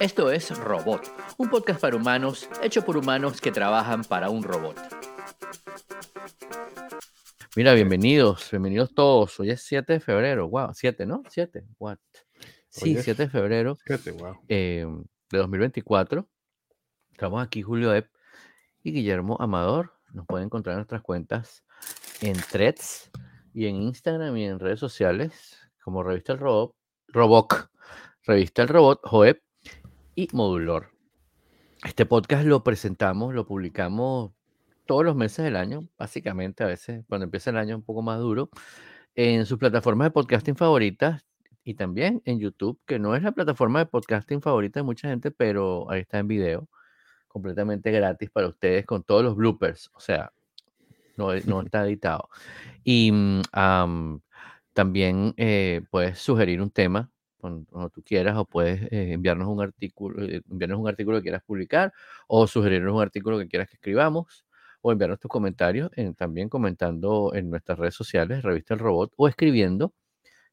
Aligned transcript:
Esto 0.00 0.30
es 0.32 0.56
Robot, 0.58 1.02
un 1.38 1.48
podcast 1.48 1.80
para 1.80 1.96
humanos 1.96 2.48
hecho 2.62 2.84
por 2.84 2.96
humanos 2.96 3.40
que 3.40 3.52
trabajan 3.52 4.02
para 4.02 4.30
un 4.30 4.42
robot. 4.42 4.76
Mira, 7.54 7.74
bienvenidos, 7.74 8.50
bienvenidos 8.50 8.94
todos. 8.94 9.38
Hoy 9.38 9.50
es 9.50 9.62
7 9.62 9.92
de 9.92 10.00
febrero, 10.00 10.48
wow, 10.48 10.70
7, 10.72 11.06
¿no? 11.06 11.22
7, 11.28 11.64
what? 11.78 11.98
Sí, 12.68 12.96
7 12.96 13.24
de 13.24 13.28
febrero 13.28 13.78
eh, 14.48 14.86
de 15.30 15.38
2024. 15.38 16.28
Estamos 17.12 17.42
aquí, 17.42 17.62
Julio 17.62 17.94
Epp 17.94 18.08
y 18.82 18.92
Guillermo 18.92 19.36
Amador. 19.38 19.92
Nos 20.12 20.26
pueden 20.26 20.46
encontrar 20.46 20.74
en 20.74 20.78
nuestras 20.78 21.02
cuentas 21.02 21.62
en 22.22 22.36
Threads 22.40 23.10
y 23.52 23.66
en 23.66 23.76
Instagram 23.76 24.36
y 24.36 24.46
en 24.46 24.58
redes 24.58 24.80
sociales 24.80 25.58
como 25.84 26.02
Revista 26.02 26.32
El 26.32 26.38
Robot, 26.38 26.74
Roboc, 27.08 27.71
Revista 28.24 28.62
El 28.62 28.68
Robot, 28.68 29.00
Joep 29.02 29.42
y 30.14 30.28
Modulor. 30.32 30.92
Este 31.84 32.06
podcast 32.06 32.44
lo 32.46 32.62
presentamos, 32.62 33.34
lo 33.34 33.48
publicamos 33.48 34.30
todos 34.86 35.04
los 35.04 35.16
meses 35.16 35.44
del 35.44 35.56
año, 35.56 35.88
básicamente, 35.98 36.62
a 36.62 36.68
veces 36.68 37.04
cuando 37.08 37.24
empieza 37.24 37.50
el 37.50 37.56
año 37.56 37.74
un 37.74 37.82
poco 37.82 38.00
más 38.00 38.20
duro, 38.20 38.48
en 39.16 39.44
sus 39.44 39.58
plataformas 39.58 40.06
de 40.06 40.10
podcasting 40.12 40.54
favoritas 40.54 41.26
y 41.64 41.74
también 41.74 42.22
en 42.24 42.38
YouTube, 42.38 42.78
que 42.86 43.00
no 43.00 43.16
es 43.16 43.24
la 43.24 43.32
plataforma 43.32 43.80
de 43.80 43.86
podcasting 43.86 44.40
favorita 44.40 44.78
de 44.78 44.84
mucha 44.84 45.08
gente, 45.08 45.32
pero 45.32 45.90
ahí 45.90 46.02
está 46.02 46.20
en 46.20 46.28
video, 46.28 46.68
completamente 47.26 47.90
gratis 47.90 48.30
para 48.30 48.46
ustedes 48.46 48.86
con 48.86 49.02
todos 49.02 49.24
los 49.24 49.34
bloopers, 49.34 49.90
o 49.94 50.00
sea, 50.00 50.32
no, 51.16 51.34
no 51.46 51.62
está 51.64 51.84
editado. 51.84 52.28
Y 52.84 53.10
mm, 53.10 53.40
también 54.74 55.34
eh, 55.36 55.82
puedes 55.90 56.20
sugerir 56.20 56.62
un 56.62 56.70
tema 56.70 57.11
cuando, 57.42 57.90
tú 57.90 58.02
quieras 58.02 58.38
o 58.38 58.46
puedes 58.46 58.82
eh, 58.92 59.12
enviarnos 59.12 59.48
un 59.48 59.60
artículo, 59.60 60.24
eh, 60.24 60.42
enviarnos 60.50 60.80
un 60.80 60.88
artículo 60.88 61.18
que 61.18 61.24
quieras 61.24 61.42
publicar 61.44 61.92
o 62.28 62.46
sugerirnos 62.46 62.94
un 62.94 63.02
artículo 63.02 63.38
que 63.38 63.48
quieras 63.48 63.68
que 63.68 63.74
escribamos 63.74 64.46
o 64.80 64.92
enviarnos 64.92 65.20
tus 65.20 65.28
comentarios 65.28 65.90
también 66.16 66.48
comentando 66.48 67.32
en 67.34 67.50
nuestras 67.50 67.78
redes 67.78 67.94
sociales, 67.94 68.42
Revista 68.42 68.74
El 68.74 68.80
Robot 68.80 69.12
o 69.16 69.28
escribiendo 69.28 69.94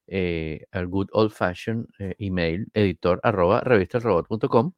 al 0.08 0.86
good 0.88 1.08
old 1.12 1.32
fashion 1.32 1.86
email 2.18 2.66
editor 2.74 3.20
arroba 3.22 3.60
revistalrobot.com 3.60 4.72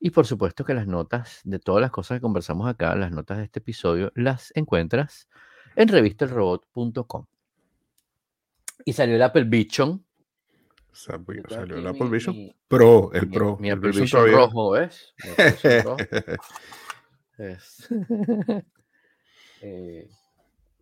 y 0.00 0.10
por 0.10 0.26
supuesto 0.26 0.64
que 0.64 0.72
las 0.72 0.86
notas 0.86 1.40
de 1.44 1.58
todas 1.58 1.82
las 1.82 1.90
cosas 1.90 2.16
que 2.16 2.22
conversamos 2.22 2.66
acá, 2.66 2.96
las 2.96 3.12
notas 3.12 3.36
de 3.36 3.44
este 3.44 3.58
episodio, 3.58 4.10
las 4.14 4.50
encuentras 4.54 5.28
en 5.76 5.88
revistalrobot.com. 5.88 7.26
Y 8.86 8.94
salió 8.94 9.16
el 9.16 9.22
Apple 9.22 9.44
Vision. 9.44 10.04
Salió 10.92 11.76
el 11.76 11.86
Apple 11.86 12.08
Vision 12.08 12.52
Pro, 12.68 13.12
el 13.12 13.28
Pro. 13.28 13.56
Mi, 13.58 13.70
Apple 13.70 13.92
Vision, 13.92 14.30
rojo, 14.32 14.70
¿ves? 14.72 15.14
Eh, 19.62 20.08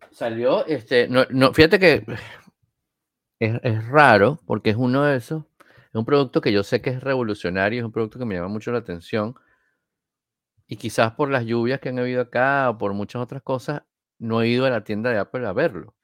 salió, 0.09 0.65
este, 0.65 1.09
no, 1.09 1.25
no, 1.31 1.53
fíjate 1.53 1.79
que 1.79 2.05
es, 3.39 3.59
es, 3.61 3.87
raro 3.89 4.39
porque 4.45 4.69
es 4.69 4.77
uno 4.77 5.03
de 5.03 5.17
esos, 5.17 5.43
es 5.59 5.95
un 5.95 6.05
producto 6.05 6.39
que 6.39 6.53
yo 6.53 6.63
sé 6.63 6.81
que 6.81 6.91
es 6.91 7.03
revolucionario, 7.03 7.79
es 7.79 7.85
un 7.85 7.91
producto 7.91 8.17
que 8.17 8.23
me 8.23 8.35
llama 8.35 8.47
mucho 8.47 8.71
la 8.71 8.77
atención 8.77 9.35
y 10.65 10.77
quizás 10.77 11.11
por 11.13 11.29
las 11.29 11.45
lluvias 11.45 11.81
que 11.81 11.89
han 11.89 11.99
habido 11.99 12.21
acá 12.21 12.69
o 12.69 12.77
por 12.77 12.93
muchas 12.93 13.21
otras 13.21 13.41
cosas, 13.41 13.81
no 14.17 14.41
he 14.41 14.47
ido 14.47 14.65
a 14.65 14.69
la 14.69 14.85
tienda 14.85 15.09
de 15.09 15.17
Apple 15.17 15.45
a 15.45 15.51
verlo, 15.51 15.95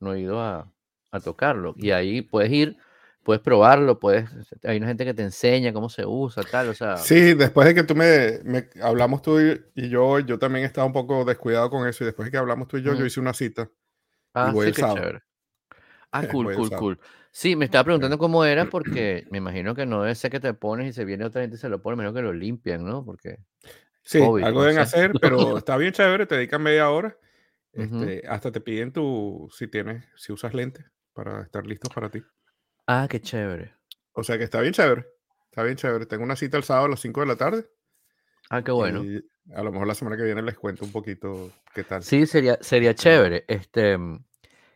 no 0.00 0.14
he 0.14 0.20
ido 0.20 0.40
a, 0.40 0.72
a 1.10 1.20
tocarlo. 1.20 1.74
Y 1.76 1.90
ahí 1.90 2.22
puedes 2.22 2.50
ir, 2.50 2.78
puedes 3.26 3.42
probarlo, 3.42 3.98
puedes, 3.98 4.30
hay 4.62 4.76
una 4.76 4.86
gente 4.86 5.04
que 5.04 5.12
te 5.12 5.24
enseña 5.24 5.72
cómo 5.72 5.88
se 5.88 6.06
usa, 6.06 6.44
tal, 6.44 6.68
o 6.68 6.74
sea. 6.74 6.96
Sí, 6.96 7.34
después 7.34 7.66
de 7.66 7.74
que 7.74 7.82
tú 7.82 7.96
me, 7.96 8.38
me 8.44 8.68
hablamos 8.80 9.20
tú 9.20 9.40
y, 9.40 9.88
yo, 9.88 10.20
yo 10.20 10.38
también 10.38 10.64
estaba 10.64 10.86
un 10.86 10.92
poco 10.92 11.24
descuidado 11.24 11.68
con 11.68 11.88
eso 11.88 12.04
y 12.04 12.06
después 12.06 12.26
de 12.26 12.30
que 12.30 12.38
hablamos 12.38 12.68
tú 12.68 12.76
y 12.76 12.82
yo, 12.82 12.94
yo 12.94 13.04
hice 13.04 13.18
una 13.18 13.34
cita. 13.34 13.68
Ah, 14.32 14.52
sí, 14.54 14.70
qué 14.70 14.80
chévere. 14.80 15.22
Ah, 16.12 16.22
cool, 16.30 16.54
cool, 16.54 16.70
cool. 16.70 17.00
Sí, 17.32 17.56
me 17.56 17.64
estaba 17.64 17.82
preguntando 17.82 18.16
cómo 18.16 18.44
era 18.44 18.64
porque 18.70 19.26
me 19.32 19.38
imagino 19.38 19.74
que 19.74 19.86
no 19.86 20.06
es 20.06 20.22
que 20.22 20.38
te 20.38 20.54
pones 20.54 20.86
y 20.86 20.92
se 20.92 21.04
viene 21.04 21.24
otra 21.24 21.40
gente 21.40 21.56
y 21.56 21.58
se 21.58 21.68
lo 21.68 21.82
pone, 21.82 21.96
menos 21.96 22.14
que 22.14 22.22
lo 22.22 22.32
limpian, 22.32 22.84
¿no? 22.84 23.04
Porque... 23.04 23.40
Sí, 24.04 24.22
algo 24.22 24.62
deben 24.62 24.78
hacer, 24.78 25.10
pero 25.20 25.58
está 25.58 25.76
bien 25.76 25.92
chévere, 25.92 26.26
te 26.26 26.36
dedican 26.36 26.62
media 26.62 26.88
hora. 26.90 27.18
Este, 27.72 28.22
hasta 28.28 28.52
te 28.52 28.60
piden 28.60 28.92
tu, 28.92 29.48
si 29.52 29.66
tienes, 29.66 30.04
si 30.14 30.32
usas 30.32 30.54
lentes 30.54 30.86
para 31.12 31.42
estar 31.42 31.66
listos 31.66 31.92
para 31.92 32.08
ti. 32.08 32.22
Ah, 32.86 33.06
qué 33.08 33.20
chévere. 33.20 33.74
O 34.12 34.22
sea 34.22 34.38
que 34.38 34.44
está 34.44 34.60
bien 34.60 34.72
chévere. 34.72 35.06
Está 35.46 35.62
bien 35.62 35.76
chévere. 35.76 36.06
Tengo 36.06 36.24
una 36.24 36.36
cita 36.36 36.56
el 36.56 36.64
sábado 36.64 36.86
a 36.86 36.90
las 36.90 37.00
5 37.00 37.20
de 37.20 37.26
la 37.26 37.36
tarde. 37.36 37.68
Ah, 38.50 38.62
qué 38.62 38.70
bueno. 38.70 39.02
a 39.54 39.62
lo 39.62 39.72
mejor 39.72 39.86
la 39.86 39.94
semana 39.94 40.16
que 40.16 40.22
viene 40.22 40.42
les 40.42 40.56
cuento 40.56 40.84
un 40.84 40.92
poquito 40.92 41.50
qué 41.74 41.84
tal. 41.84 42.02
Sí, 42.02 42.26
sería, 42.26 42.58
sería 42.60 42.94
chévere. 42.94 43.44
Este, 43.48 43.98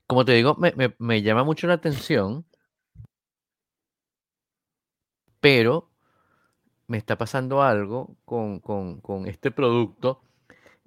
como 0.06 0.24
te 0.24 0.32
digo, 0.32 0.56
me, 0.56 0.72
me, 0.76 0.94
me 0.98 1.22
llama 1.22 1.44
mucho 1.44 1.66
la 1.66 1.74
atención. 1.74 2.44
Pero 5.40 5.90
me 6.90 6.98
está 6.98 7.16
pasando 7.16 7.62
algo 7.62 8.16
con, 8.24 8.58
con, 8.58 9.00
con 9.00 9.26
este 9.26 9.52
producto 9.52 10.22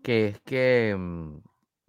que 0.04 0.28
es 0.28 0.42
que 0.42 0.94
mm, 0.98 1.38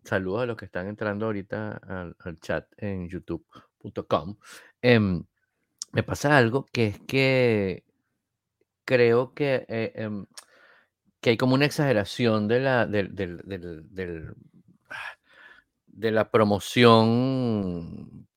saludos 0.04 0.42
a 0.42 0.46
los 0.46 0.56
que 0.56 0.66
están 0.66 0.86
entrando 0.86 1.26
ahorita 1.26 2.14
al, 2.18 2.38
chat 2.40 2.66
en 2.76 3.08
youtube.com. 3.08 4.36
Em, 4.86 5.24
me 5.92 6.02
pasa 6.02 6.36
algo 6.36 6.66
que 6.66 6.86
es 6.88 7.00
que 7.00 7.84
creo 8.84 9.32
que, 9.32 9.64
eh, 9.68 9.92
em, 9.96 10.26
que 11.22 11.30
hay 11.30 11.36
como 11.38 11.54
una 11.54 11.64
exageración 11.64 12.48
de 12.48 12.60
la, 12.60 12.86
de 12.86 13.06
la 16.10 16.30
promoción 16.30 18.28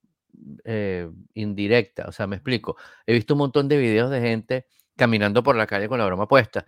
eh, 0.63 1.09
indirecta. 1.33 2.05
O 2.07 2.13
sea, 2.13 2.27
me 2.27 2.37
explico. 2.37 2.77
He 3.05 3.13
visto 3.13 3.33
un 3.33 3.39
montón 3.39 3.67
de 3.67 3.77
videos 3.77 4.09
de 4.09 4.21
gente 4.21 4.67
caminando 4.95 5.43
por 5.43 5.57
la 5.57 5.67
calle 5.67 5.89
con 5.89 5.99
la 5.99 6.05
broma 6.05 6.29
puesta, 6.29 6.65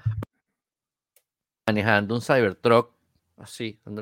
manejando 1.65 2.15
un 2.15 2.21
Cybertruck, 2.21 2.91
así, 3.37 3.79
con 3.83 3.95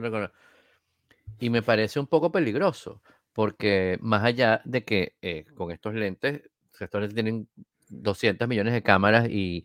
y 1.39 1.49
me 1.51 1.61
parece 1.61 1.99
un 1.99 2.07
poco 2.07 2.31
peligroso, 2.31 3.01
porque 3.37 3.99
más 4.01 4.23
allá 4.23 4.61
de 4.65 4.83
que 4.83 5.15
eh, 5.21 5.45
con 5.53 5.69
estos 5.69 5.93
lentes, 5.93 6.41
estos 6.79 7.01
lentes 7.01 7.13
tienen 7.13 7.47
200 7.87 8.47
millones 8.47 8.73
de 8.73 8.81
cámaras 8.81 9.29
y, 9.29 9.63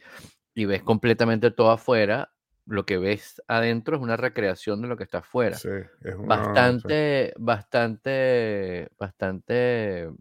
ves 0.54 0.82
completamente 0.82 1.50
todo 1.50 1.70
afuera, 1.70 2.34
lo 2.66 2.84
que 2.84 2.98
ves 2.98 3.40
adentro 3.48 3.96
es 3.96 4.02
una 4.02 4.18
recreación 4.18 4.82
de 4.82 4.88
lo 4.88 4.98
que 4.98 5.04
está 5.04 5.20
afuera. 5.20 5.56
Sí, 5.56 5.70
es 6.02 6.18
bastante, 6.18 7.32
bastante, 7.38 8.90
bastante 8.98 10.02
eh, 10.02 10.14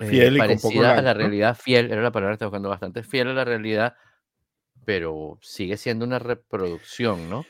fiel 0.00 0.36
y 0.36 0.40
parecida 0.40 0.98
a 0.98 1.00
la 1.00 1.14
realidad, 1.14 1.56
fiel, 1.56 1.90
era 1.90 2.02
la 2.02 2.12
palabra 2.12 2.32
que 2.32 2.34
estaba 2.34 2.50
buscando, 2.50 2.68
bastante 2.68 3.02
fiel 3.02 3.28
a 3.28 3.32
la 3.32 3.46
realidad, 3.46 3.96
pero 4.84 5.38
sigue 5.40 5.78
siendo 5.78 6.04
una 6.04 6.18
reproducción, 6.18 7.30
¿no? 7.30 7.46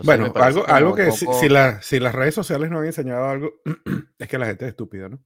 Bueno, 0.00 0.32
algo, 0.34 0.66
algo 0.66 0.94
que 0.94 1.10
si, 1.12 1.26
si, 1.82 1.98
las 2.00 2.14
redes 2.14 2.34
sociales 2.34 2.70
no 2.70 2.80
han 2.80 2.86
enseñado 2.86 3.28
algo, 3.28 3.54
es 4.18 4.28
que 4.28 4.38
la 4.38 4.46
gente 4.46 4.64
es 4.66 4.70
estúpida, 4.70 5.08
¿no? 5.08 5.22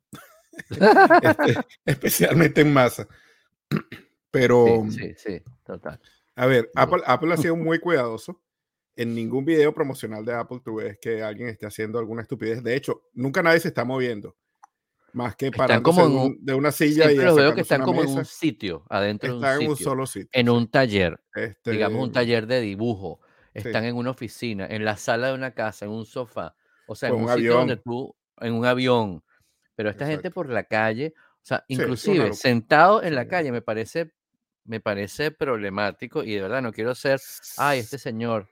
Este, 1.22 1.54
especialmente 1.84 2.62
en 2.62 2.72
masa. 2.72 3.06
Pero. 4.30 4.86
Sí, 4.90 5.14
sí, 5.16 5.42
total. 5.64 6.00
A 6.34 6.46
ver, 6.46 6.70
Apple, 6.74 7.02
Apple 7.06 7.32
ha 7.32 7.36
sido 7.36 7.56
muy 7.56 7.78
cuidadoso. 7.78 8.42
En 8.98 9.14
ningún 9.14 9.44
video 9.44 9.74
promocional 9.74 10.24
de 10.24 10.32
Apple 10.32 10.60
tú 10.64 10.76
ves 10.76 10.98
que 10.98 11.22
alguien 11.22 11.50
esté 11.50 11.66
haciendo 11.66 11.98
alguna 11.98 12.22
estupidez. 12.22 12.62
De 12.62 12.74
hecho, 12.74 13.02
nunca 13.12 13.42
nadie 13.42 13.60
se 13.60 13.68
está 13.68 13.84
moviendo. 13.84 14.36
Más 15.12 15.36
que 15.36 15.50
para 15.50 15.82
como 15.82 16.34
de 16.38 16.54
una 16.54 16.72
silla 16.72 17.10
y 17.10 17.16
veo 17.16 17.54
que 17.54 17.62
están 17.62 17.82
como 17.82 18.02
en 18.02 18.08
un 18.08 18.24
sitio, 18.24 18.84
adentro 18.88 19.30
de 19.30 19.36
un 19.36 19.42
sitio. 19.42 19.60
en 19.60 19.70
un 19.70 19.76
solo 19.76 20.06
sitio. 20.06 20.28
En 20.32 20.48
un 20.48 20.70
taller. 20.70 21.18
digamos 21.64 21.98
un 22.00 22.08
este 22.08 22.14
taller 22.14 22.46
de 22.46 22.60
dibujo 22.60 23.20
están 23.56 23.84
en 23.84 23.96
una 23.96 24.10
oficina, 24.10 24.66
en 24.68 24.84
la 24.84 24.96
sala 24.96 25.28
de 25.28 25.34
una 25.34 25.52
casa, 25.52 25.84
en 25.84 25.90
un 25.90 26.06
sofá, 26.06 26.54
o 26.86 26.94
sea, 26.94 27.08
en 27.08 27.16
un, 27.16 27.28
sitio 27.28 27.54
donde 27.54 27.76
tú, 27.76 28.14
en 28.40 28.54
un 28.54 28.64
avión, 28.64 29.22
pero 29.74 29.90
esta 29.90 30.06
gente 30.06 30.30
por 30.30 30.48
la 30.48 30.64
calle, 30.64 31.14
o 31.16 31.46
sea, 31.46 31.64
inclusive 31.68 32.32
sentado 32.32 33.02
en 33.02 33.14
la 33.14 33.28
calle 33.28 33.52
me 33.52 33.62
parece, 33.62 34.12
me 34.64 34.80
parece 34.80 35.30
problemático 35.30 36.22
y 36.24 36.34
de 36.34 36.42
verdad 36.42 36.62
no 36.62 36.72
quiero 36.72 36.94
ser, 36.94 37.20
ay, 37.58 37.80
este 37.80 37.98
señor, 37.98 38.48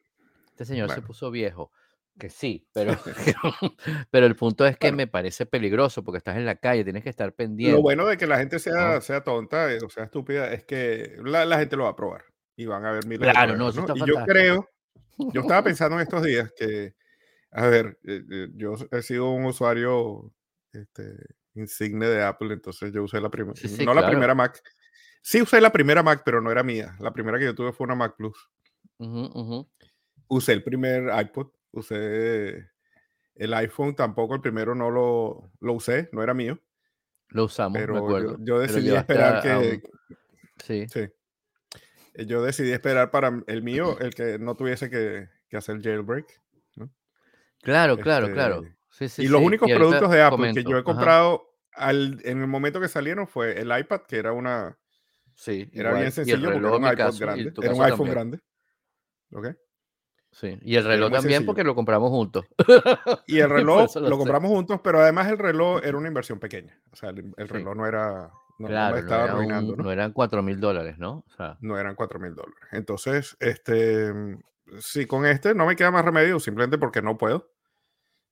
este 0.50 0.64
señor 0.64 0.90
se 0.90 1.02
puso 1.02 1.30
viejo. 1.30 1.70
Que 2.16 2.30
sí, 2.30 2.68
pero, 2.72 2.96
pero 4.10 4.26
el 4.26 4.36
punto 4.36 4.64
es 4.66 4.76
que 4.76 4.92
me 4.92 5.08
parece 5.08 5.46
peligroso 5.46 6.04
porque 6.04 6.18
estás 6.18 6.36
en 6.36 6.46
la 6.46 6.54
calle, 6.54 6.84
tienes 6.84 7.02
que 7.02 7.10
estar 7.10 7.32
pendiente. 7.32 7.76
Lo 7.76 7.82
bueno 7.82 8.06
de 8.06 8.16
que 8.16 8.28
la 8.28 8.38
gente 8.38 8.60
sea, 8.60 9.00
sea 9.00 9.24
tonta 9.24 9.72
eh, 9.72 9.78
o 9.84 9.88
sea 9.88 10.04
estúpida 10.04 10.52
es 10.52 10.62
que 10.62 11.16
la, 11.24 11.58
gente 11.58 11.76
lo 11.76 11.84
va 11.84 11.90
a 11.90 11.96
probar 11.96 12.24
y 12.54 12.66
van 12.66 12.84
a 12.84 12.92
ver 12.92 13.06
miles 13.06 13.28
claro, 13.28 13.56
no, 13.56 13.70
Y 13.70 14.06
yo 14.06 14.24
creo 14.24 14.68
yo 15.32 15.41
estaba 15.41 15.62
pensando 15.62 15.96
en 15.96 16.02
estos 16.02 16.23
días 16.23 16.52
que, 16.56 16.94
a 17.52 17.67
ver, 17.67 17.99
eh, 18.05 18.23
eh, 18.31 18.49
yo 18.55 18.75
he 18.91 19.02
sido 19.02 19.31
un 19.31 19.46
usuario 19.46 20.32
este, 20.73 21.17
insigne 21.55 22.06
de 22.06 22.23
Apple, 22.23 22.52
entonces 22.52 22.93
yo 22.93 23.02
usé 23.02 23.20
la 23.20 23.31
primera, 23.31 23.55
no 23.85 23.94
la 23.94 24.06
primera 24.06 24.35
Mac, 24.35 24.62
Sí 25.26 25.41
usé 25.41 25.58
la 25.58 25.73
primera 25.73 26.02
Mac, 26.02 26.20
pero 26.23 26.43
no 26.43 26.52
era 26.52 26.62
mía. 26.62 26.94
La 27.00 27.11
primera 27.11 27.38
que 27.38 27.46
yo 27.46 27.55
tuve 27.55 27.73
fue 27.73 27.87
una 27.87 27.94
Mac 27.94 28.14
Plus. 28.14 28.37
Usé 30.29 30.52
el 30.52 30.62
primer 30.62 31.11
iPod, 31.19 31.49
usé 31.70 32.69
el 33.35 33.55
iPhone, 33.55 33.96
tampoco 33.96 34.35
el 34.35 34.43
primero 34.43 34.75
no 34.75 34.91
lo, 34.91 35.50
lo 35.61 35.73
usé, 35.73 36.11
no 36.12 36.23
era 36.23 36.35
mío. 36.35 36.61
Lo 37.29 37.44
usamos, 37.44 37.79
pero 37.79 38.37
yo, 38.38 38.58
decidí 38.58 38.94
esperar 38.94 39.43
que... 39.43 39.82
Sí. 40.62 40.87
sí. 40.88 41.08
Yo 42.14 42.43
decidí 42.43 42.72
esperar 42.72 43.11
para 43.11 43.43
el 43.46 43.62
mío, 43.62 43.99
el 43.99 44.14
que 44.14 44.38
no 44.38 44.55
tuviese 44.55 44.88
que, 44.88 45.28
que 45.49 45.56
hacer 45.56 45.82
jailbreak. 45.82 46.40
Claro, 47.62 47.96
claro, 47.96 48.31
claro. 48.31 48.62
Este, 49.00 49.25
y 49.25 49.28
los 49.28 49.40
únicos 49.40 49.70
productos 49.70 50.11
de 50.11 50.22
Apple 50.22 50.52
que 50.52 50.64
yo 50.64 50.78
he 50.78 50.84
comprado 50.84 51.49
al, 51.72 52.20
en 52.25 52.40
el 52.40 52.46
momento 52.46 52.81
que 52.81 52.88
salieron 52.88 53.26
fue 53.26 53.58
el 53.58 53.76
iPad, 53.76 54.02
que 54.06 54.19
era 54.19 54.32
una 54.32 54.78
Sí. 55.34 55.69
Era 55.72 55.94
bien 55.94 56.12
sencillo 56.12 56.52
porque 56.52 56.58
era 56.58 56.76
un 56.76 56.87
iPod 56.87 57.19
grande. 57.19 57.52
Era 57.62 57.75
un 57.75 57.82
iPhone 57.82 58.11
grande. 58.11 58.40
¿Ok? 59.32 59.49
Sí. 60.31 60.58
Y 60.62 60.76
el 60.76 60.84
reloj 60.84 61.12
también 61.12 61.46
porque 61.46 61.62
lo 61.62 61.75
compramos 61.75 62.10
juntos. 62.10 62.44
Y 63.26 63.38
el 63.38 63.50
reloj 63.50 63.94
lo, 63.96 64.19
compramos 64.19 64.50
juntos, 64.50 64.81
pero 64.82 65.00
además 65.00 65.28
el 65.28 65.38
reloj 65.38 65.81
era 65.84 65.96
una 65.96 66.08
inversión 66.08 66.38
pequeña. 66.40 66.81
O 66.90 66.96
sea, 66.96 67.10
el, 67.10 67.49
reloj 67.49 67.76
no 67.76 67.87
era. 67.87 68.32
No, 68.58 68.68
claro, 68.68 68.96
estaba 68.98 69.26
no, 69.26 69.32
arruinando, 69.34 69.76
¿no? 69.76 69.90
eran 69.90 70.12
4 70.12 70.42
mil 70.42 70.60
dólares, 70.60 70.98
¿no? 70.98 71.24
No 71.60 71.78
eran 71.78 71.94
4 71.94 72.20
mil 72.20 72.34
dólares. 72.34 72.68
Entonces, 72.72 73.36
este. 73.40 74.12
Sí, 74.78 75.06
con 75.06 75.26
este 75.26 75.54
no 75.54 75.66
me 75.66 75.76
queda 75.76 75.90
más 75.90 76.04
remedio, 76.04 76.40
simplemente 76.40 76.78
porque 76.78 77.02
no 77.02 77.18
puedo 77.18 77.50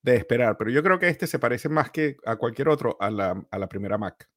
de 0.02 0.16
esperar. 0.16 0.56
Pero 0.58 0.70
yo 0.70 0.82
creo 0.82 0.98
que 0.98 1.08
este 1.08 1.26
se 1.26 1.38
parece 1.38 1.68
más 1.68 1.90
que 1.90 2.16
a 2.24 2.36
cualquier 2.36 2.68
otro 2.68 2.96
a 3.00 3.10
la, 3.10 3.44
a 3.50 3.58
la 3.58 3.68
primera 3.68 3.98
Mac. 3.98 4.28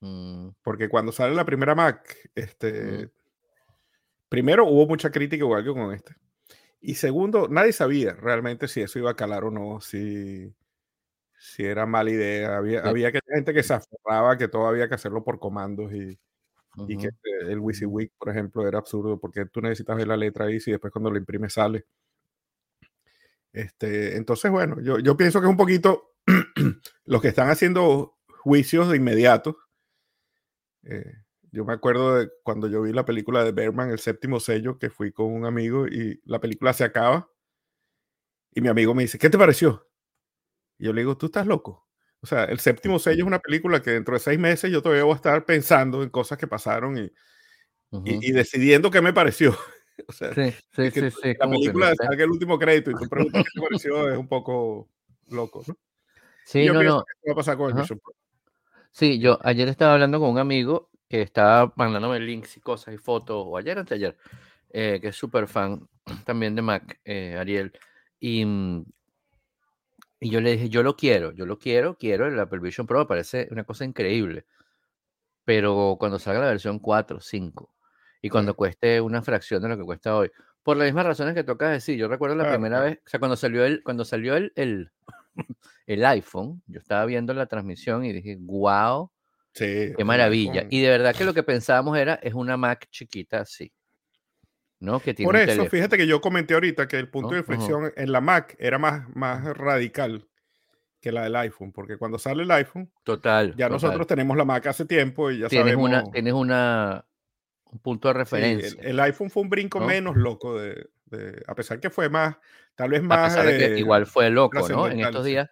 Mm. 0.00 0.50
Porque 0.62 0.88
cuando 0.88 1.12
sale 1.12 1.34
la 1.34 1.44
primera 1.44 1.74
Mac, 1.74 2.30
este, 2.34 3.10
primero 4.28 4.66
hubo 4.66 4.86
mucha 4.86 5.10
crítica 5.10 5.44
igual 5.44 5.64
que 5.64 5.72
con 5.72 5.92
este. 5.92 6.16
Y 6.80 6.96
segundo, 6.96 7.48
nadie 7.48 7.72
sabía 7.72 8.14
realmente 8.14 8.66
si 8.66 8.80
eso 8.80 8.98
iba 8.98 9.12
a 9.12 9.16
calar 9.16 9.44
o 9.44 9.50
no, 9.50 9.80
si, 9.80 10.52
si 11.42 11.64
era 11.64 11.86
mala 11.86 12.10
idea. 12.10 12.56
Había, 12.56 12.82
había 12.82 13.10
gente 13.10 13.52
que 13.52 13.62
se 13.62 13.74
aferraba 13.74 14.38
que 14.38 14.48
todo 14.48 14.66
había 14.66 14.88
que 14.88 14.94
hacerlo 14.94 15.24
por 15.24 15.38
comandos 15.40 15.92
y, 15.92 16.18
y 16.88 16.96
que 16.96 17.10
el 17.48 17.58
WYSIWYG, 17.58 18.12
por 18.18 18.30
ejemplo, 18.30 18.66
era 18.66 18.78
absurdo 18.78 19.18
porque 19.18 19.46
tú 19.46 19.60
necesitas 19.60 19.96
ver 19.96 20.08
la 20.08 20.16
letra 20.16 20.46
ahí 20.46 20.58
y 20.64 20.70
después 20.70 20.92
cuando 20.92 21.10
lo 21.10 21.18
imprimes 21.18 21.54
sale. 21.54 21.86
Este, 23.52 24.16
entonces, 24.16 24.50
bueno, 24.50 24.80
yo, 24.80 24.98
yo 24.98 25.16
pienso 25.16 25.40
que 25.40 25.46
es 25.46 25.50
un 25.50 25.56
poquito 25.56 26.14
los 27.04 27.20
que 27.20 27.28
están 27.28 27.50
haciendo 27.50 28.18
juicios 28.44 28.88
de 28.88 28.96
inmediato 28.96 29.56
eh, 30.84 31.14
yo 31.50 31.64
me 31.64 31.74
acuerdo 31.74 32.16
de 32.16 32.30
cuando 32.42 32.66
yo 32.68 32.82
vi 32.82 32.92
la 32.92 33.04
película 33.04 33.44
de 33.44 33.52
Bergman, 33.52 33.90
El 33.90 33.98
séptimo 33.98 34.40
sello, 34.40 34.78
que 34.78 34.90
fui 34.90 35.12
con 35.12 35.26
un 35.26 35.44
amigo 35.44 35.86
y 35.86 36.20
la 36.24 36.40
película 36.40 36.72
se 36.72 36.84
acaba. 36.84 37.30
Y 38.54 38.60
mi 38.60 38.68
amigo 38.68 38.94
me 38.94 39.02
dice, 39.02 39.18
¿qué 39.18 39.30
te 39.30 39.38
pareció? 39.38 39.86
Y 40.82 40.86
yo 40.86 40.92
le 40.92 41.02
digo, 41.02 41.16
tú 41.16 41.26
estás 41.26 41.46
loco. 41.46 41.86
O 42.20 42.26
sea, 42.26 42.42
El 42.42 42.58
séptimo 42.58 42.98
sello 42.98 43.22
es 43.22 43.26
una 43.26 43.38
película 43.38 43.80
que 43.80 43.92
dentro 43.92 44.14
de 44.14 44.20
seis 44.20 44.36
meses 44.36 44.68
yo 44.68 44.82
todavía 44.82 45.04
voy 45.04 45.12
a 45.12 45.16
estar 45.16 45.44
pensando 45.44 46.02
en 46.02 46.10
cosas 46.10 46.38
que 46.38 46.48
pasaron 46.48 46.98
y, 46.98 47.08
y, 48.04 48.32
decidiendo 48.32 48.90
qué 48.90 49.00
me 49.00 49.12
pareció. 49.12 49.56
o 50.08 50.12
sea, 50.12 50.34
sí, 50.34 50.52
sí, 50.72 50.90
sí, 50.90 51.10
sí, 51.22 51.34
La 51.38 51.48
película 51.48 51.94
salga 51.94 52.24
el 52.24 52.30
último 52.30 52.58
crédito 52.58 52.90
y 52.90 52.94
tú 52.94 53.08
preguntas 53.08 53.44
qué 53.44 53.60
te 53.60 53.64
pareció 53.64 54.10
es 54.10 54.18
un 54.18 54.26
poco 54.26 54.88
loco, 55.28 55.62
¿no? 55.68 55.78
Sí, 56.46 56.66
no, 56.66 56.82
no. 56.82 57.04
¿Qué 57.22 57.30
va 57.30 57.34
a 57.34 57.36
pasar 57.36 57.56
con 57.56 57.78
el? 57.78 57.86
Sí, 58.90 59.20
yo 59.20 59.38
ayer 59.44 59.68
estaba 59.68 59.94
hablando 59.94 60.18
con 60.18 60.30
un 60.30 60.38
amigo 60.38 60.90
que 61.08 61.22
estaba 61.22 61.72
mandándome 61.76 62.18
links 62.18 62.56
y 62.56 62.60
cosas 62.60 62.92
y 62.92 62.98
fotos, 62.98 63.44
o 63.46 63.56
ayer 63.56 63.78
antes 63.78 63.94
ayer, 63.94 64.16
eh, 64.70 64.98
que 65.00 65.08
es 65.08 65.16
súper 65.16 65.46
fan 65.46 65.88
también 66.24 66.56
de 66.56 66.62
Mac, 66.62 66.98
eh, 67.04 67.36
Ariel, 67.38 67.72
y, 68.18 68.44
mm, 68.44 68.84
y 70.22 70.30
yo 70.30 70.40
le 70.40 70.52
dije, 70.52 70.68
yo 70.68 70.84
lo 70.84 70.94
quiero, 70.94 71.32
yo 71.32 71.46
lo 71.46 71.58
quiero, 71.58 71.98
quiero 71.98 72.28
el 72.28 72.38
Apple 72.38 72.60
Vision 72.60 72.86
Pro, 72.86 73.00
me 73.00 73.06
parece 73.06 73.48
una 73.50 73.64
cosa 73.64 73.84
increíble, 73.84 74.46
pero 75.44 75.96
cuando 75.98 76.20
salga 76.20 76.38
la 76.38 76.46
versión 76.46 76.78
4, 76.78 77.20
5, 77.20 77.74
y 78.22 78.28
cuando 78.28 78.54
cueste 78.54 79.00
una 79.00 79.20
fracción 79.22 79.60
de 79.62 79.70
lo 79.70 79.76
que 79.76 79.82
cuesta 79.82 80.16
hoy, 80.16 80.30
por 80.62 80.76
las 80.76 80.86
mismas 80.86 81.06
razones 81.06 81.34
que 81.34 81.42
toca 81.42 81.70
decir, 81.70 81.98
yo 81.98 82.06
recuerdo 82.06 82.36
la 82.36 82.48
primera 82.48 82.80
vez, 82.80 83.00
o 83.04 83.08
sea, 83.08 83.18
cuando 83.18 83.34
salió 83.34 83.64
el, 83.64 83.82
cuando 83.82 84.04
salió 84.04 84.36
el, 84.36 84.52
el 84.54 84.92
el 85.88 86.04
iPhone, 86.04 86.62
yo 86.68 86.78
estaba 86.78 87.04
viendo 87.04 87.34
la 87.34 87.46
transmisión 87.46 88.04
y 88.04 88.12
dije, 88.12 88.38
wow, 88.38 89.10
qué 89.96 90.04
maravilla. 90.04 90.68
Y 90.70 90.82
de 90.82 90.88
verdad 90.88 91.16
que 91.16 91.24
lo 91.24 91.34
que 91.34 91.42
pensábamos 91.42 91.98
era, 91.98 92.14
es 92.22 92.34
una 92.34 92.56
Mac 92.56 92.86
chiquita 92.92 93.40
así. 93.40 93.72
¿No? 94.82 95.00
Que 95.00 95.14
tiene 95.14 95.26
Por 95.26 95.36
eso, 95.36 95.64
fíjate 95.66 95.96
que 95.96 96.06
yo 96.06 96.20
comenté 96.20 96.54
ahorita 96.54 96.88
que 96.88 96.98
el 96.98 97.08
punto 97.08 97.30
de 97.30 97.38
inflexión 97.38 97.92
en 97.96 98.12
la 98.12 98.20
Mac 98.20 98.56
era 98.58 98.78
más, 98.78 99.08
más 99.14 99.44
radical 99.56 100.26
que 101.00 101.12
la 101.12 101.22
del 101.22 101.36
iPhone, 101.36 101.72
porque 101.72 101.96
cuando 101.96 102.18
sale 102.18 102.42
el 102.42 102.50
iPhone, 102.50 102.90
total, 103.04 103.54
ya 103.56 103.68
nosotros 103.68 104.06
tenemos 104.06 104.36
la 104.36 104.44
Mac 104.44 104.66
hace 104.66 104.84
tiempo 104.84 105.30
y 105.30 105.38
ya 105.38 105.48
tienes 105.48 105.72
sabemos. 105.74 105.88
Una, 105.88 106.10
tienes 106.10 106.32
una, 106.32 107.04
un 107.64 107.78
punto 107.78 108.08
de 108.08 108.14
referencia. 108.14 108.80
el, 108.82 109.00
iPhone 109.00 109.30
fue 109.30 109.44
un 109.44 109.50
brinco 109.50 109.80
menos 109.80 110.16
loco 110.16 110.58
de, 110.58 110.88
a 111.46 111.54
pesar 111.54 111.78
que 111.78 111.90
fue 111.90 112.08
más, 112.08 112.36
tal 112.74 112.90
vez 112.90 113.02
más. 113.02 113.36
A 113.36 113.42
pesar 113.42 113.46
de 113.46 113.58
que 113.58 113.78
igual 113.78 114.06
fue 114.06 114.30
loco, 114.30 114.68
¿no? 114.68 114.88
En 114.88 115.00
estos 115.00 115.24
días, 115.24 115.48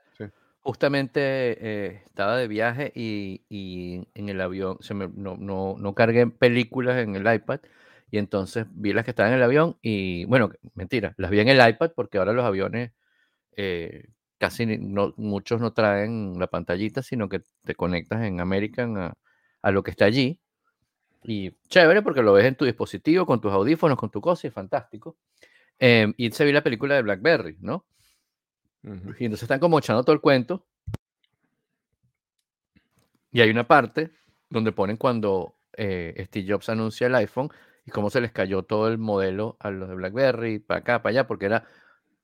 justamente 0.61 1.21
eh, 1.23 2.03
estaba 2.05 2.37
de 2.37 2.49
viaje 2.49 2.93
y, 2.97 3.43
y, 3.49 4.09
en 4.15 4.29
el 4.29 4.41
avión, 4.41 4.79
se 4.81 4.95
me, 4.95 5.09
no, 5.15 5.37
no, 5.37 5.77
no 5.79 5.95
cargué 5.95 6.27
películas 6.27 6.99
en 6.99 7.15
el 7.15 7.33
iPad 7.33 7.61
y 8.11 8.19
entonces 8.19 8.67
vi 8.71 8.93
las 8.93 9.05
que 9.05 9.13
estaban 9.13 9.33
en 9.33 9.39
el 9.39 9.45
avión 9.45 9.79
y, 9.83 10.25
bueno, 10.25 10.51
mentira, 10.75 11.15
las 11.17 11.31
vi 11.31 11.41
en 11.41 11.49
el 11.49 11.69
iPad 11.69 11.93
porque 11.95 12.19
ahora 12.19 12.33
los 12.33 12.45
aviones 12.45 12.93
eh, 13.57 14.09
casi 14.39 14.67
no, 14.67 15.15
muchos 15.17 15.61
no 15.61 15.73
traen 15.73 16.39
la 16.39 16.49
pantallita, 16.49 17.03
sino 17.03 17.29
que 17.29 17.43
te 17.65 17.75
conectas 17.75 18.25
en 18.25 18.41
American 18.41 18.97
a, 18.97 19.15
a 19.63 19.71
lo 19.71 19.83
que 19.83 19.91
está 19.91 20.07
allí. 20.07 20.41
Y 21.23 21.53
chévere 21.69 22.03
porque 22.03 22.23
lo 22.23 22.33
ves 22.33 22.47
en 22.47 22.57
tu 22.57 22.65
dispositivo, 22.65 23.27
con 23.27 23.41
tus 23.41 23.53
audífonos, 23.53 23.99
con 23.99 24.11
tu 24.11 24.21
cosa, 24.21 24.47
y 24.47 24.49
es 24.49 24.55
fantástico. 24.55 25.17
Em, 25.79 26.15
y 26.17 26.31
se 26.31 26.45
vi 26.45 26.53
la 26.53 26.63
película 26.63 26.95
de 26.95 27.03
Blackberry, 27.03 27.57
¿no? 27.61 27.87
Y 28.83 29.25
entonces 29.27 29.43
están 29.43 29.61
como 29.61 29.79
echando 29.79 30.03
todo 30.03 30.15
el 30.15 30.21
cuento. 30.21 30.67
Y 33.31 33.41
hay 33.41 33.51
una 33.51 33.69
parte 33.69 34.11
donde 34.49 34.73
ponen 34.73 34.97
cuando 34.97 35.55
eh, 35.77 36.25
Steve 36.27 36.53
Jobs 36.53 36.69
anuncia 36.69 37.07
el 37.07 37.15
iPhone 37.15 37.51
y 37.91 37.93
cómo 37.93 38.11
se 38.11 38.21
les 38.21 38.33
cayó 38.33 38.63
todo 38.63 38.89
el 38.89 38.99
modelo 38.99 39.57
a 39.61 39.71
los 39.71 39.89
de 39.89 39.97
BlackBerry, 39.97 40.61
para 40.61 40.81
acá, 40.81 41.03
para 41.03 41.11
allá, 41.11 41.27
porque 41.27 41.47
era 41.47 41.65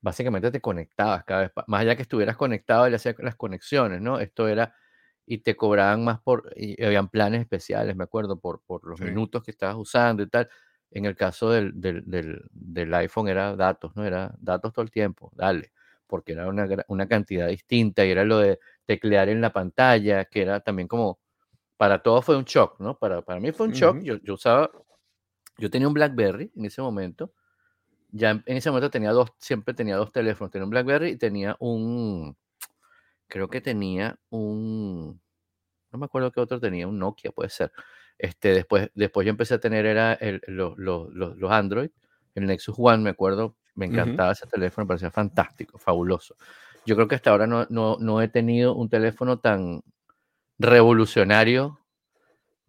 básicamente 0.01 0.51
te 0.51 0.61
conectabas 0.61 1.23
cada 1.25 1.41
vez, 1.41 1.51
más 1.67 1.81
allá 1.81 1.95
que 1.95 2.03
estuvieras 2.03 2.37
conectado, 2.37 2.87
le 2.89 2.95
hacías 2.95 3.15
las 3.19 3.35
conexiones, 3.35 4.01
¿no? 4.01 4.19
Esto 4.19 4.47
era, 4.47 4.73
y 5.25 5.39
te 5.39 5.55
cobraban 5.55 6.03
más 6.03 6.21
por, 6.21 6.51
y 6.55 6.81
habían 6.83 7.09
planes 7.09 7.41
especiales, 7.41 7.95
me 7.95 8.03
acuerdo, 8.03 8.39
por, 8.39 8.61
por 8.65 8.85
los 8.85 8.99
minutos 9.01 9.43
que 9.43 9.51
estabas 9.51 9.75
usando 9.75 10.23
y 10.23 10.29
tal. 10.29 10.49
En 10.91 11.03
el 11.05 11.15
caso 11.15 11.51
del, 11.51 11.73
del, 11.81 12.03
del, 12.51 12.93
iPhone 12.93 13.27
era 13.27 13.55
datos, 13.55 13.93
¿no? 13.95 14.05
Era 14.05 14.33
datos 14.39 14.71
todo 14.71 14.83
el 14.83 14.91
tiempo, 14.91 15.31
dale, 15.35 15.73
porque 16.07 16.31
era 16.31 16.47
una, 16.47 16.65
una 16.87 17.07
cantidad 17.07 17.47
distinta 17.47 18.05
y 18.05 18.11
era 18.11 18.23
lo 18.23 18.37
de 18.39 18.59
teclear 18.85 19.27
en 19.27 19.41
la 19.41 19.51
pantalla, 19.51 20.25
que 20.25 20.41
era 20.41 20.61
también 20.61 20.87
como, 20.87 21.19
para 21.75 22.01
todos 22.01 22.23
fue 22.23 22.37
un 22.37 22.45
shock, 22.45 22.79
¿no? 22.79 22.97
Para, 22.97 23.21
para 23.21 23.41
mí 23.41 23.51
fue 23.51 23.67
un 23.67 23.73
shock, 23.73 23.99
yo, 23.99 24.15
yo 24.23 24.35
usaba, 24.35 24.71
yo 25.57 25.69
tenía 25.69 25.87
un 25.87 25.93
BlackBerry 25.93 26.51
en 26.55 26.65
ese 26.65 26.81
momento, 26.81 27.33
ya 28.11 28.31
en, 28.31 28.43
ese 28.45 28.69
momento 28.69 28.89
tenía 28.89 29.11
dos, 29.11 29.31
siempre 29.37 29.73
tenía 29.73 29.97
dos 29.97 30.11
teléfonos, 30.11 30.51
tenía 30.51 30.65
un 30.65 30.69
BlackBerry 30.71 31.11
y 31.11 31.17
tenía 31.17 31.55
un, 31.59 32.37
creo 33.27 33.49
que 33.49 33.61
tenía 33.61 34.17
un, 34.29 35.21
no 35.91 35.99
me 35.99 36.05
acuerdo 36.05 36.31
qué 36.31 36.39
otro 36.39 36.59
tenía, 36.59 36.87
un 36.87 36.99
Nokia 36.99 37.31
puede 37.31 37.49
ser, 37.49 37.71
este, 38.17 38.53
después, 38.53 38.89
después 38.95 39.25
yo 39.25 39.31
empecé 39.31 39.55
a 39.55 39.59
tener 39.59 39.85
era 39.85 40.13
el, 40.13 40.41
los, 40.47 40.77
los, 40.77 41.13
los, 41.13 41.51
Android, 41.51 41.89
el 42.35 42.45
Nexus 42.45 42.75
One, 42.77 43.03
me 43.03 43.11
acuerdo, 43.11 43.55
me 43.75 43.85
encantaba 43.85 44.31
ese 44.31 44.47
teléfono, 44.47 44.87
parecía 44.87 45.11
fantástico, 45.11 45.77
fabuloso. 45.77 46.35
Yo 46.85 46.95
creo 46.95 47.07
que 47.07 47.15
hasta 47.15 47.31
ahora 47.31 47.45
no, 47.45 47.67
no, 47.69 47.97
no, 47.99 48.21
he 48.21 48.27
tenido 48.27 48.73
un 48.73 48.89
teléfono 48.89 49.39
tan 49.39 49.83
revolucionario 50.57 51.79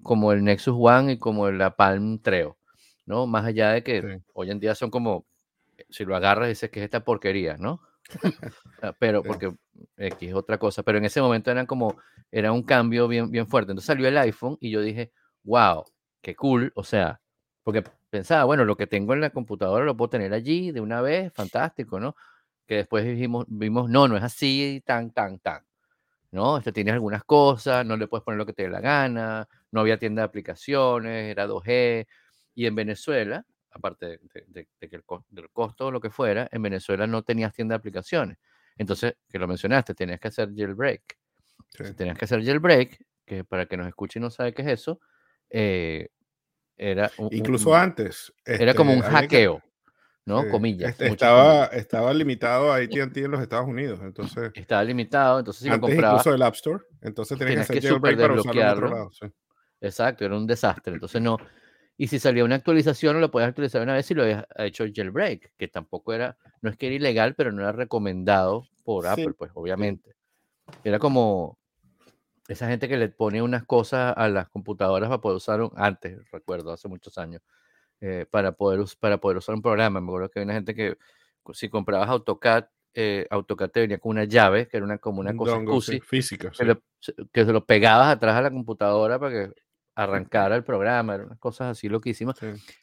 como 0.03 0.33
el 0.33 0.45
Nexus 0.45 0.75
One 0.79 1.13
y 1.13 1.19
como 1.19 1.51
la 1.51 1.77
Palm 1.77 2.19
Treo, 2.21 2.58
¿no? 3.09 3.27
Más 3.27 3.47
allá 3.47 3.71
de 3.73 3.83
que 3.83 4.21
hoy 4.35 4.51
en 4.51 4.61
día 4.61 4.75
son 4.75 4.91
como, 4.91 5.27
si 5.89 6.05
lo 6.05 6.15
agarras 6.15 6.49
dices 6.49 6.71
que 6.71 6.81
es 6.81 6.85
esta 6.85 7.05
porquería, 7.05 7.57
¿no? 7.57 7.81
Pero 9.01 9.23
porque 9.23 9.55
X 9.97 10.29
es 10.29 10.35
otra 10.35 10.59
cosa, 10.59 10.83
pero 10.83 10.99
en 10.99 11.05
ese 11.05 11.21
momento 11.21 11.51
eran 11.51 11.67
como, 11.67 11.97
era 12.31 12.53
un 12.53 12.63
cambio 12.63 13.09
bien, 13.09 13.31
bien 13.31 13.47
fuerte. 13.47 13.73
Entonces 13.73 13.87
salió 13.87 14.09
el 14.09 14.17
iPhone 14.19 14.57
y 14.61 14.71
yo 14.71 14.81
dije, 14.81 15.13
wow, 15.43 15.85
qué 16.23 16.35
cool, 16.37 16.73
o 16.75 16.85
sea, 16.85 17.21
porque 17.63 17.83
pensaba, 18.11 18.45
bueno, 18.45 18.65
lo 18.65 18.77
que 18.77 18.87
tengo 18.87 19.15
en 19.15 19.21
la 19.21 19.31
computadora 19.31 19.85
lo 19.85 19.97
puedo 19.97 20.11
tener 20.11 20.33
allí 20.33 20.71
de 20.71 20.81
una 20.81 21.01
vez, 21.03 21.33
fantástico, 21.35 22.01
¿no? 22.01 22.15
Que 22.67 22.77
después 22.77 23.05
vimos, 23.05 23.47
vimos 23.49 23.91
no, 23.91 24.09
no 24.09 24.17
es 24.17 24.23
así, 24.23 24.83
tan, 24.87 25.13
tan, 25.13 25.39
tan. 25.39 25.65
¿no? 26.31 26.59
Este, 26.59 26.73
tienes 26.73 26.95
algunas 26.95 27.25
cosas, 27.25 27.85
no 27.87 27.97
le 27.97 28.07
puedes 28.07 28.25
poner 28.25 28.39
lo 28.39 28.47
que 28.47 28.53
te 28.53 28.65
dé 28.65 28.69
la 28.69 28.81
gana, 28.81 29.49
no 29.71 29.81
había 29.81 29.99
tienda 29.99 30.23
de 30.23 30.27
aplicaciones, 30.27 31.31
era 31.31 31.47
2G, 31.47 32.07
y 32.59 32.67
en 32.67 32.75
Venezuela, 32.75 33.47
aparte 33.71 34.19
de, 34.49 34.67
que 34.81 34.97
el 34.97 35.05
del 35.29 35.51
costo 35.51 35.87
o 35.87 35.91
lo 35.93 36.01
que 36.01 36.11
fuera, 36.11 36.49
en 36.51 36.61
Venezuela 36.61 37.07
no 37.07 37.23
tenías 37.23 37.55
tienda 37.55 37.75
de 37.75 37.77
aplicaciones. 37.77 38.37
Entonces, 38.77 39.15
que 39.29 39.39
lo 39.39 39.47
mencionaste, 39.47 39.95
tenías 39.95 40.19
que 40.19 40.27
hacer 40.27 40.49
jailbreak. 40.53 41.17
tenías 41.97 42.19
que 42.19 42.25
hacer 42.25 42.45
jailbreak, 42.45 42.99
que 43.25 43.45
para 43.45 43.67
que 43.67 43.77
nos 43.77 43.87
escuche 43.87 44.19
y 44.19 44.23
no 44.23 44.31
sabe 44.31 44.55
qué 44.55 44.63
es 44.63 44.69
eso, 44.69 44.99
eh, 45.51 46.09
era... 46.77 47.13
Incluso 47.31 47.77
antes. 47.77 48.33
era 48.45 48.75
como 48.75 48.93
un 48.93 49.05
este, 49.05 49.11
hackeo. 49.13 49.63
¿no? 50.25 50.49
Comillas. 50.51 50.91
Este, 50.91 51.07
estaba, 51.07 51.67
estaba 51.67 52.13
limitado 52.13 52.73
a 52.73 52.79
AT&T 52.79 53.23
en 53.23 53.31
los 53.31 53.41
Estados 53.41 53.69
Unidos, 53.69 54.01
entonces... 54.03 54.51
Estaba 54.53 54.83
limitado, 54.83 55.39
entonces 55.39 55.63
si 55.63 55.69
lo 55.69 55.79
comprabas... 55.81 56.23
incluso 56.23 56.35
el 56.35 56.43
App 56.43 56.55
Store, 56.55 56.85
entonces 57.03 57.39
tenías 57.39 57.69
que 57.69 57.79
hacer 57.79 57.93
jailbreak 57.93 58.19
para 58.19 58.35
usarlo 58.35 58.61
en 58.61 58.69
otro 58.69 58.89
lado. 58.89 59.11
Exacto, 59.81 60.25
era 60.25 60.37
un 60.37 60.45
desastre, 60.45 60.95
entonces 60.95 61.23
no... 61.23 61.39
Y 62.01 62.07
si 62.07 62.21
salía 62.21 62.45
una 62.45 62.55
actualización, 62.55 63.21
lo 63.21 63.29
podías 63.29 63.49
actualizar 63.49 63.83
una 63.83 63.95
vez 63.95 64.07
si 64.07 64.15
lo 64.15 64.23
habías 64.23 64.47
hecho 64.57 64.85
jailbreak, 64.85 65.53
que 65.59 65.67
tampoco 65.67 66.13
era, 66.13 66.39
no 66.63 66.71
es 66.71 66.77
que 66.77 66.87
era 66.87 66.95
ilegal, 66.95 67.35
pero 67.35 67.51
no 67.51 67.61
era 67.61 67.73
recomendado 67.73 68.69
por 68.85 69.09
Apple, 69.09 69.35
pues 69.37 69.51
obviamente. 69.55 70.15
Era 70.85 71.01
como 71.01 71.59
esa 72.47 72.69
gente 72.69 72.89
que 72.89 72.97
le 72.97 73.09
pone 73.09 73.43
unas 73.43 73.65
cosas 73.65 74.15
a 74.17 74.29
las 74.29 74.49
computadoras 74.49 75.09
para 75.09 75.21
poder 75.21 75.37
usar 75.39 75.61
antes, 75.75 76.21
recuerdo, 76.31 76.71
hace 76.71 76.87
muchos 76.87 77.19
años, 77.19 77.43
eh, 78.01 78.27
para, 78.31 78.53
poder, 78.53 78.81
para 79.01 79.19
poder 79.19 79.39
usar 79.39 79.57
un 79.57 79.63
programa. 79.63 80.01
Me 80.01 80.07
acuerdo 80.07 80.31
que 80.31 80.39
hay 80.39 80.45
una 80.45 80.55
gente 80.55 80.77
que 80.77 80.97
si 81.53 81.69
comprabas 81.69 82.09
AutoCAD, 82.11 82.67
eh, 82.95 83.27
AutoCAD 83.29 83.71
te 83.71 83.81
venía 83.81 83.99
con 83.99 84.11
una 84.11 84.25
llave, 84.25 84.69
que 84.69 84.77
era 84.77 84.87
una, 84.87 84.99
como 84.99 85.19
una 85.19 85.37
cosa 85.37 85.59
física, 86.05 86.53
que, 86.53 86.79
que, 87.33 87.45
se 87.45 87.53
lo 87.53 87.67
pegabas 87.67 88.09
atrás 88.09 88.37
a 88.37 88.43
la 88.43 88.51
computadora 88.53 89.19
para 89.19 89.33
que 89.33 89.53
arrancara 89.99 90.55
el 90.55 90.63
programa, 90.63 91.17
eran 91.17 91.27
unas 91.27 91.41
cosas 91.41 91.73
así 91.73 91.89
loquísimas. 91.89 92.37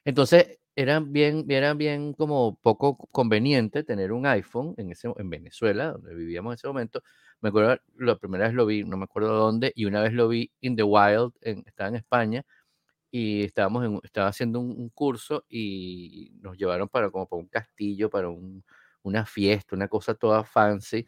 Entonces, 0.03 0.59
era 0.75 0.99
bien, 0.99 1.45
era 1.47 1.73
bien 1.73 2.13
como 2.13 2.59
poco 2.61 2.97
conveniente 3.09 3.85
tener 3.85 4.11
un 4.11 4.25
iPhone 4.25 4.73
en, 4.77 4.91
ese, 4.91 5.13
en 5.15 5.29
Venezuela, 5.29 5.93
donde 5.93 6.13
vivíamos 6.13 6.51
en 6.51 6.55
ese 6.55 6.67
momento. 6.67 7.01
Me 7.39 7.49
acuerdo, 7.49 7.77
la 7.97 8.17
primera 8.17 8.45
vez 8.47 8.53
lo 8.53 8.65
vi, 8.65 8.83
no 8.83 8.97
me 8.97 9.05
acuerdo 9.05 9.33
dónde, 9.33 9.71
y 9.75 9.85
una 9.85 10.01
vez 10.01 10.11
lo 10.11 10.27
vi 10.27 10.51
in 10.59 10.75
the 10.75 10.83
wild, 10.83 11.31
en, 11.39 11.63
estaba 11.65 11.87
en 11.87 11.95
España, 11.95 12.43
y 13.11 13.45
estábamos 13.45 13.85
en, 13.85 14.01
estaba 14.03 14.27
haciendo 14.27 14.59
un, 14.59 14.89
curso 14.89 15.45
y 15.49 16.33
nos 16.41 16.57
llevaron 16.57 16.89
para 16.89 17.09
como 17.11 17.27
para 17.27 17.41
un 17.41 17.47
castillo, 17.47 18.09
para 18.09 18.29
un, 18.29 18.65
una 19.03 19.25
fiesta, 19.25 19.75
una 19.75 19.87
cosa 19.87 20.15
toda 20.15 20.43
fancy, 20.43 21.05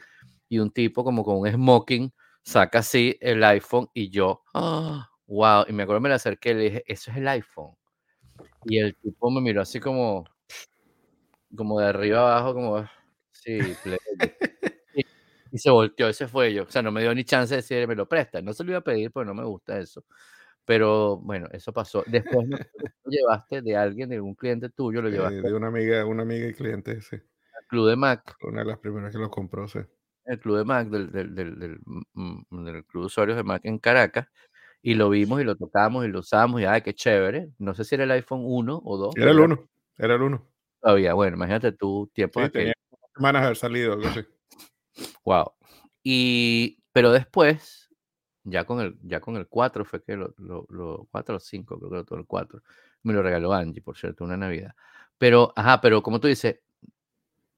y 0.48 0.60
un 0.60 0.72
tipo 0.72 1.04
como 1.04 1.26
con 1.26 1.40
un 1.40 1.52
smoking 1.52 2.14
saca 2.44 2.80
así 2.80 3.18
el 3.20 3.44
iPhone 3.44 3.90
y 3.94 4.10
yo, 4.10 4.44
¡ah! 4.54 5.10
Wow, 5.28 5.66
y 5.68 5.74
me 5.74 5.84
acuerdo 5.84 6.02
me 6.02 6.10
le 6.10 6.16
acerqué 6.16 6.52
y 6.52 6.54
le 6.54 6.64
dije, 6.64 6.84
eso 6.88 7.12
es 7.12 7.18
el 7.18 7.28
iPhone. 7.28 7.76
Y 8.66 8.80
el 8.80 8.96
tipo 8.96 9.30
me 9.30 9.42
miró 9.42 9.62
así 9.62 9.80
como, 9.80 10.26
como 11.56 11.80
de 11.80 11.88
arriba 11.88 12.20
abajo, 12.20 12.54
como, 12.54 12.90
sí, 13.32 13.60
y, 15.52 15.58
se 15.58 15.70
volteó, 15.70 16.08
ese 16.08 16.28
fue 16.28 16.54
yo. 16.54 16.64
O 16.64 16.70
sea, 16.70 16.82
no 16.82 16.92
me 16.92 17.02
dio 17.02 17.14
ni 17.14 17.24
chance 17.24 17.54
de 17.54 17.62
decir, 17.62 17.88
me 17.88 17.96
lo 17.96 18.08
presta. 18.08 18.42
No 18.42 18.54
se 18.54 18.64
lo 18.64 18.72
iba 18.72 18.80
a 18.80 18.84
pedir 18.84 19.12
porque 19.12 19.28
no 19.28 19.34
me 19.34 19.46
gusta 19.46 19.80
eso. 19.80 20.06
Pero 20.66 21.18
bueno, 21.18 21.48
eso 21.52 21.72
pasó. 21.72 22.04
Después 22.06 22.48
lo 22.50 22.58
llevaste 23.06 23.62
de 23.62 23.76
alguien, 23.78 24.10
de 24.10 24.20
un 24.20 24.36
cliente 24.36 24.70
tuyo, 24.70 25.02
lo 25.02 25.10
llevaste. 25.10 25.42
de 25.42 25.54
una 25.54 25.68
amiga, 25.68 26.06
una 26.06 26.24
amiga 26.24 26.48
y 26.48 26.54
cliente, 26.54 27.02
sí. 27.02 27.16
Al 27.16 27.68
Club 27.68 27.88
de 27.88 27.96
Mac. 27.96 28.36
Una 28.44 28.62
de 28.62 28.68
las 28.68 28.80
primeras 28.80 29.14
que 29.14 29.20
lo 29.20 29.32
compró, 29.32 29.68
sí. 29.68 29.80
El 30.26 30.40
Club 30.40 30.58
de 30.58 30.66
Mac, 30.66 30.90
del, 30.90 31.10
del, 31.10 31.34
del, 31.34 31.58
del, 31.58 31.80
mm, 31.86 32.42
mm, 32.50 32.66
del 32.66 32.86
Club 32.86 33.04
de 33.04 33.08
Usuarios 33.08 33.38
de 33.38 33.44
Mac 33.44 33.62
en 33.64 33.80
Caracas 33.80 34.28
y 34.82 34.94
lo 34.94 35.10
vimos 35.10 35.42
y 35.42 35.44
lo 35.44 35.56
tocamos 35.56 36.06
y 36.06 36.10
lo 36.10 36.20
usamos 36.20 36.62
y 36.62 36.66
ay, 36.66 36.82
qué 36.82 36.94
chévere. 36.94 37.50
No 37.58 37.74
sé 37.74 37.84
si 37.84 37.96
era 37.96 38.04
el 38.04 38.12
iPhone 38.12 38.42
1 38.44 38.82
o 38.84 38.98
2. 38.98 39.16
Era 39.18 39.32
el 39.32 39.40
1, 39.40 39.70
era 39.98 40.16
el 40.16 40.22
1. 40.22 40.48
Todavía, 40.82 41.14
bueno, 41.14 41.36
imagínate 41.38 41.72
tu 41.72 42.10
tiempo. 42.14 42.42
Sí, 42.44 42.50
tenía 42.50 42.74
semanas 43.16 43.42
de 43.42 43.46
haber 43.46 43.58
salido, 43.58 43.94
algo 43.94 44.08
así. 44.08 44.22
Wow. 45.26 45.52
Y, 46.04 46.80
pero 46.94 47.12
después, 47.12 47.90
ya 48.44 48.66
con 48.66 48.80
el, 48.80 48.98
ya 49.04 49.20
con 49.20 49.36
el 49.36 49.48
4 49.48 49.84
fue 49.84 50.02
que 50.04 50.16
lo, 50.16 50.34
lo, 50.38 51.08
4 51.12 51.36
o 51.36 51.40
5, 51.40 51.80
creo 51.80 52.04
que 52.04 52.08
todo 52.08 52.20
el 52.20 52.26
4. 52.26 52.62
Me 53.04 53.14
lo 53.14 53.22
regaló 53.22 53.54
Angie, 53.54 53.82
por 53.82 53.98
cierto, 53.98 54.24
una 54.24 54.38
Navidad. 54.38 54.74
Pero, 55.18 55.52
ajá, 55.56 55.82
pero 55.82 56.02
como 56.02 56.20
tú 56.20 56.28
dices, 56.28 56.60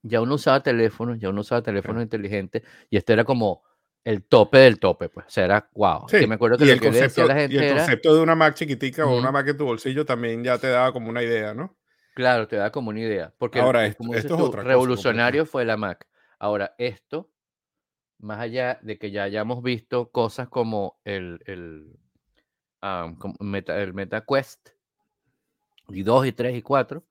ya 0.01 0.21
uno 0.21 0.35
usaba 0.35 0.63
teléfonos, 0.63 1.19
ya 1.19 1.29
uno 1.29 1.41
usaba 1.41 1.61
teléfonos 1.61 2.01
inteligentes 2.01 2.63
y 2.89 2.97
este 2.97 3.13
era 3.13 3.25
como 3.25 3.63
el 4.03 4.23
tope 4.23 4.59
del 4.59 4.79
tope, 4.79 5.09
pues. 5.09 5.27
O 5.27 5.29
sea, 5.29 5.45
era 5.45 5.69
wow. 5.73 6.07
Sí. 6.07 6.25
me 6.27 6.35
acuerdo 6.35 6.57
que 6.57 6.65
y 6.65 6.69
el, 6.69 6.81
concepto, 6.81 7.25
la 7.25 7.35
gente 7.35 7.55
y 7.55 7.57
el 7.59 7.75
concepto 7.75 8.15
de 8.15 8.21
una 8.21 8.35
Mac 8.35 8.55
chiquitica 8.55 9.05
o 9.05 9.17
una 9.17 9.31
Mac 9.31 9.47
en 9.47 9.57
tu 9.57 9.65
bolsillo 9.65 10.05
también 10.05 10.43
ya 10.43 10.57
te 10.57 10.67
daba 10.67 10.91
como 10.93 11.09
una 11.09 11.21
idea, 11.21 11.53
¿no? 11.53 11.77
Claro, 12.15 12.47
te 12.47 12.55
da 12.55 12.71
como 12.71 12.89
una 12.89 12.99
idea. 12.99 13.33
Porque 13.37 13.59
Ahora, 13.59 13.85
esto, 13.85 13.99
como 13.99 14.13
esto 14.15 14.35
es 14.35 14.41
otra 14.41 14.63
revolucionario 14.63 15.45
fue 15.45 15.65
la 15.65 15.77
Mac. 15.77 16.07
Ahora, 16.37 16.75
esto, 16.77 17.29
más 18.17 18.39
allá 18.39 18.79
de 18.81 18.97
que 18.97 19.11
ya 19.11 19.23
hayamos 19.23 19.61
visto 19.63 20.11
cosas 20.11 20.49
como 20.49 20.99
el, 21.03 21.39
el, 21.45 21.97
Meta, 23.39 23.81
el 23.81 23.93
MetaQuest, 23.93 24.69
y 25.89 26.03
2 26.03 26.27
y 26.27 26.31
3 26.31 26.55
y 26.57 26.61
4, 26.61 27.03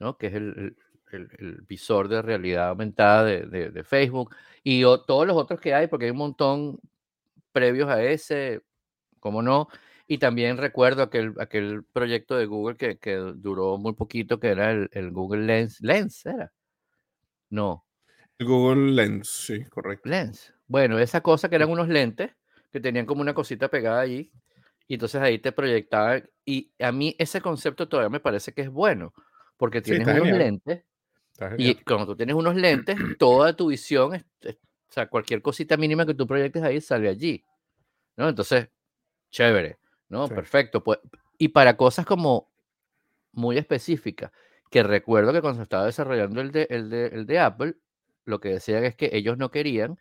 ¿no? 0.00 0.16
que 0.16 0.28
es 0.28 0.34
el, 0.34 0.76
el, 1.12 1.62
visor 1.66 2.08
de 2.08 2.22
realidad 2.22 2.68
aumentada 2.68 3.24
de, 3.24 3.70
de, 3.70 3.84
Facebook 3.84 4.34
y 4.64 4.82
todos 4.82 5.26
los 5.26 5.36
otros 5.36 5.60
que 5.60 5.74
hay, 5.74 5.86
porque 5.86 6.06
hay 6.06 6.10
un 6.10 6.18
montón 6.18 6.80
previos 7.52 7.88
a 7.88 8.02
ese, 8.02 8.62
como 9.20 9.42
no. 9.42 9.68
Y 10.06 10.18
también 10.18 10.58
recuerdo 10.58 11.02
aquel, 11.02 11.34
aquel 11.38 11.84
proyecto 11.84 12.36
de 12.36 12.46
Google 12.46 12.76
que, 12.76 12.98
que 12.98 13.16
duró 13.16 13.78
muy 13.78 13.94
poquito, 13.94 14.40
que 14.40 14.48
era 14.48 14.72
el, 14.72 14.88
el, 14.92 15.10
Google 15.10 15.46
Lens. 15.46 15.80
¿Lens 15.80 16.26
era? 16.26 16.52
No. 17.50 17.86
El 18.38 18.46
Google 18.46 18.92
Lens, 18.92 19.28
sí, 19.28 19.64
correcto. 19.66 20.08
Lens. 20.08 20.52
Bueno, 20.66 20.98
esa 20.98 21.20
cosa 21.20 21.48
que 21.48 21.56
eran 21.56 21.70
unos 21.70 21.88
lentes 21.88 22.32
que 22.72 22.80
tenían 22.80 23.06
como 23.06 23.20
una 23.20 23.34
cosita 23.34 23.68
pegada 23.68 24.00
allí. 24.00 24.32
Y 24.88 24.94
entonces 24.94 25.20
ahí 25.20 25.38
te 25.38 25.52
proyectaba. 25.52 26.20
Y 26.44 26.72
a 26.80 26.90
mí 26.92 27.14
ese 27.18 27.40
concepto 27.40 27.88
todavía 27.88 28.10
me 28.10 28.20
parece 28.20 28.52
que 28.52 28.62
es 28.62 28.70
bueno, 28.70 29.14
porque 29.56 29.80
tienes 29.80 30.08
unos 30.08 30.26
lentes 30.26 30.84
y 31.58 31.74
cuando 31.76 32.06
tú 32.06 32.16
tienes 32.16 32.34
unos 32.34 32.54
lentes, 32.54 32.96
toda 33.18 33.54
tu 33.54 33.68
visión, 33.68 34.14
o 34.14 34.54
sea, 34.88 35.08
cualquier 35.08 35.42
cosita 35.42 35.76
mínima 35.76 36.06
que 36.06 36.14
tú 36.14 36.26
proyectes 36.26 36.62
ahí 36.62 36.80
sale 36.80 37.08
allí. 37.08 37.44
¿no? 38.16 38.28
Entonces, 38.28 38.68
chévere, 39.30 39.78
¿no? 40.08 40.28
Perfecto. 40.28 40.82
Pues, 40.84 40.98
y 41.38 41.48
para 41.48 41.76
cosas 41.76 42.06
como 42.06 42.50
muy 43.32 43.58
específicas, 43.58 44.30
que 44.70 44.82
recuerdo 44.82 45.32
que 45.32 45.40
cuando 45.40 45.58
se 45.58 45.64
estaba 45.64 45.86
desarrollando 45.86 46.40
el 46.40 46.52
de, 46.52 46.66
el 46.70 46.90
de, 46.90 47.06
el 47.06 47.26
de 47.26 47.38
Apple, 47.38 47.74
lo 48.24 48.40
que 48.40 48.50
decían 48.50 48.84
es 48.84 48.94
que 48.94 49.10
ellos 49.12 49.36
no 49.38 49.50
querían 49.50 49.98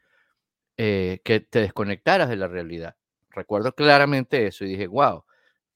eh, 0.77 1.21
que 1.23 1.39
te 1.39 1.59
desconectaras 1.59 2.29
de 2.29 2.35
la 2.35 2.47
realidad. 2.47 2.95
Recuerdo 3.29 3.73
claramente 3.73 4.47
eso 4.47 4.65
y 4.65 4.69
dije, 4.69 4.87
wow, 4.87 5.23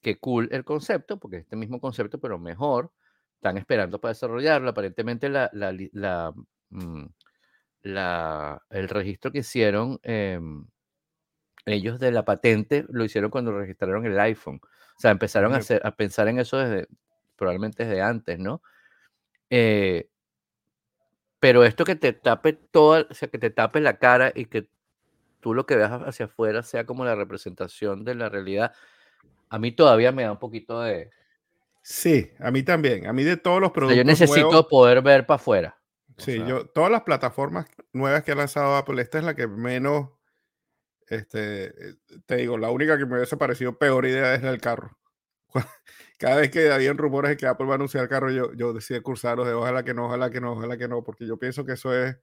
qué 0.02 0.18
cool 0.18 0.50
el 0.52 0.64
concepto, 0.64 1.18
porque 1.18 1.38
es 1.38 1.44
este 1.44 1.56
mismo 1.56 1.80
concepto, 1.80 2.20
pero 2.20 2.38
mejor 2.38 2.92
están 3.36 3.58
esperando 3.58 4.00
para 4.00 4.14
desarrollarlo. 4.14 4.70
Aparentemente 4.70 5.30
la, 5.30 5.50
la, 5.54 6.34
mm, 6.70 7.06
la, 7.84 8.62
el 8.70 8.90
registro 8.90 9.32
que 9.32 9.40
hicieron 9.40 10.00
em, 10.04 10.66
ellos 11.66 12.00
de 12.00 12.12
la 12.12 12.26
patente 12.26 12.86
lo 12.90 13.04
hicieron 13.04 13.32
cuando 13.32 13.58
registraron 13.58 14.06
el 14.06 14.20
iPhone. 14.20 14.60
O 14.64 15.00
sea, 15.00 15.12
empezaron 15.12 15.54
a, 15.54 15.58
hacer, 15.58 15.82
a 15.84 15.96
pensar 15.96 16.28
en 16.28 16.40
eso 16.40 16.58
desde, 16.58 16.88
probablemente 17.36 17.86
desde 17.86 18.02
antes, 18.02 18.40
¿no? 18.40 18.62
Eh, 19.50 20.10
pero 21.40 21.64
esto 21.64 21.86
que 21.86 21.96
te 21.96 22.14
tape 22.14 22.54
toda, 22.54 23.06
o 23.10 23.14
sea, 23.14 23.28
que 23.28 23.38
te 23.38 23.50
tape 23.50 23.80
la 23.82 23.98
cara 23.98 24.32
y 24.34 24.46
que 24.46 24.70
tú 25.42 25.54
lo 25.54 25.66
que 25.66 25.76
veas 25.76 25.92
hacia 25.92 26.26
afuera 26.26 26.64
sea 26.64 26.86
como 26.86 27.06
la 27.06 27.16
representación 27.16 28.04
de 28.04 28.16
la 28.16 28.30
realidad, 28.30 28.74
a 29.50 29.60
mí 29.60 29.72
todavía 29.72 30.12
me 30.12 30.24
da 30.24 30.32
un 30.32 30.40
poquito 30.40 30.82
de, 30.82 31.12
Sí, 31.88 32.32
a 32.40 32.50
mí 32.50 32.64
también. 32.64 33.06
A 33.06 33.14
mí 33.14 33.24
de 33.24 33.38
todos 33.38 33.62
los 33.62 33.72
productos. 33.72 33.96
yo 33.96 34.04
necesito 34.04 34.68
poder 34.68 35.04
ver 35.04 35.28
para 35.28 35.36
afuera. 35.36 35.80
Sí, 36.18 36.44
yo, 36.48 36.66
todas 36.66 36.90
las 36.90 37.04
plataformas 37.04 37.68
nuevas 37.94 38.24
que 38.24 38.32
ha 38.32 38.36
lanzado 38.36 38.76
Apple, 38.76 39.00
esta 39.04 39.20
es 39.20 39.24
la 39.24 39.36
que 39.36 39.46
menos, 39.46 40.10
este, 41.08 41.66
eh, 41.66 41.96
te 42.26 42.38
digo, 42.38 42.58
la 42.58 42.72
única 42.72 42.98
que 42.98 43.06
me 43.06 43.18
hubiese 43.18 43.38
parecido 43.38 43.78
peor 43.78 44.08
idea 44.08 44.34
es 44.34 44.44
el 44.44 44.60
carro. 44.60 44.98
Cada 46.18 46.38
vez 46.38 46.50
que 46.50 46.72
habían 46.72 46.98
rumores 46.98 47.30
de 47.30 47.38
que 47.38 47.46
Apple 47.46 47.68
va 47.68 47.74
a 47.74 47.76
anunciar 47.76 48.06
el 48.06 48.10
carro, 48.10 48.32
yo, 48.32 48.52
yo 48.54 48.74
decía 48.74 49.00
cursarlos 49.04 49.46
de 49.46 49.54
ojalá 49.54 49.84
que 49.84 49.94
no, 49.94 50.08
ojalá 50.08 50.32
que 50.32 50.42
no, 50.42 50.54
ojalá 50.54 50.78
que 50.78 50.88
no, 50.88 51.04
porque 51.04 51.28
yo 51.28 51.38
pienso 51.38 51.66
que 51.66 51.74
eso 51.74 51.94
es 51.94 52.18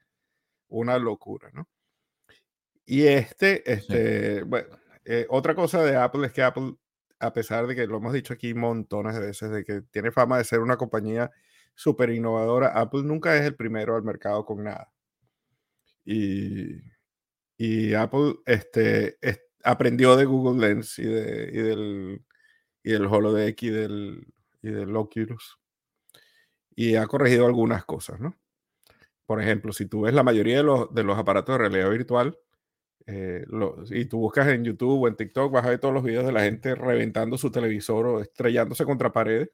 una 0.67 0.99
locura, 0.99 1.51
¿no? 1.53 1.69
Y 2.85 3.07
este, 3.07 3.63
este, 3.73 4.43
bueno, 4.43 4.77
eh, 5.05 5.25
otra 5.29 5.55
cosa 5.55 5.85
de 5.85 5.95
Apple 5.95 6.27
es 6.27 6.33
que 6.33 6.43
Apple 6.43 6.75
a 7.23 7.33
pesar 7.33 7.67
de 7.67 7.75
que 7.77 7.87
lo 7.87 7.99
hemos 7.99 8.13
dicho 8.13 8.35
aquí 8.35 8.53
montones 8.53 9.15
de 9.15 9.21
veces, 9.21 9.51
de 9.51 9.65
que 9.65 9.83
tiene 9.83 10.11
fama 10.11 10.39
de 10.39 10.45
ser 10.45 10.61
una 10.61 10.77
compañía 10.77 11.31
súper 11.75 12.11
innovadora, 12.11 12.69
Apple 12.69 13.03
nunca 13.05 13.37
es 13.37 13.43
el 13.43 13.55
primero 13.55 13.97
al 13.97 14.03
mercado 14.03 14.45
con 14.45 14.65
nada. 14.65 14.93
Y, 16.05 17.95
Apple 17.95 18.35
este, 18.45 19.19
aprendió 19.63 20.17
de 20.17 20.25
Google 20.25 20.67
Lens 20.67 20.99
y, 20.99 21.05
de, 21.05 21.51
y 21.53 21.59
del, 21.59 22.25
y 22.83 22.91
del 22.93 23.07
HoloDeck 23.07 23.63
y 23.63 23.71
del, 23.71 24.27
y 24.63 24.71
del 24.71 24.97
Oculus. 24.97 25.59
Y 26.75 26.97
ha 26.97 27.07
corregido 27.07 27.47
algunas 27.47 27.85
cosas, 27.85 28.19
¿no? 28.19 28.37
Por 29.27 29.41
ejemplo, 29.41 29.73
si 29.73 29.87
tú 29.87 30.03
ves 30.03 30.15
la 30.15 30.25
mayoría 30.25 30.57
de 30.57 30.65
los, 30.65 30.93
de 30.93 31.05
los 31.05 31.17
aparatos 31.17 31.55
de 31.55 31.59
realidad 31.59 31.91
virtual, 31.91 32.37
eh, 33.07 33.45
y 33.91 34.05
tú 34.07 34.19
buscas 34.19 34.49
en 34.49 34.65
YouTube 34.65 35.03
o 35.03 35.09
en 35.09 35.17
TikTok, 35.17 35.53
vas 35.53 35.65
a 35.65 35.71
ver 35.71 35.79
todos 35.79 35.95
los 35.95 36.03
videos 36.03 36.27
de 36.27 36.33
la 36.33 36.43
gente 36.43 36.75
reventando 36.75 37.37
su 37.39 37.51
televisor 37.51 38.07
o 38.07 38.21
estrellándose 38.21 38.85
contra 38.85 39.13
paredes. 39.13 39.51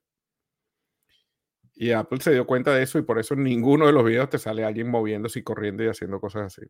Y 1.74 1.92
Apple 1.92 2.20
se 2.20 2.32
dio 2.32 2.46
cuenta 2.46 2.74
de 2.74 2.82
eso 2.82 2.98
y 2.98 3.02
por 3.02 3.18
eso 3.18 3.34
en 3.34 3.44
ninguno 3.44 3.86
de 3.86 3.92
los 3.92 4.04
videos 4.04 4.28
te 4.28 4.38
sale 4.38 4.64
alguien 4.64 4.90
moviéndose 4.90 5.38
y 5.38 5.42
corriendo 5.42 5.84
y 5.84 5.88
haciendo 5.88 6.20
cosas 6.20 6.46
así. 6.46 6.68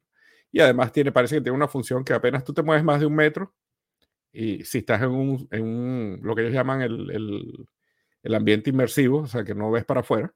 Y 0.52 0.60
además 0.60 0.92
tiene, 0.92 1.12
parece 1.12 1.36
que 1.36 1.40
tiene 1.40 1.56
una 1.56 1.68
función 1.68 2.04
que 2.04 2.12
apenas 2.12 2.44
tú 2.44 2.52
te 2.52 2.62
mueves 2.62 2.84
más 2.84 3.00
de 3.00 3.06
un 3.06 3.14
metro 3.14 3.54
y 4.32 4.64
si 4.64 4.78
estás 4.78 5.02
en 5.02 5.10
un, 5.10 5.48
en 5.50 5.62
un 5.62 6.20
lo 6.22 6.34
que 6.34 6.42
ellos 6.42 6.54
llaman 6.54 6.82
el, 6.82 7.10
el, 7.10 7.68
el, 8.22 8.34
ambiente 8.34 8.70
inmersivo, 8.70 9.20
o 9.20 9.26
sea, 9.26 9.44
que 9.44 9.54
no 9.54 9.70
ves 9.70 9.84
para 9.84 10.00
afuera, 10.00 10.34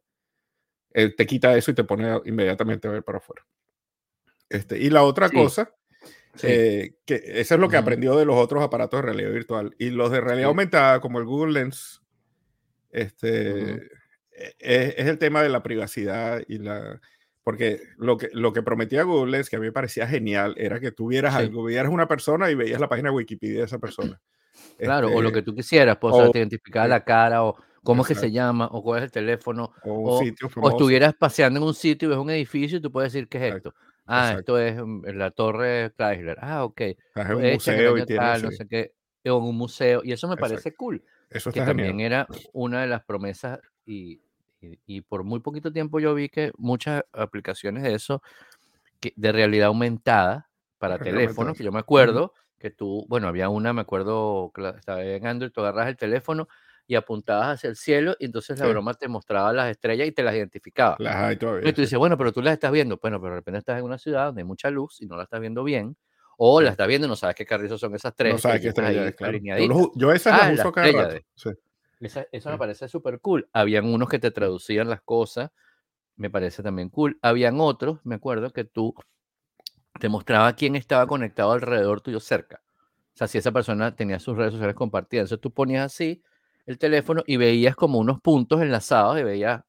él 0.91 1.15
te 1.17 1.27
quita 1.27 1.57
eso 1.57 1.71
y 1.71 1.75
te 1.75 1.85
pone 1.85 2.21
inmediatamente 2.25 2.89
a 2.89 2.93
ver 2.93 3.05
para 3.05 3.19
afuera. 3.19 3.47
Este, 4.49 4.79
y 4.79 4.91
la 4.91 5.03
otra 5.03 5.31
cosa, 5.31 5.75
eh, 6.43 6.95
que 7.05 7.23
eso 7.27 7.55
es 7.55 7.61
lo 7.61 7.69
que 7.69 7.77
aprendió 7.77 8.17
de 8.17 8.25
los 8.25 8.37
otros 8.37 8.63
aparatos 8.63 9.01
de 9.01 9.07
realidad 9.07 9.31
virtual. 9.31 9.75
Y 9.79 9.91
los 9.91 10.11
de 10.11 10.21
realidad 10.21 10.49
aumentada, 10.49 11.01
como 11.01 11.19
el 11.19 11.25
Google 11.25 11.53
Lens, 11.53 12.03
este, 12.91 13.73
e, 14.33 14.55
e, 14.59 14.95
es, 14.97 15.07
el 15.07 15.19
tema 15.19 15.43
de 15.43 15.49
la 15.49 15.63
privacidad 15.63 16.43
y 16.49 16.59
la... 16.59 17.01
Porque 17.45 17.81
lo 17.97 18.17
que, 18.17 18.29
lo 18.33 18.53
que 18.53 18.63
prometía 18.63 19.03
Google 19.03 19.33
Lens, 19.33 19.51
que 19.51 19.57
a 19.57 19.59
mí 19.59 19.67
me 19.67 19.73
parecía 19.73 20.07
genial, 20.07 20.55
era 20.57 20.79
que 20.79 20.93
tuvieras 20.93 21.35
algo, 21.35 21.65
vieras 21.65 21.93
una 21.93 22.07
persona 22.07 22.51
y 22.51 22.55
veías 22.55 22.81
la 22.81 22.89
página 22.89 23.11
de 23.11 23.17
Wikipedia 23.17 23.59
de 23.59 23.65
esa 23.65 23.81
persona. 23.81 24.21
Claro, 24.79 25.09
o 25.09 25.21
lo 25.21 25.29
este, 25.29 25.41
que 25.41 25.43
tú 25.43 25.55
quisieras, 25.55 25.99
pues 26.01 26.15
identificar 26.33 26.89
la 26.89 27.03
cara 27.03 27.43
o 27.43 27.57
cómo 27.83 28.03
es 28.03 28.09
que 28.09 28.15
se 28.15 28.31
llama, 28.31 28.69
o 28.71 28.83
cuál 28.83 28.99
es 28.99 29.05
el 29.07 29.11
teléfono, 29.11 29.73
o, 29.85 30.23
estuvieras 30.23 31.15
paseando 31.15 31.59
en 31.59 31.67
un 31.67 31.75
sitio 31.75 32.07
y 32.07 32.11
ves 32.11 32.19
un 32.19 32.31
edificio 32.31 32.79
y 32.79 32.81
tú 32.81 32.93
puedes 32.93 33.13
decir 33.13 33.29
qué 33.29 33.49
es 33.49 33.55
esto. 33.57 33.75
Ah, 34.07 34.35
esto 34.39 34.59
es 34.59 34.77
mm, 34.77 35.05
la 35.15 35.31
Torre 35.31 35.93
Chrysler. 35.97 36.39
Ah, 36.41 36.65
ok. 36.65 36.81
En 36.81 36.97
un 37.35 37.53
museo 37.53 37.99
y 37.99 38.07
tal, 38.07 38.43
no 38.43 38.51
sé 38.51 38.67
qué, 38.67 38.95
en 39.25 39.33
un 39.33 39.57
museo. 39.57 40.03
Y 40.05 40.13
eso 40.13 40.29
me 40.29 40.37
parece 40.37 40.75
cool. 40.75 41.03
Eso 41.31 41.51
que 41.53 41.61
también 41.61 42.01
era 42.01 42.27
una 42.53 42.83
de 42.83 42.89
las 42.89 43.05
promesas 43.05 43.61
y, 43.87 44.21
y, 44.61 45.01
por 45.01 45.25
muy 45.25 45.41
poquito 45.41 45.73
tiempo 45.73 45.99
yo 45.99 46.15
vi 46.15 46.29
que 46.29 46.53
muchas 46.59 47.05
aplicaciones 47.13 47.83
de 47.83 47.95
eso, 47.95 48.23
que, 49.01 49.13
de 49.17 49.33
realidad 49.33 49.69
aumentada 49.69 50.51
para 50.79 50.99
teléfonos, 50.99 51.57
que 51.57 51.65
yo 51.65 51.73
me 51.73 51.79
acuerdo 51.79 52.35
que 52.59 52.71
tú, 52.71 53.07
bueno, 53.09 53.27
había 53.27 53.49
una, 53.49 53.73
me 53.73 53.81
acuerdo, 53.81 54.53
estaba 54.77 55.03
en 55.03 55.27
Android, 55.27 55.51
tú 55.51 55.63
agarras 55.63 55.89
el 55.89 55.97
teléfono 55.97 56.49
y 56.87 56.95
apuntabas 56.95 57.55
hacia 57.55 57.71
el 57.71 57.77
cielo 57.77 58.17
y 58.19 58.27
entonces 58.27 58.59
la 58.59 58.67
broma 58.67 58.95
te 58.95 59.09
mostraba 59.09 59.53
las 59.53 59.71
estrellas 59.71 60.09
y 60.09 60.13
te 60.13 60.23
las 60.23 60.35
identificaba. 60.35 60.97
Las 60.99 61.35
y 61.35 61.73
tú 61.73 61.81
dices, 61.81 61.99
bueno, 61.99 62.19
pero 62.19 62.33
tú 62.33 62.43
las 62.43 62.55
estás 62.55 62.73
viendo. 62.73 62.99
Bueno, 63.01 63.21
pero 63.21 63.35
de 63.35 63.41
repente 63.41 63.59
estás 63.59 63.79
en 63.79 63.85
una 63.85 63.99
ciudad 63.99 64.27
donde 64.27 64.43
hay 64.43 64.47
mucha 64.47 64.71
luz 64.71 65.01
y 65.01 65.07
no 65.07 65.17
la 65.17 65.23
estás 65.25 65.41
viendo 65.41 65.65
bien. 65.65 65.97
O 66.39 66.61
la 66.61 66.71
estás 66.71 66.89
viendo 66.89 67.07
y 67.07 67.11
no 67.11 67.17
sabes 67.17 67.37
qué 67.37 67.47
carrizos 67.47 67.81
son 67.81 67.95
esas 67.95 68.15
tres. 68.17 68.33
No 68.33 68.39
sabes 68.39 68.61
qué 68.61 68.69
estrellas, 68.69 69.15
claro. 69.15 69.39
Yo, 69.39 69.93
yo, 69.95 70.13
esas 70.13 70.39
las 70.39 70.49
ah, 70.49 70.63
uso 70.63 70.73
cada 70.73 70.93
rato. 70.93 71.25
eso 72.01 72.51
me 72.51 72.59
parece 72.59 72.89
súper 72.89 73.21
cool. 73.21 73.49
Habían 73.53 73.87
unos 73.87 74.09
que 74.09 74.19
te 74.19 74.31
traducían 74.31 74.89
las 74.89 75.03
cosas. 75.03 75.51
Me 76.17 76.31
parece 76.31 76.63
también 76.63 76.89
cool. 76.89 77.19
Habían 77.23 77.61
otros, 77.61 78.01
me 78.05 78.17
acuerdo, 78.17 78.51
que 78.51 78.65
tú 78.65 78.95
te 80.01 80.09
mostraba 80.09 80.53
quién 80.55 80.75
estaba 80.75 81.07
conectado 81.07 81.53
alrededor 81.53 82.01
tuyo 82.01 82.19
cerca. 82.19 82.61
O 83.15 83.17
sea, 83.17 83.29
si 83.29 83.39
esa 83.39 83.53
persona 83.53 83.95
tenía 83.95 84.19
sus 84.19 84.37
redes 84.37 84.53
sociales 84.53 84.75
compartidas. 84.75 85.25
Entonces 85.25 85.41
tú 85.41 85.53
ponías 85.53 85.87
así 85.87 86.23
el 86.67 86.79
teléfono 86.79 87.23
y 87.27 87.37
veías 87.37 87.75
como 87.77 87.99
unos 87.99 88.21
puntos 88.21 88.61
enlazados 88.63 89.19
y 89.19 89.25
veías, 89.25 89.63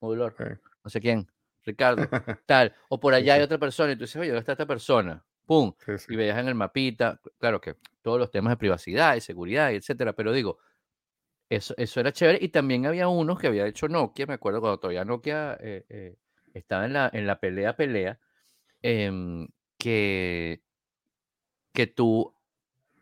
modulor, 0.00 0.60
no 0.84 0.90
sé 0.90 1.00
quién, 1.00 1.26
Ricardo, 1.64 2.02
tal, 2.46 2.74
o 2.88 3.00
por 3.00 3.14
allá 3.14 3.34
hay 3.34 3.42
otra 3.42 3.58
persona 3.58 3.92
y 3.92 3.96
tú 3.96 4.02
dices, 4.02 4.16
oye, 4.16 4.28
¿dónde 4.28 4.40
está 4.40 4.52
esta 4.52 4.66
persona? 4.66 5.24
Pum, 5.44 5.72
y 6.08 6.16
veías 6.16 6.38
en 6.38 6.48
el 6.48 6.54
mapita, 6.54 7.20
claro 7.38 7.60
que 7.60 7.76
todos 8.02 8.18
los 8.18 8.30
temas 8.30 8.52
de 8.52 8.58
privacidad 8.58 9.16
y 9.16 9.20
seguridad, 9.20 9.72
etcétera, 9.72 10.12
pero 10.12 10.32
digo, 10.32 10.58
eso, 11.48 11.74
eso 11.78 12.00
era 12.00 12.12
chévere 12.12 12.38
y 12.40 12.50
también 12.50 12.86
había 12.86 13.08
unos 13.08 13.38
que 13.38 13.46
había 13.46 13.66
hecho 13.66 13.88
Nokia, 13.88 14.26
me 14.26 14.34
acuerdo 14.34 14.60
cuando 14.60 14.78
todavía 14.78 15.04
Nokia 15.04 15.56
eh, 15.60 15.84
eh, 15.88 16.16
estaba 16.52 16.84
en 16.84 16.92
la, 16.92 17.10
en 17.12 17.26
la 17.26 17.40
pelea, 17.40 17.74
pelea, 17.76 18.18
em, 18.82 19.48
que, 19.78 20.62
que 21.72 21.86
tú 21.86 22.34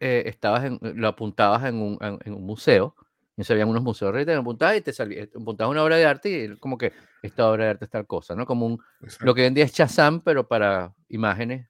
eh, 0.00 0.24
estabas 0.26 0.64
en, 0.64 0.78
lo 0.82 1.08
apuntabas 1.08 1.64
en 1.64 1.76
un, 1.76 1.98
en, 2.00 2.32
un 2.32 2.44
museo, 2.44 2.94
y 3.36 3.44
se 3.44 3.52
habían 3.52 3.68
unos 3.68 3.82
museos 3.82 4.12
de 4.12 4.20
arte, 4.20 4.34
apuntabas 4.34 4.76
y 4.78 4.80
te 4.80 4.92
salía, 4.92 5.24
eh, 5.24 5.30
apuntabas 5.34 5.70
una 5.70 5.84
obra 5.84 5.96
de 5.96 6.06
arte 6.06 6.30
y 6.30 6.56
como 6.56 6.78
que 6.78 6.92
esta 7.22 7.50
obra 7.50 7.64
de 7.64 7.70
arte 7.70 7.84
es 7.84 7.90
tal 7.90 8.06
cosa, 8.06 8.34
¿no? 8.34 8.46
Como 8.46 8.66
un, 8.66 8.82
lo 9.20 9.34
que 9.34 9.42
hoy 9.42 9.48
en 9.48 9.54
día 9.54 9.64
es 9.64 9.72
Shazam, 9.72 10.20
pero 10.20 10.48
para 10.48 10.94
imágenes, 11.08 11.68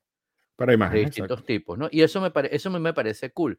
para 0.54 0.74
imágenes 0.74 1.00
de 1.00 1.06
distintos 1.06 1.44
tipos, 1.44 1.76
¿no? 1.76 1.88
Y 1.90 2.02
eso 2.02 2.20
me, 2.20 2.30
parece 2.30 2.54
eso 2.54 2.70
me, 2.70 2.92
parece 2.92 3.30
cool. 3.30 3.58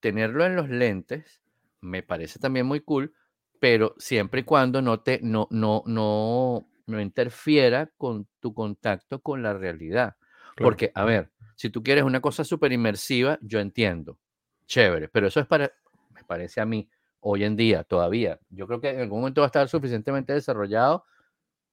Tenerlo 0.00 0.44
en 0.44 0.56
los 0.56 0.68
lentes 0.68 1.42
me 1.80 2.02
parece 2.02 2.38
también 2.38 2.66
muy 2.66 2.80
cool, 2.80 3.14
pero 3.60 3.94
siempre 3.98 4.40
y 4.40 4.44
cuando 4.44 4.82
no 4.82 5.00
te, 5.00 5.20
no, 5.22 5.46
no, 5.50 5.82
no, 5.86 6.68
no 6.86 7.00
interfiera 7.00 7.90
con 7.96 8.26
tu 8.40 8.52
contacto 8.52 9.20
con 9.20 9.42
la 9.42 9.54
realidad. 9.54 10.16
Porque, 10.56 10.92
a 10.94 11.04
ver, 11.04 11.31
si 11.62 11.70
tú 11.70 11.80
quieres 11.80 12.02
una 12.02 12.20
cosa 12.20 12.42
súper 12.42 12.72
inmersiva, 12.72 13.38
yo 13.40 13.60
entiendo. 13.60 14.18
Chévere, 14.66 15.08
pero 15.08 15.28
eso 15.28 15.38
es 15.38 15.46
para, 15.46 15.72
me 16.10 16.24
parece 16.24 16.60
a 16.60 16.66
mí, 16.66 16.88
hoy 17.20 17.44
en 17.44 17.54
día 17.54 17.84
todavía. 17.84 18.40
Yo 18.50 18.66
creo 18.66 18.80
que 18.80 18.90
en 18.90 19.02
algún 19.02 19.20
momento 19.20 19.42
va 19.42 19.44
a 19.44 19.46
estar 19.46 19.68
suficientemente 19.68 20.32
desarrollado 20.32 21.04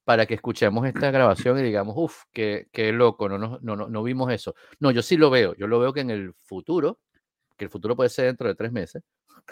para 0.04 0.28
que 0.28 0.36
escuchemos 0.36 0.86
esta 0.86 1.10
grabación 1.10 1.58
y 1.58 1.64
digamos, 1.64 1.96
uff, 1.98 2.26
qué, 2.32 2.68
loco, 2.94 3.28
no, 3.28 3.40
no, 3.40 3.58
no, 3.60 3.76
no 3.90 4.04
vimos 4.04 4.32
eso. 4.32 4.54
No, 4.80 4.92
yo 4.92 5.02
sí 5.02 5.18
lo 5.18 5.32
veo. 5.32 5.56
Yo 5.56 5.66
lo 5.66 5.80
veo 5.80 5.92
que 5.92 6.02
en 6.02 6.12
el 6.12 6.36
futuro, 6.36 7.00
que 7.58 7.66
el 7.66 7.72
futuro 7.72 7.96
puede 7.96 8.12
ser 8.12 8.26
dentro 8.26 8.48
de 8.48 8.54
tres 8.54 8.72
meses 8.72 9.02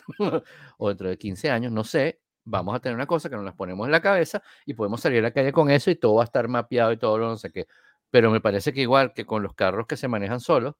o 0.77 0.89
dentro 0.89 1.09
de 1.09 1.17
15 1.17 1.49
años, 1.49 1.71
no 1.71 1.83
sé, 1.83 2.21
vamos 2.43 2.75
a 2.75 2.79
tener 2.79 2.95
una 2.95 3.07
cosa 3.07 3.27
que 3.27 3.35
nos 3.37 3.45
las 3.45 3.55
ponemos 3.55 3.87
en 3.87 3.91
la 3.91 4.01
cabeza 4.01 4.43
y 4.67 4.75
podemos 4.75 5.01
salir 5.01 5.17
a 5.17 5.23
la 5.23 5.31
calle 5.31 5.51
con 5.51 5.71
eso 5.71 5.89
y 5.89 5.95
todo 5.95 6.13
va 6.13 6.21
a 6.21 6.25
estar 6.25 6.47
mapeado 6.47 6.91
y 6.91 6.97
todo 6.97 7.17
lo 7.17 7.27
no 7.27 7.37
sé 7.37 7.51
qué. 7.51 7.65
Pero 8.09 8.31
me 8.31 8.41
parece 8.41 8.73
que 8.73 8.81
igual 8.81 9.13
que 9.13 9.25
con 9.25 9.43
los 9.43 9.53
carros 9.53 9.87
que 9.87 9.97
se 9.97 10.07
manejan 10.07 10.39
solos, 10.39 10.75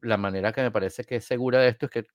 la 0.00 0.16
manera 0.16 0.52
que 0.52 0.62
me 0.62 0.70
parece 0.70 1.04
que 1.04 1.16
es 1.16 1.24
segura 1.24 1.60
de 1.60 1.68
esto 1.68 1.86
es 1.86 1.92
que 1.92 2.06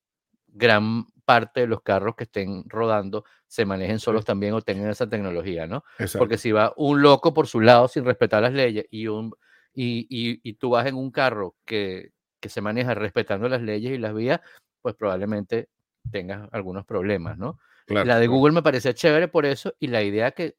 gran 0.48 1.06
parte 1.26 1.62
de 1.62 1.68
los 1.68 1.82
carros 1.82 2.16
que 2.16 2.24
estén 2.24 2.64
rodando 2.68 3.24
se 3.48 3.66
manejen 3.66 4.00
solos 4.00 4.26
también 4.26 4.54
o 4.54 4.62
tengan 4.62 4.90
esa 4.90 5.08
tecnología, 5.08 5.68
¿no? 5.68 5.84
Porque 6.18 6.38
si 6.38 6.52
va 6.52 6.74
un 6.78 7.02
loco 7.02 7.34
por 7.34 7.48
su 7.48 7.62
lado 7.62 7.88
sin 7.88 8.06
respetar 8.06 8.42
las 8.42 8.54
leyes 8.54 8.86
y, 8.90 9.08
un, 9.08 9.34
y, 9.74 10.08
y, 10.10 10.54
tú 10.54 10.72
vas 10.72 10.88
en 10.88 10.96
un 10.96 11.12
carro 11.12 11.56
que, 11.66 12.12
que, 12.40 12.50
se 12.50 12.62
maneja 12.62 12.96
respetando 12.96 13.48
las 13.48 13.62
leyes 13.62 13.92
y 13.92 13.98
las 13.98 14.14
vías, 14.14 14.42
pues 14.82 14.96
probablemente 14.96 15.70
tengas 16.12 16.50
algunos 16.52 16.86
problemas, 16.86 17.38
¿no? 17.38 17.60
la 17.88 18.20
de 18.20 18.28
Google 18.28 18.54
me 18.54 18.62
parecía 18.62 18.94
chévere 18.94 19.28
por 19.28 19.48
eso 19.48 19.74
y 19.80 19.88
la 19.88 20.04
idea 20.04 20.32
que, 20.32 20.56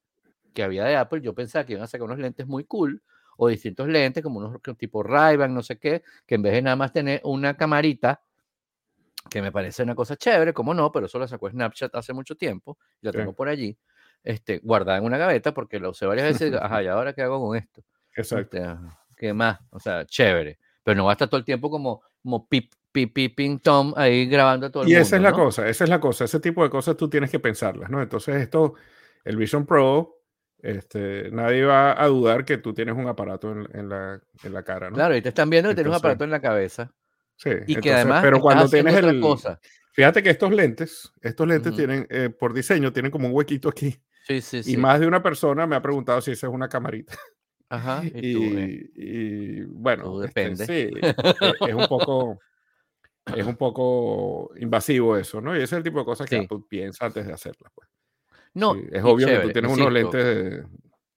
que 0.52 0.64
había 0.64 0.84
de 0.84 0.96
Apple, 0.96 1.20
yo 1.20 1.32
pensaba 1.32 1.64
que 1.64 1.74
iban 1.74 1.84
a 1.84 1.86
sacar 1.86 2.04
unos 2.04 2.18
lentes 2.18 2.46
muy 2.46 2.64
cool 2.64 3.02
o 3.42 3.48
distintos 3.48 3.88
lentes, 3.88 4.22
como 4.22 4.38
unos 4.38 4.60
tipo 4.76 5.02
ray 5.02 5.38
no 5.48 5.62
sé 5.62 5.78
qué, 5.78 6.02
que 6.26 6.34
en 6.34 6.42
vez 6.42 6.52
de 6.52 6.60
nada 6.60 6.76
más 6.76 6.92
tener 6.92 7.22
una 7.24 7.56
camarita, 7.56 8.22
que 9.30 9.40
me 9.40 9.50
parece 9.50 9.82
una 9.82 9.94
cosa 9.94 10.14
chévere, 10.14 10.52
como 10.52 10.74
no, 10.74 10.92
pero 10.92 11.06
eso 11.06 11.18
la 11.18 11.26
sacó 11.26 11.48
Snapchat 11.48 11.94
hace 11.94 12.12
mucho 12.12 12.36
tiempo, 12.36 12.76
la 13.00 13.12
tengo 13.12 13.32
por 13.32 13.48
allí, 13.48 13.78
este, 14.22 14.58
guardada 14.58 14.98
en 14.98 15.04
una 15.04 15.16
gaveta, 15.16 15.54
porque 15.54 15.80
la 15.80 15.88
usé 15.88 16.04
varias 16.04 16.38
veces, 16.38 16.54
ajá, 16.60 16.82
¿y 16.82 16.88
ahora 16.88 17.14
qué 17.14 17.22
hago 17.22 17.40
con 17.40 17.56
esto? 17.56 17.82
Exacto. 18.14 18.58
Este, 18.58 18.76
¿Qué 19.16 19.32
más? 19.32 19.58
O 19.70 19.80
sea, 19.80 20.04
chévere, 20.04 20.58
pero 20.84 20.98
no 20.98 21.06
va 21.06 21.12
a 21.12 21.14
estar 21.14 21.28
todo 21.28 21.38
el 21.38 21.44
tiempo 21.44 21.70
como, 21.70 22.02
como 22.22 22.46
pip, 22.46 22.70
pip, 22.92 23.14
pip, 23.14 23.34
ping, 23.34 23.58
tom, 23.58 23.94
ahí 23.96 24.26
grabando 24.26 24.66
a 24.66 24.70
todo 24.70 24.82
el 24.82 24.88
y 24.90 24.92
mundo. 24.92 24.98
Y 24.98 25.02
esa 25.02 25.16
es 25.16 25.22
la 25.22 25.32
cosa, 25.32 25.66
esa 25.66 25.84
es 25.84 25.90
la 25.90 25.98
cosa, 25.98 26.26
ese 26.26 26.40
tipo 26.40 26.62
de 26.62 26.68
cosas 26.68 26.94
tú 26.94 27.08
tienes 27.08 27.30
que 27.30 27.40
pensarlas, 27.40 27.88
¿no? 27.88 28.02
Entonces 28.02 28.36
esto, 28.36 28.74
el 29.24 29.38
Vision 29.38 29.64
Pro 29.64 30.19
este, 30.62 31.30
nadie 31.30 31.64
va 31.64 32.00
a 32.00 32.06
dudar 32.06 32.44
que 32.44 32.58
tú 32.58 32.72
tienes 32.74 32.94
un 32.94 33.08
aparato 33.08 33.52
en, 33.52 33.88
la, 33.88 34.20
en 34.42 34.52
la, 34.52 34.62
cara, 34.62 34.90
¿no? 34.90 34.96
Claro, 34.96 35.16
y 35.16 35.22
te 35.22 35.30
están 35.30 35.50
viendo 35.50 35.70
que 35.70 35.74
tienes 35.74 35.90
un 35.90 35.96
aparato 35.96 36.24
en 36.24 36.30
la 36.30 36.40
cabeza. 36.40 36.92
Sí, 37.36 37.50
y 37.66 37.76
que 37.76 37.92
además. 37.92 38.22
Pero 38.22 38.40
cuando 38.40 38.68
tienes 38.68 38.94
el. 38.96 39.20
Cosa. 39.20 39.58
Fíjate 39.92 40.22
que 40.22 40.30
estos 40.30 40.52
lentes, 40.52 41.12
estos 41.20 41.48
lentes 41.48 41.74
tienen, 41.74 42.06
eh, 42.10 42.30
por 42.30 42.52
diseño, 42.52 42.92
tienen 42.92 43.10
como 43.10 43.28
un 43.28 43.34
huequito 43.34 43.68
aquí. 43.68 43.96
Sí, 44.26 44.40
sí, 44.40 44.62
sí. 44.62 44.74
Y 44.74 44.76
más 44.76 45.00
de 45.00 45.06
una 45.06 45.22
persona 45.22 45.66
me 45.66 45.74
ha 45.74 45.82
preguntado 45.82 46.20
si 46.20 46.32
esa 46.32 46.46
es 46.46 46.52
una 46.52 46.68
camarita. 46.68 47.14
Ajá. 47.68 48.02
Y, 48.14 48.32
tú, 48.32 48.42
y, 48.94 49.62
bueno, 49.62 50.22
este, 50.22 50.40
depende. 50.40 50.66
sí, 50.66 50.90
e, 51.02 51.14
es 51.68 51.74
un 51.74 51.86
poco. 51.86 52.38
Es 53.36 53.46
un 53.46 53.56
poco 53.56 54.50
invasivo 54.56 55.16
eso, 55.16 55.40
¿no? 55.40 55.54
Y 55.54 55.58
ese 55.58 55.64
es 55.64 55.72
el 55.74 55.82
tipo 55.84 56.00
de 56.00 56.04
cosas 56.04 56.28
que 56.28 56.36
Apple 56.36 56.60
piensa 56.68 57.06
antes 57.06 57.26
de 57.26 57.32
hacerlas, 57.32 57.70
pues. 57.74 57.88
No, 58.54 58.74
es 58.74 59.04
obvio 59.04 59.26
que 59.26 59.38
tú 59.38 59.50
tienes 59.50 59.72
unos 59.72 59.92
lentes 59.92 60.24
de, 60.24 60.64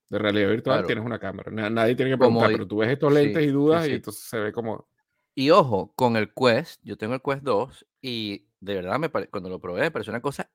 de 0.09 0.19
realidad 0.19 0.49
virtual 0.49 0.85
tienes 0.85 1.03
una 1.03 1.19
cámara. 1.19 1.51
Nadie 1.51 1.95
tiene 1.95 2.11
que 2.11 2.17
preguntar, 2.17 2.51
pero 2.51 2.67
tú 2.67 2.77
ves 2.77 2.89
estos 2.91 3.11
lentes 3.11 3.43
y 3.43 3.47
dudas 3.47 3.87
y 3.87 3.93
entonces 3.93 4.23
se 4.23 4.39
ve 4.39 4.51
como... 4.51 4.87
Y 5.35 5.49
ojo, 5.49 5.91
con 5.95 6.15
el 6.15 6.31
Quest, 6.31 6.79
yo 6.83 6.95
tengo 6.95 7.15
el 7.15 7.21
Quest 7.21 7.41
2 7.41 7.87
y 8.01 8.47
de 8.59 8.75
verdad 8.75 8.99
me 8.99 9.09
cuando 9.09 9.49
lo 9.49 9.59
probé 9.59 9.81
me 9.81 9.91
pareció 9.91 10.11
una 10.11 10.21
cosa 10.21 10.51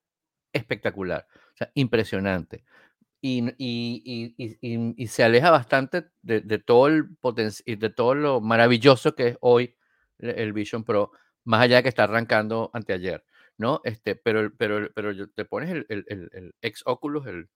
espectacular, 0.53 1.27
o 1.33 1.57
sea, 1.57 1.71
impresionante. 1.75 2.65
Y, 3.21 3.45
y, 3.59 4.35
y, 4.39 4.95
y 4.97 5.07
se 5.09 5.25
aleja 5.25 5.51
bastante 5.51 6.05
de, 6.23 6.41
de 6.41 6.59
todo 6.61 6.87
el 6.87 7.09
de 7.67 7.91
todo 7.91 8.15
lo 8.15 8.41
maravilloso 8.41 9.17
que 9.17 9.29
es 9.29 9.39
hoy 9.41 9.77
el 10.19 10.53
Vision 10.53 10.85
Pro, 10.85 11.11
más 11.45 11.63
allá 11.63 11.77
de 11.79 11.83
que 11.83 11.89
está 11.89 12.05
arrancando 12.05 12.71
anteayer, 12.73 13.25
¿no? 13.59 13.81
Este, 13.85 14.15
pero, 14.17 14.51
pero, 14.57 14.89
pero 14.95 15.29
te 15.29 15.45
pones 15.45 15.71
el, 15.71 15.85
el, 15.89 16.05
el, 16.09 16.55
ex 16.63 16.83
Oculus, 16.87 17.27
el, 17.27 17.49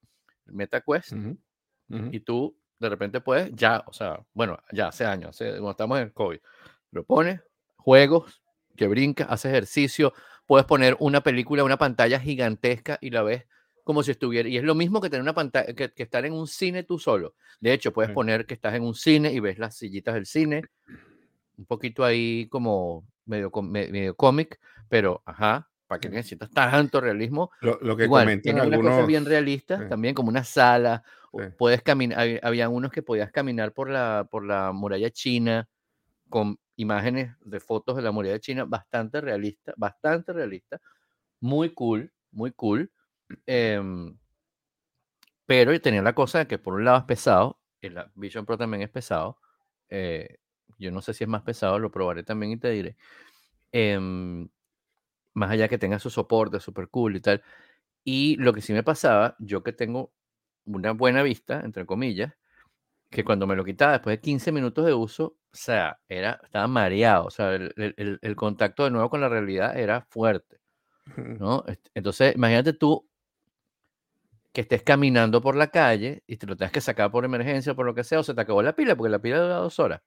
Meta 0.47 0.83
Quest, 0.83 1.13
y 1.89 2.21
tú 2.21 2.59
de 2.79 2.89
repente 2.89 3.21
puedes, 3.21 3.53
ya, 3.55 3.85
o 3.87 3.93
sea, 3.93 4.25
bueno, 4.35 4.59
ya 4.73 4.89
hace 4.89 5.05
años, 5.05 5.31
hace, 5.31 5.51
cuando 5.53 5.71
estamos 5.71 5.99
en 5.99 6.05
el 6.05 6.13
COVID, 6.13 6.41
lo 6.91 7.05
pones, 7.05 7.41
juegos, 7.77 8.43
que 8.77 8.89
brincas, 8.89 9.29
haces 9.31 9.53
ejercicio, 9.53 10.13
puedes 10.47 10.67
poner 10.67 10.97
una 10.99 11.23
película, 11.23 11.63
una 11.63 11.79
pantalla 11.79 12.19
gigantesca 12.19 12.99
y 13.01 13.11
la 13.11 13.23
ves 13.23 13.47
como 13.85 14.03
si 14.03 14.11
estuviera, 14.11 14.49
y 14.49 14.57
es 14.57 14.65
lo 14.65 14.75
mismo 14.75 15.01
que 15.01 15.11
tener 15.11 15.23
una 15.23 15.35
pantalla, 15.35 15.73
que, 15.75 15.93
estar 15.97 16.25
en 16.25 16.33
un 16.33 16.47
cine 16.47 16.83
tú 16.83 16.99
solo. 16.99 17.35
De 17.61 17.73
hecho, 17.73 17.93
puedes 17.93 18.13
poner 18.13 18.47
que 18.47 18.55
estás 18.55 18.75
en 18.75 18.83
un 18.83 18.95
cine 18.95 19.33
y 19.33 19.41
ves 19.41 19.59
las 19.59 19.77
sillitas 19.77 20.15
del 20.15 20.27
cine, 20.27 20.65
un 21.57 21.67
poquito 21.67 22.05
ahí 22.05 22.49
como 22.49 23.07
medio, 23.27 23.51
medio 23.63 24.17
cómic, 24.17 24.59
pero 24.89 25.23
ajá, 25.25 25.69
¿para 25.93 26.01
qué 26.01 26.09
necesitas 26.09 26.51
tanto 26.51 27.03
realismo? 27.03 27.51
Lo, 27.61 27.79
que 27.99 28.05
Igual, 28.05 28.25
comentan 28.25 28.59
algunos... 28.59 28.81
una 28.81 28.91
cosa 28.93 29.07
bien 29.07 29.27
realista, 29.27 29.87
también 29.91 30.15
como 30.15 30.31
una 30.31 30.43
sala, 30.43 31.05
puedes 31.59 31.83
caminar, 31.83 32.41
había 32.43 32.71
unos 32.71 32.91
que 32.91 33.03
podías 33.03 33.31
caminar 33.31 33.75
por 33.75 33.91
la, 33.91 34.27
por 34.31 34.43
la 34.43 34.73
muralla 34.73 35.11
china 35.11 35.69
con 36.31 36.59
imágenes 36.77 37.37
de 37.43 37.61
fotos 37.61 37.95
de 37.95 38.01
la 38.01 38.11
muralla 38.11 38.39
china 38.39 38.65
bastante 38.65 39.21
realista, 39.21 39.75
bastante 39.77 40.33
realista, 40.33 40.81
muy 41.41 41.75
cool, 41.75 42.11
muy 42.31 42.53
cool. 42.53 42.91
Em, 43.45 44.17
pero 45.45 45.79
tenía 45.79 46.01
la 46.01 46.15
cosa 46.15 46.39
de 46.39 46.47
que 46.47 46.57
por 46.57 46.73
un 46.73 46.87
lado 46.87 46.97
es 47.01 47.05
pesado, 47.05 47.61
el 47.83 48.03
Vision 48.15 48.47
Pro 48.47 48.57
también 48.57 48.83
es 48.83 48.89
pesado, 48.89 49.37
eh, 49.91 50.39
yo 50.79 50.91
no 50.91 51.03
sé 51.03 51.13
si 51.13 51.25
es 51.25 51.29
más 51.29 51.43
pesado, 51.43 51.79
lo 51.79 51.91
probaré 51.91 52.23
también 52.23 52.53
y 52.53 52.57
te 52.57 52.71
diré. 52.71 52.97
Em, 53.73 54.49
más 55.35 55.51
allá 55.51 55.69
que 55.69 55.79
tenga 55.79 55.99
su 55.99 56.11
soporte 56.11 56.61
super 56.61 56.89
cool 56.89 57.17
y 57.17 57.21
tal. 57.21 57.43
Y 58.05 58.37
lo 58.37 58.53
que 58.53 58.63
sí 58.63 58.73
me 58.73 58.83
pasaba, 58.83 59.37
yo 59.39 59.63
que 59.63 59.73
tengo 59.73 60.13
una 60.65 60.93
buena 60.93 61.23
vista, 61.23 61.61
entre 61.65 61.87
comillas, 61.87 62.35
que 63.11 63.25
cuando 63.25 63.47
me 63.47 63.57
lo 63.57 63.65
quitaba 63.65 63.93
después 63.93 64.17
de 64.17 64.21
15 64.21 64.53
minutos 64.53 64.87
de 64.87 64.95
uso, 64.95 65.37
o 65.53 65.57
sea, 65.57 66.01
era, 66.09 66.41
estaba 66.45 66.67
mareado, 66.69 67.27
o 67.27 67.31
sea, 67.31 67.55
el, 67.55 68.19
el, 68.23 68.37
contacto 68.37 68.85
de 68.85 68.91
nuevo 68.91 69.11
con 69.11 69.21
la 69.21 69.29
realidad 69.29 69.79
era 69.79 70.03
fuerte, 70.03 70.61
¿no? 71.17 71.65
Entonces, 71.95 72.35
imagínate 72.37 72.73
tú 72.73 73.07
que 74.53 74.63
estés 74.63 74.83
caminando 74.83 75.41
por 75.43 75.57
la 75.57 75.69
calle 75.69 76.23
y 76.27 76.37
te 76.39 76.47
lo 76.47 76.57
tengas 76.57 76.73
que 76.73 76.81
sacar 76.81 77.11
por 77.11 77.25
emergencia 77.25 77.73
o 77.73 77.77
por 77.77 77.87
lo 77.87 77.95
que 77.95 78.05
sea, 78.05 78.21
o 78.21 78.23
se 78.23 78.35
te 78.35 78.41
acabó 78.41 78.63
la 78.63 78.75
pila, 78.75 78.97
porque 78.97 79.11
la 79.11 79.21
pila 79.21 79.41
dura 79.41 79.57
dos 79.57 79.79
horas. 79.79 80.03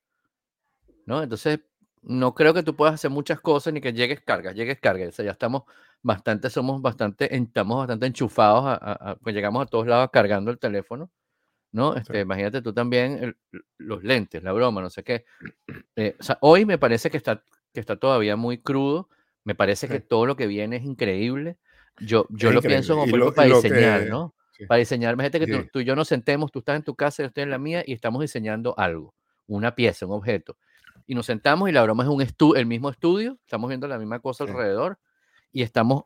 ¿no? 1.06 1.24
Entonces, 1.24 1.60
no 2.06 2.36
creo 2.36 2.54
que 2.54 2.63
tú 2.63 2.76
puedas 2.76 2.96
hacer 2.96 3.10
muchas 3.10 3.39
cosas 3.41 3.74
ni 3.74 3.82
que 3.82 3.94
llegues 3.94 4.22
cargas, 4.22 4.56
llegues 4.56 4.80
cargas. 4.80 5.10
O 5.10 5.12
sea, 5.12 5.26
ya 5.26 5.32
estamos 5.32 5.63
bastante, 6.02 6.50
somos 6.50 6.82
bastante, 6.82 7.36
estamos 7.36 7.80
bastante 7.80 8.06
enchufados, 8.06 8.63
a, 8.65 9.18
pues 9.22 9.34
llegamos 9.34 9.63
a 9.63 9.65
todos 9.65 9.88
lados 9.88 10.10
cargando 10.13 10.52
el 10.52 10.60
teléfono, 10.60 11.10
¿no? 11.72 11.96
Este, 11.96 12.20
Imagínate 12.20 12.62
tú 12.62 12.74
también 12.74 13.36
los 13.78 14.04
lentes, 14.04 14.44
la 14.44 14.52
broma, 14.52 14.82
no 14.82 14.89
sé 14.89 15.04
qué. 15.04 15.26
Eh, 15.96 16.15
o 16.20 16.24
sea, 16.24 16.38
hoy 16.41 16.65
me 16.65 16.78
parece 16.78 17.10
que 17.10 17.18
está, 17.18 17.44
que 17.74 17.80
está 17.80 17.96
todavía 17.96 18.36
muy 18.36 18.60
crudo, 18.60 19.10
me 19.44 19.56
parece 19.56 19.88
que 19.88 20.00
todo 20.00 20.26
lo 20.26 20.36
que 20.36 20.48
viene 20.48 20.78
es 20.78 20.84
increíble. 20.84 21.58
Yo, 22.00 22.28
yo 22.30 22.52
lo 22.52 22.62
pienso 22.62 22.96
como 22.96 23.34
para 23.34 23.48
diseñar, 23.48 24.08
¿no? 24.08 24.36
Para 24.68 24.80
diseñar, 24.80 25.13
imagínate 25.13 25.39
que 25.39 25.48
tú, 25.48 25.70
tú, 25.72 25.80
y 25.80 25.86
yo 25.86 25.96
nos 25.96 26.08
sentemos, 26.08 26.52
tú 26.52 26.60
estás 26.60 26.78
en 26.78 26.84
tu 26.84 26.96
casa, 26.96 27.24
yo 27.24 27.28
estoy 27.28 27.44
en 27.44 27.50
la 27.50 27.58
mía 27.58 27.84
y 27.86 27.94
estamos 27.94 28.22
diseñando 28.22 28.78
algo, 28.78 29.15
una 29.48 29.76
pieza, 29.76 30.06
un 30.06 30.13
objeto 30.13 30.58
y 31.08 31.15
nos 31.15 31.26
sentamos 31.26 31.70
y 31.70 31.72
la 31.72 31.84
broma 31.84 32.04
es 32.04 32.10
un 32.10 32.22
estu 32.22 32.56
el 32.56 32.65
mismo 32.65 32.89
estudio, 32.89 33.38
estamos 33.44 33.68
viendo 33.70 33.88
la 33.88 33.98
misma 33.98 34.20
cosa 34.20 34.44
alrededor 34.44 35.00
y 35.52 35.62
estamos 35.62 36.06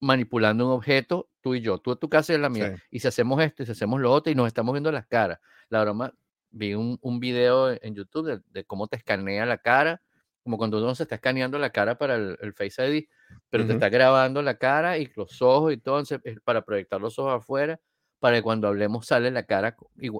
manipulando 0.00 0.66
un 0.66 0.72
objeto, 0.72 1.28
tú 1.40 1.54
y 1.54 1.60
yo, 1.60 1.78
tú 1.78 1.92
en 1.92 1.98
tu 1.98 2.08
casa 2.08 2.32
y 2.32 2.36
en 2.36 2.42
la 2.42 2.48
mía, 2.48 2.82
y 2.90 3.00
si 3.00 3.08
hacemos 3.08 3.40
esto 3.42 3.62
y 3.62 3.66
si 3.66 3.72
hacemos 3.72 4.00
lo 4.00 4.12
otro 4.12 4.32
y 4.32 4.34
nos 4.34 4.46
estamos 4.46 4.72
viendo 4.72 4.92
las 4.92 5.06
caras. 5.06 5.40
La 5.68 5.82
broma, 5.82 6.12
vi 6.50 6.74
un, 6.74 6.98
un 7.02 7.20
video 7.20 7.70
en 7.70 7.94
YouTube 7.94 8.42
de, 8.46 8.64
cómo 8.64 8.86
te 8.86 8.96
escanea 8.96 9.44
la 9.44 9.58
cara, 9.58 10.00
como 10.42 10.56
cuando 10.56 10.78
uno 10.78 10.94
se 10.94 11.02
está 11.02 11.16
escaneando 11.16 11.58
la 11.58 11.70
cara 11.70 11.98
para 11.98 12.14
el, 12.14 12.54
Face 12.54 12.88
ID, 12.88 13.04
pero 13.50 13.66
te 13.66 13.74
está 13.74 13.88
grabando 13.88 14.40
la 14.40 14.56
cara 14.56 14.98
y 14.98 15.10
los 15.14 15.42
ojos 15.42 15.72
y 15.72 15.76
todo, 15.76 16.02
para 16.44 16.62
proyectar 16.62 17.00
los 17.00 17.18
ojos 17.18 17.34
afuera, 17.42 17.80
para 18.18 18.36
que 18.36 18.42
cuando 18.42 18.68
hablemos 18.68 19.06
sale 19.06 19.30
la 19.30 19.42
cara 19.42 19.76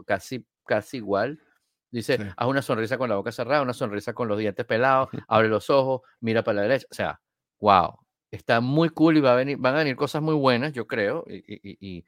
casi, 0.07 0.45
casi 0.67 0.99
igual 0.99 1.41
Dice, 1.90 2.18
haz 2.37 2.46
una 2.46 2.61
sonrisa 2.61 2.98
con 2.98 3.09
la 3.09 3.16
boca 3.16 3.33
cerrada, 3.33 3.62
una 3.62 3.72
sonrisa 3.72 4.12
con 4.12 4.29
los 4.29 4.38
dientes 4.38 4.66
pelados, 4.66 5.09
abre 5.27 5.48
los 5.48 5.70
ojos, 5.70 6.03
mira 6.20 6.44
para 6.44 6.57
la 6.57 6.62
derecha. 6.62 6.87
O 6.90 6.94
sea, 6.94 7.20
wow, 7.61 7.98
está 8.31 8.61
muy 8.61 8.90
cool 8.90 9.16
y 9.16 9.20
va 9.20 9.33
a 9.33 9.37
venir, 9.37 9.57
van 9.59 9.74
a 9.74 9.79
venir 9.79 9.96
cosas 9.96 10.22
muy 10.22 10.35
buenas, 10.35 10.72
yo 10.72 10.87
creo. 10.87 11.24
Y, 11.27 12.05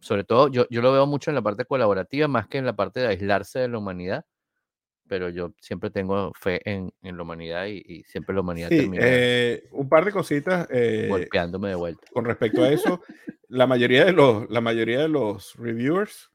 sobre 0.00 0.24
todo, 0.24 0.48
yo, 0.48 0.66
yo 0.70 0.80
lo 0.80 0.92
veo 0.92 1.06
mucho 1.06 1.30
en 1.30 1.34
la 1.34 1.42
parte 1.42 1.64
colaborativa, 1.64 2.28
más 2.28 2.46
que 2.46 2.58
en 2.58 2.64
la 2.66 2.76
parte 2.76 3.00
de 3.00 3.08
aislarse 3.08 3.58
de 3.58 3.68
la 3.68 3.78
humanidad. 3.78 4.24
Pero 5.06 5.30
yo 5.30 5.54
siempre 5.58 5.90
tengo 5.90 6.32
fe 6.38 6.60
en, 6.70 6.92
en 7.02 7.16
la 7.16 7.22
humanidad 7.22 7.66
y, 7.66 8.04
siempre 8.04 8.34
la 8.34 8.42
humanidad 8.42 8.68
termina. 8.68 9.02
Eh, 9.04 9.68
un 9.72 9.88
par 9.88 10.04
de 10.04 10.12
cositas. 10.12 10.68
Eh, 10.70 11.08
golpeándome 11.08 11.70
de 11.70 11.74
vuelta. 11.74 12.06
Con 12.12 12.24
respecto 12.24 12.62
a 12.62 12.68
eso, 12.68 13.02
la, 13.48 13.66
mayoría 13.66 14.04
de 14.04 14.12
los, 14.12 14.48
la 14.50 14.60
mayoría 14.60 15.00
de 15.00 15.08
los 15.08 15.54
reviewers 15.56 16.30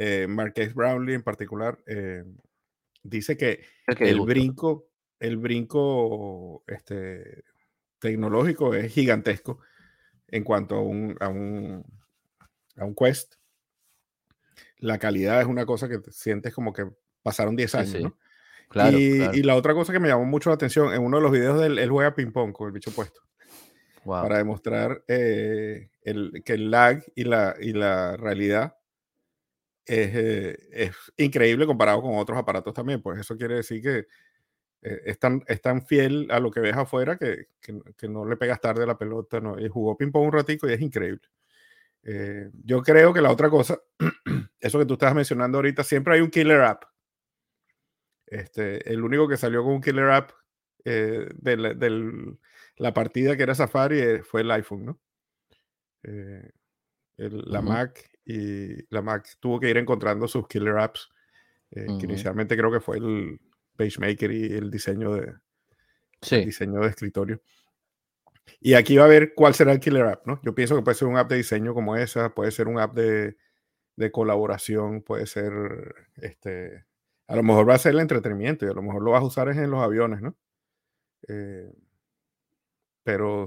eh, 0.00 0.72
Brownlee 0.74 1.14
en 1.14 1.22
particular, 1.22 1.76
eh, 1.86 2.24
dice 3.02 3.36
que 3.36 3.64
el 3.98 4.20
brinco, 4.20 4.88
el 5.18 5.36
brinco 5.38 6.62
este, 6.68 7.42
tecnológico 7.98 8.74
es 8.74 8.92
gigantesco 8.92 9.58
en 10.28 10.44
cuanto 10.44 10.76
a 10.76 10.82
un, 10.82 11.16
a 11.18 11.28
un, 11.28 11.84
a 12.76 12.84
un 12.84 12.94
Quest. 12.94 13.34
La 14.78 14.98
calidad 14.98 15.40
es 15.40 15.48
una 15.48 15.66
cosa 15.66 15.88
que 15.88 15.98
sientes 16.12 16.54
como 16.54 16.72
que 16.72 16.86
pasaron 17.22 17.56
10 17.56 17.74
años, 17.74 18.12
y, 18.94 19.42
la 19.42 19.56
otra 19.56 19.74
cosa 19.74 19.92
que 19.92 19.98
me 19.98 20.08
llamó 20.08 20.26
mucho 20.26 20.50
la 20.50 20.54
atención, 20.54 20.92
en 20.92 21.02
uno 21.02 21.16
de 21.16 21.22
los 21.22 21.32
videos 21.32 21.60
del 21.60 21.78
él 21.78 21.90
juega 21.90 22.14
ping-pong 22.14 22.52
con 22.52 22.68
el 22.68 22.72
bicho 22.72 22.92
puesto. 22.92 23.22
Para 24.04 24.38
demostrar 24.38 25.02
eh, 25.08 25.90
el, 26.02 26.42
que 26.44 26.54
el 26.54 26.70
lag 26.70 27.04
y 27.14 27.24
la, 27.24 27.56
y 27.60 27.72
la 27.72 28.16
realidad 28.16 28.77
eh, 29.88 30.56
es, 30.70 30.94
increíble 31.16 31.66
comparado 31.66 32.02
con 32.02 32.16
otros 32.16 32.38
aparatos 32.38 32.74
también. 32.74 33.00
Pues 33.02 33.18
eso 33.20 33.36
quiere 33.36 33.56
decir 33.56 33.82
que 33.82 34.06
eh, 34.82 35.02
es, 35.06 35.18
tan, 35.18 35.42
es, 35.46 35.60
tan, 35.62 35.86
fiel 35.86 36.28
a 36.30 36.38
lo 36.40 36.50
que 36.50 36.60
ves 36.60 36.76
afuera 36.76 37.16
que, 37.16 37.48
que, 37.60 38.08
no 38.08 38.26
le 38.26 38.36
pegas 38.36 38.60
tarde 38.60 38.84
a 38.84 38.86
la 38.86 38.98
pelota. 38.98 39.40
¿no? 39.40 39.58
Y 39.58 39.68
jugó 39.68 39.96
ping-pong 39.96 40.26
un 40.26 40.32
ratico 40.32 40.68
y 40.68 40.74
es 40.74 40.80
increíble. 40.80 41.22
Eh, 42.04 42.50
yo 42.64 42.82
creo 42.82 43.12
que 43.12 43.20
la 43.20 43.32
otra 43.32 43.50
cosa, 43.50 43.80
eso 44.60 44.78
que 44.78 44.86
tú 44.86 44.94
estabas 44.94 45.14
mencionando 45.14 45.58
ahorita, 45.58 45.82
siempre 45.84 46.14
hay 46.14 46.20
un 46.20 46.30
killer 46.30 46.60
app. 46.60 46.84
Este, 48.26 48.92
el 48.92 49.02
único 49.02 49.26
que 49.26 49.38
salió 49.38 49.64
con 49.64 49.74
un 49.74 49.80
killer 49.80 50.10
app 50.10 50.32
de, 50.84 52.36
la, 52.76 52.94
partida 52.94 53.36
que 53.36 53.42
era 53.42 53.54
Safari 53.54 54.20
fue 54.22 54.40
el 54.42 54.50
iPhone, 54.50 54.86
¿no? 54.86 55.00
la 57.16 57.60
Mac 57.60 58.17
y 58.28 58.86
la 58.90 59.00
Mac 59.00 59.26
tuvo 59.40 59.58
que 59.58 59.70
ir 59.70 59.78
encontrando 59.78 60.28
sus 60.28 60.46
killer 60.46 60.76
apps, 60.76 61.08
eh, 61.70 61.86
que 61.98 62.04
inicialmente 62.04 62.58
creo 62.58 62.70
que 62.70 62.80
fue 62.80 62.98
el 62.98 63.40
PageMaker 63.74 64.30
y 64.30 64.52
el 64.52 64.70
diseño 64.70 65.14
de, 65.14 65.32
diseño 66.44 66.80
de 66.80 66.88
escritorio. 66.88 67.40
Y 68.60 68.74
aquí 68.74 68.98
va 68.98 69.06
a 69.06 69.08
ver 69.08 69.32
cuál 69.34 69.54
será 69.54 69.72
el 69.72 69.80
killer 69.80 70.04
app, 70.04 70.26
¿no? 70.26 70.40
Yo 70.42 70.54
pienso 70.54 70.76
que 70.76 70.82
puede 70.82 70.94
ser 70.94 71.08
un 71.08 71.16
app 71.16 71.30
de 71.30 71.36
diseño 71.36 71.72
como 71.72 71.96
esa, 71.96 72.34
puede 72.34 72.50
ser 72.50 72.68
un 72.68 72.78
app 72.78 72.94
de, 72.94 73.38
de 73.96 74.12
colaboración, 74.12 75.00
puede 75.00 75.26
ser, 75.26 75.52
este, 76.16 76.84
a 77.28 77.36
lo 77.36 77.42
mejor 77.42 77.66
va 77.66 77.76
a 77.76 77.78
ser 77.78 77.94
el 77.94 78.00
entretenimiento 78.00 78.66
y 78.66 78.68
a 78.68 78.74
lo 78.74 78.82
mejor 78.82 79.02
lo 79.02 79.12
vas 79.12 79.22
a 79.22 79.26
usar 79.26 79.48
en 79.48 79.70
los 79.70 79.82
aviones, 79.82 80.20
¿no? 80.20 80.36
Eh, 81.28 81.72
pero 83.08 83.46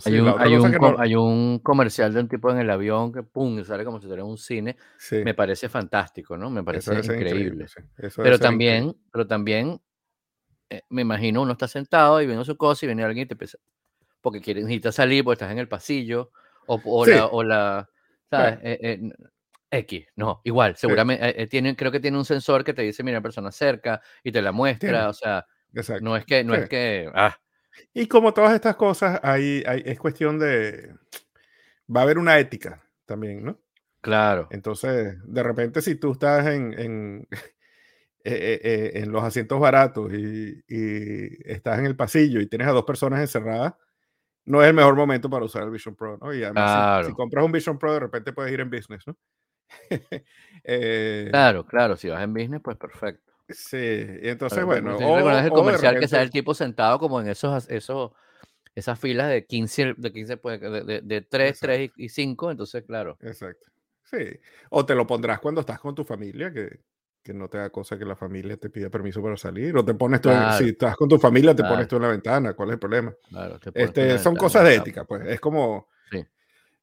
hay, 0.97 1.15
un, 1.15 1.59
comercial 1.59 2.11
de 2.11 2.21
un 2.21 2.27
tipo 2.27 2.49
en 2.49 2.57
el 2.57 2.69
avión 2.71 3.13
que 3.13 3.21
pum, 3.21 3.63
sale 3.63 3.85
como 3.85 4.01
si 4.01 4.07
fuera 4.07 4.23
un 4.23 4.35
cine. 4.35 4.75
Me 5.11 5.35
parece 5.35 5.69
fantástico, 5.69 6.35
¿no? 6.35 6.49
Me 6.49 6.63
parece 6.63 6.95
increíble. 6.95 7.67
pero, 8.15 8.39
también, 8.39 8.91
pero 9.11 9.27
también, 9.27 9.79
eh, 10.67 10.81
me 10.89 11.03
imagino 11.03 11.43
uno 11.43 11.51
está 11.51 11.67
sentado 11.67 12.19
y 12.23 12.25
viendo 12.25 12.43
su 12.43 12.57
cosa 12.57 12.83
y 12.83 12.87
viene 12.87 13.03
alguien 13.03 13.25
y 13.25 13.27
te 13.27 13.35
empieza, 13.35 13.59
porque 14.19 14.41
quiere, 14.41 14.61
necesitas 14.61 14.95
salir 14.95 15.23
porque 15.23 15.35
estás 15.35 15.51
en 15.51 15.59
el 15.59 15.67
pasillo 15.67 16.31
o, 16.65 16.81
o 16.83 17.05
la, 17.05 17.27
o 17.27 17.43
la, 17.43 17.87
¿sabes? 18.31 18.57
Eh, 18.63 18.79
eh, 18.81 19.09
X, 19.69 20.07
no, 20.15 20.41
igual, 20.43 20.75
seguramente 20.75 21.23
eh, 21.23 21.43
eh, 21.43 21.47
tienen, 21.47 21.75
creo 21.75 21.91
que 21.91 21.99
tiene 21.99 22.17
un 22.17 22.25
sensor 22.25 22.63
que 22.63 22.73
te 22.73 22.81
dice, 22.81 23.03
mira, 23.03 23.21
persona 23.21 23.51
cerca 23.51 24.01
y 24.23 24.31
te 24.31 24.41
la 24.41 24.51
muestra, 24.51 25.07
o 25.07 25.13
sea, 25.13 25.45
no 26.01 26.17
es 26.17 26.25
que, 26.25 26.43
no 26.43 26.55
es 26.55 26.67
que, 26.67 27.07
ah. 27.13 27.37
Y 27.93 28.07
como 28.07 28.33
todas 28.33 28.53
estas 28.53 28.75
cosas, 28.75 29.19
hay, 29.23 29.63
es 29.65 29.99
cuestión 29.99 30.39
de, 30.39 30.93
va 31.93 32.01
a 32.01 32.03
haber 32.03 32.17
una 32.17 32.39
ética 32.39 32.83
también, 33.05 33.43
¿no? 33.43 33.59
Claro. 34.01 34.47
Entonces, 34.51 35.17
de 35.23 35.43
repente, 35.43 35.81
si 35.81 35.95
tú 35.95 36.13
estás 36.13 36.47
en, 36.47 36.73
en, 36.79 37.27
eh, 38.23 38.91
en 38.95 39.11
los 39.11 39.23
asientos 39.23 39.59
baratos 39.59 40.11
y, 40.13 40.63
estás 41.45 41.79
en 41.79 41.85
el 41.85 41.95
pasillo 41.95 42.39
y 42.39 42.47
tienes 42.47 42.67
a 42.67 42.71
dos 42.71 42.83
personas 42.83 43.19
encerradas, 43.19 43.73
no 44.45 44.61
es 44.61 44.69
el 44.69 44.73
mejor 44.73 44.95
momento 44.95 45.29
para 45.29 45.45
usar 45.45 45.63
el 45.63 45.69
Vision 45.69 45.95
Pro, 45.95 46.17
¿no? 46.17 46.33
Y 46.33 46.43
además, 46.43 47.05
si, 47.05 47.13
compras 47.13 47.45
un 47.45 47.51
Vision 47.51 47.77
Pro, 47.77 47.93
de 47.93 47.99
repente 47.99 48.33
puedes 48.33 48.51
ir 48.51 48.59
en 48.59 48.69
business, 48.69 49.05
¿no? 49.07 49.17
Eh, 50.63 51.27
claro, 51.31 51.65
claro, 51.65 51.95
si 51.95 52.07
vas 52.07 52.21
en 52.21 52.33
business, 52.33 52.61
pues 52.63 52.77
perfecto. 52.77 53.30
Sí, 53.53 53.77
y 54.21 54.29
entonces, 54.29 54.63
bueno. 54.65 54.97
O, 54.97 55.29
el 55.29 55.49
comercial 55.49 55.99
que 55.99 56.07
sea 56.07 56.21
el 56.21 56.29
tipo 56.29 56.53
sentado 56.53 56.99
como 56.99 57.21
en 57.21 57.27
esos, 57.27 57.69
esos 57.69 58.11
esas 58.75 58.99
filas 58.99 59.29
de 59.29 59.45
15, 59.45 59.95
de 59.97 60.11
15 60.11 60.37
pues, 60.37 60.61
de, 60.61 61.01
de, 61.03 61.21
3, 61.21 61.59
3 61.59 61.91
y 61.97 62.09
5, 62.09 62.51
entonces, 62.51 62.83
claro. 62.83 63.17
Exacto. 63.21 63.69
Sí. 64.03 64.39
O 64.69 64.85
te 64.85 64.95
lo 64.95 65.05
pondrás 65.05 65.39
cuando 65.39 65.61
estás 65.61 65.79
con 65.79 65.95
tu 65.95 66.03
familia, 66.03 66.51
que, 66.51 66.79
que 67.23 67.33
no 67.33 67.47
te 67.47 67.57
da 67.57 67.69
cosa 67.69 67.97
que 67.97 68.05
la 68.05 68.15
familia 68.15 68.57
te 68.57 68.69
pida 68.69 68.89
permiso 68.89 69.21
para 69.21 69.37
salir. 69.37 69.75
O 69.77 69.85
te 69.85 69.93
pones 69.93 70.21
tú, 70.21 70.29
si 70.57 70.69
estás 70.69 70.95
con 70.95 71.09
tu 71.09 71.17
familia, 71.17 71.55
te 71.55 71.63
pones 71.63 71.87
tú 71.87 71.97
en 71.97 72.01
la 72.03 72.07
ventana. 72.09 72.53
¿Cuál 72.53 72.69
es 72.69 72.73
el 72.73 72.79
problema? 72.79 73.13
Claro, 73.29 73.59
este, 73.73 74.17
son 74.19 74.35
cosas 74.35 74.63
de 74.63 74.75
ética, 74.75 75.05
pues. 75.05 75.23
Es 75.27 75.39
como, 75.39 75.87
sí. 76.09 76.25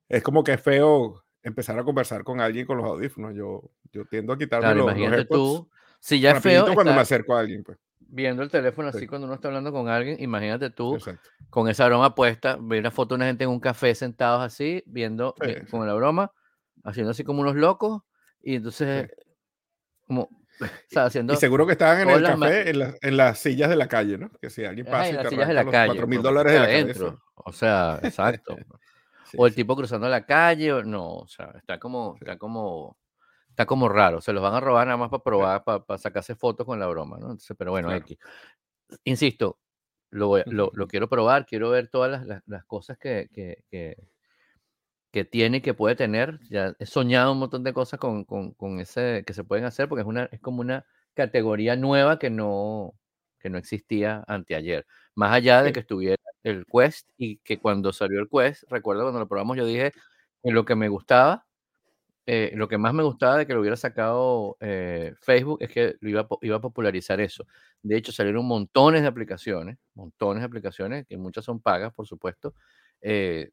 es 0.08 0.22
como 0.22 0.44
que 0.44 0.54
es 0.54 0.60
feo 0.60 1.24
empezar 1.42 1.78
a 1.78 1.84
conversar 1.84 2.24
con 2.24 2.40
alguien 2.40 2.66
con 2.66 2.78
los 2.78 2.86
audífonos. 2.86 3.34
Yo, 3.34 3.70
yo 3.92 4.04
tiendo 4.06 4.32
a 4.32 4.38
quitarme 4.38 4.74
los, 4.74 4.84
imagínate 4.84 5.24
tú, 5.24 5.68
si 5.98 6.20
ya 6.20 6.32
es 6.32 6.42
feo 6.42 6.72
cuando 6.74 6.92
me 6.92 7.00
acerco 7.00 7.34
a 7.34 7.40
alguien, 7.40 7.62
pues. 7.62 7.78
Viendo 8.10 8.42
el 8.42 8.50
teléfono 8.50 8.88
así 8.88 9.06
cuando 9.06 9.26
uno 9.26 9.34
está 9.34 9.48
hablando 9.48 9.70
con 9.70 9.88
alguien, 9.88 10.16
imagínate 10.18 10.70
tú 10.70 10.96
con 11.50 11.68
esa 11.68 11.86
broma 11.86 12.14
puesta, 12.14 12.56
ver 12.58 12.80
una 12.80 12.90
foto 12.90 13.14
de 13.14 13.16
una 13.16 13.26
gente 13.26 13.44
en 13.44 13.50
un 13.50 13.60
café 13.60 13.94
sentados 13.94 14.42
así, 14.42 14.82
viendo 14.86 15.34
eh, 15.42 15.66
con 15.70 15.86
la 15.86 15.92
broma, 15.92 16.32
haciendo 16.84 17.10
así 17.10 17.22
como 17.22 17.42
unos 17.42 17.54
locos, 17.54 18.02
y 18.42 18.54
entonces 18.54 19.10
como 20.06 20.30
o 20.96 21.00
haciendo 21.00 21.34
y 21.34 21.36
seguro 21.36 21.66
que 21.66 21.72
estaban 21.72 22.00
en 22.00 22.10
el 22.10 22.22
café, 22.22 22.70
en, 22.70 22.96
en, 23.00 23.16
las 23.16 23.38
sillas 23.38 23.68
de 23.68 23.76
la 23.76 23.88
calle, 23.88 24.16
¿no? 24.18 24.30
Que 24.40 24.50
si 24.50 24.64
alguien 24.64 24.86
pasa 24.86 25.10
en 25.10 25.16
las 25.16 25.28
sillas 25.28 25.48
de 25.48 25.54
la 25.54 25.64
calle, 25.64 25.88
4 25.88 26.06
mil 26.06 26.22
dólares 26.22 26.52
de 26.52 26.58
adentro. 26.58 27.22
O 27.34 27.52
sea, 27.52 28.00
exacto. 28.02 28.56
O 29.36 29.46
el 29.46 29.54
tipo 29.54 29.76
cruzando 29.76 30.08
la 30.08 30.24
calle, 30.24 30.72
o 30.72 30.82
no, 30.82 31.16
o 31.16 31.28
sea, 31.28 31.52
está 31.54 31.78
como, 31.78 32.16
está 32.18 32.38
como, 32.38 32.96
está 33.58 33.66
como 33.66 33.88
raro. 33.88 34.20
Se 34.20 34.32
los 34.32 34.40
van 34.40 34.54
a 34.54 34.60
robar 34.60 34.86
nada 34.86 34.96
más 34.96 35.10
para 35.10 35.22
probar, 35.24 35.64
para, 35.64 35.98
sacarse 35.98 36.36
fotos 36.36 36.64
con 36.64 36.78
la 36.78 36.86
broma, 36.86 37.16
¿no? 37.18 37.26
Entonces, 37.26 37.56
pero 37.58 37.72
bueno, 37.72 37.92
X. 37.92 38.16
Insisto, 39.02 39.58
lo, 40.10 40.38
lo, 40.46 40.70
lo, 40.72 40.86
quiero 40.88 41.08
probar, 41.08 41.44
quiero 41.44 41.70
ver 41.70 41.88
todas 41.88 42.24
las, 42.24 42.42
las, 42.46 42.64
cosas 42.66 42.98
que, 42.98 43.28
que, 43.32 43.64
que, 43.68 43.96
que, 45.10 45.24
tiene, 45.24 45.60
que 45.60 45.74
puede 45.74 45.96
tener. 45.96 46.38
Ya 46.50 46.76
he 46.78 46.86
soñado 46.86 47.32
un 47.32 47.40
montón 47.40 47.64
de 47.64 47.72
cosas 47.72 47.98
con, 47.98 48.24
con, 48.24 48.52
con, 48.52 48.78
ese 48.78 49.24
que 49.26 49.34
se 49.34 49.42
pueden 49.42 49.64
hacer, 49.64 49.88
porque 49.88 50.02
es, 50.02 50.06
una, 50.06 50.28
es 50.30 50.40
como 50.40 50.60
una 50.60 50.86
categoría 51.14 51.74
nueva 51.74 52.20
que 52.20 52.30
no, 52.30 52.94
que 53.40 53.50
no 53.50 53.58
existía 53.58 54.22
anteayer. 54.28 54.86
Más 55.16 55.32
allá 55.32 55.64
de 55.64 55.72
que 55.72 55.80
estuviera 55.80 56.22
el 56.44 56.64
Quest 56.64 57.10
y 57.16 57.38
que 57.38 57.58
cuando 57.58 57.92
salió 57.92 58.20
el 58.20 58.28
Quest, 58.28 58.70
recuerdo 58.70 59.02
cuando 59.02 59.18
lo 59.18 59.28
probamos, 59.28 59.56
yo 59.56 59.66
dije 59.66 59.90
que 60.44 60.52
lo 60.52 60.64
que 60.64 60.76
me 60.76 60.88
gustaba, 60.88 61.47
eh, 62.30 62.52
lo 62.54 62.68
que 62.68 62.76
más 62.76 62.92
me 62.92 63.02
gustaba 63.02 63.38
de 63.38 63.46
que 63.46 63.54
lo 63.54 63.60
hubiera 63.60 63.78
sacado 63.78 64.58
eh, 64.60 65.14
Facebook 65.22 65.62
es 65.62 65.70
que 65.70 65.96
lo 66.00 66.10
iba, 66.10 66.20
a, 66.20 66.28
iba 66.42 66.56
a 66.56 66.60
popularizar 66.60 67.22
eso. 67.22 67.46
De 67.82 67.96
hecho, 67.96 68.12
salieron 68.12 68.44
montones 68.44 69.00
de 69.00 69.08
aplicaciones, 69.08 69.78
montones 69.94 70.42
de 70.42 70.46
aplicaciones, 70.46 71.06
que 71.06 71.16
muchas 71.16 71.46
son 71.46 71.58
pagas, 71.62 71.94
por 71.94 72.06
supuesto, 72.06 72.54
eh, 73.00 73.48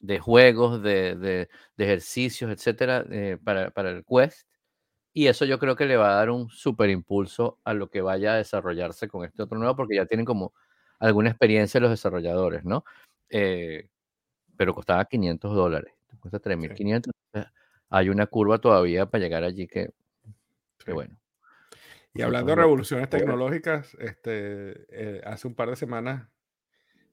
de 0.00 0.18
juegos, 0.18 0.82
de, 0.82 1.14
de, 1.16 1.48
ejercicios, 1.78 2.50
etcétera, 2.50 3.06
para, 3.44 3.70
para 3.70 3.90
el 3.90 4.04
Quest. 4.04 4.48
Y 5.12 5.28
eso 5.28 5.44
yo 5.44 5.60
creo 5.60 5.76
que 5.76 5.86
le 5.86 5.96
va 5.96 6.14
a 6.14 6.16
dar 6.16 6.30
un 6.30 6.50
super 6.50 6.90
impulso 6.90 7.60
a 7.64 7.74
lo 7.74 7.90
que 7.90 8.02
vaya 8.02 8.34
a 8.34 8.36
desarrollarse 8.38 9.08
con 9.08 9.24
este 9.24 9.42
otro 9.44 9.56
nuevo, 9.58 9.76
porque 9.76 9.96
ya 9.96 10.06
tienen 10.06 10.26
como 10.26 10.52
alguna 10.98 11.30
experiencia 11.30 11.80
los 11.80 11.90
desarrolladores, 11.90 12.64
¿no? 12.64 12.84
Pero 13.28 14.74
costaba 14.74 15.04
500 15.04 15.54
dólares, 15.54 15.94
cuesta 16.20 16.40
3.500. 16.40 17.23
Hay 17.94 18.08
una 18.08 18.26
curva 18.26 18.58
todavía 18.58 19.06
para 19.06 19.22
llegar 19.22 19.44
allí 19.44 19.68
que, 19.68 19.90
bueno. 20.92 21.16
Y 22.12 22.22
hablando 22.22 22.50
de 22.50 22.56
revoluciones 22.56 23.08
tecnológicas, 23.08 23.94
este, 24.00 24.84
eh, 24.88 25.20
hace 25.24 25.46
un 25.46 25.54
par 25.54 25.70
de 25.70 25.76
semanas 25.76 26.28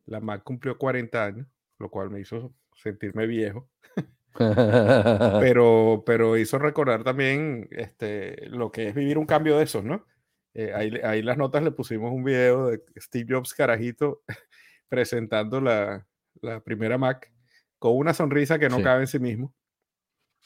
la 0.08 0.20
Mac 0.20 0.42
cumplió 0.44 0.80
40 0.80 1.24
años, 1.24 1.48
lo 1.78 1.92
cual 1.92 2.10
me 2.10 2.20
hizo 2.20 2.52
sentirme 2.74 3.28
viejo. 3.28 3.70
pero, 5.40 6.02
pero 6.04 6.36
hizo 6.36 6.58
recordar 6.58 7.04
también 7.04 7.68
este, 7.70 8.48
lo 8.48 8.72
que 8.72 8.88
es 8.88 8.96
vivir 8.96 9.20
un 9.20 9.28
cambio 9.28 9.60
de 9.60 9.66
esos, 9.66 9.84
¿no? 9.84 10.08
Eh, 10.56 10.72
ahí, 10.74 11.00
ahí, 11.04 11.22
las 11.22 11.38
notas 11.38 11.62
le 11.62 11.70
pusimos 11.70 12.12
un 12.12 12.24
video 12.24 12.68
de 12.68 12.82
Steve 12.98 13.36
Jobs 13.36 13.54
carajito 13.54 14.24
presentando 14.90 15.62
la, 15.62 16.08
la 16.42 16.60
primera 16.62 16.98
Mac 16.98 17.32
con 17.78 17.96
una 17.96 18.16
sonrisa 18.16 18.58
que 18.58 18.68
no 18.68 18.82
cabe 18.82 19.02
en 19.02 19.08
sí 19.08 19.20
mismo, 19.20 19.54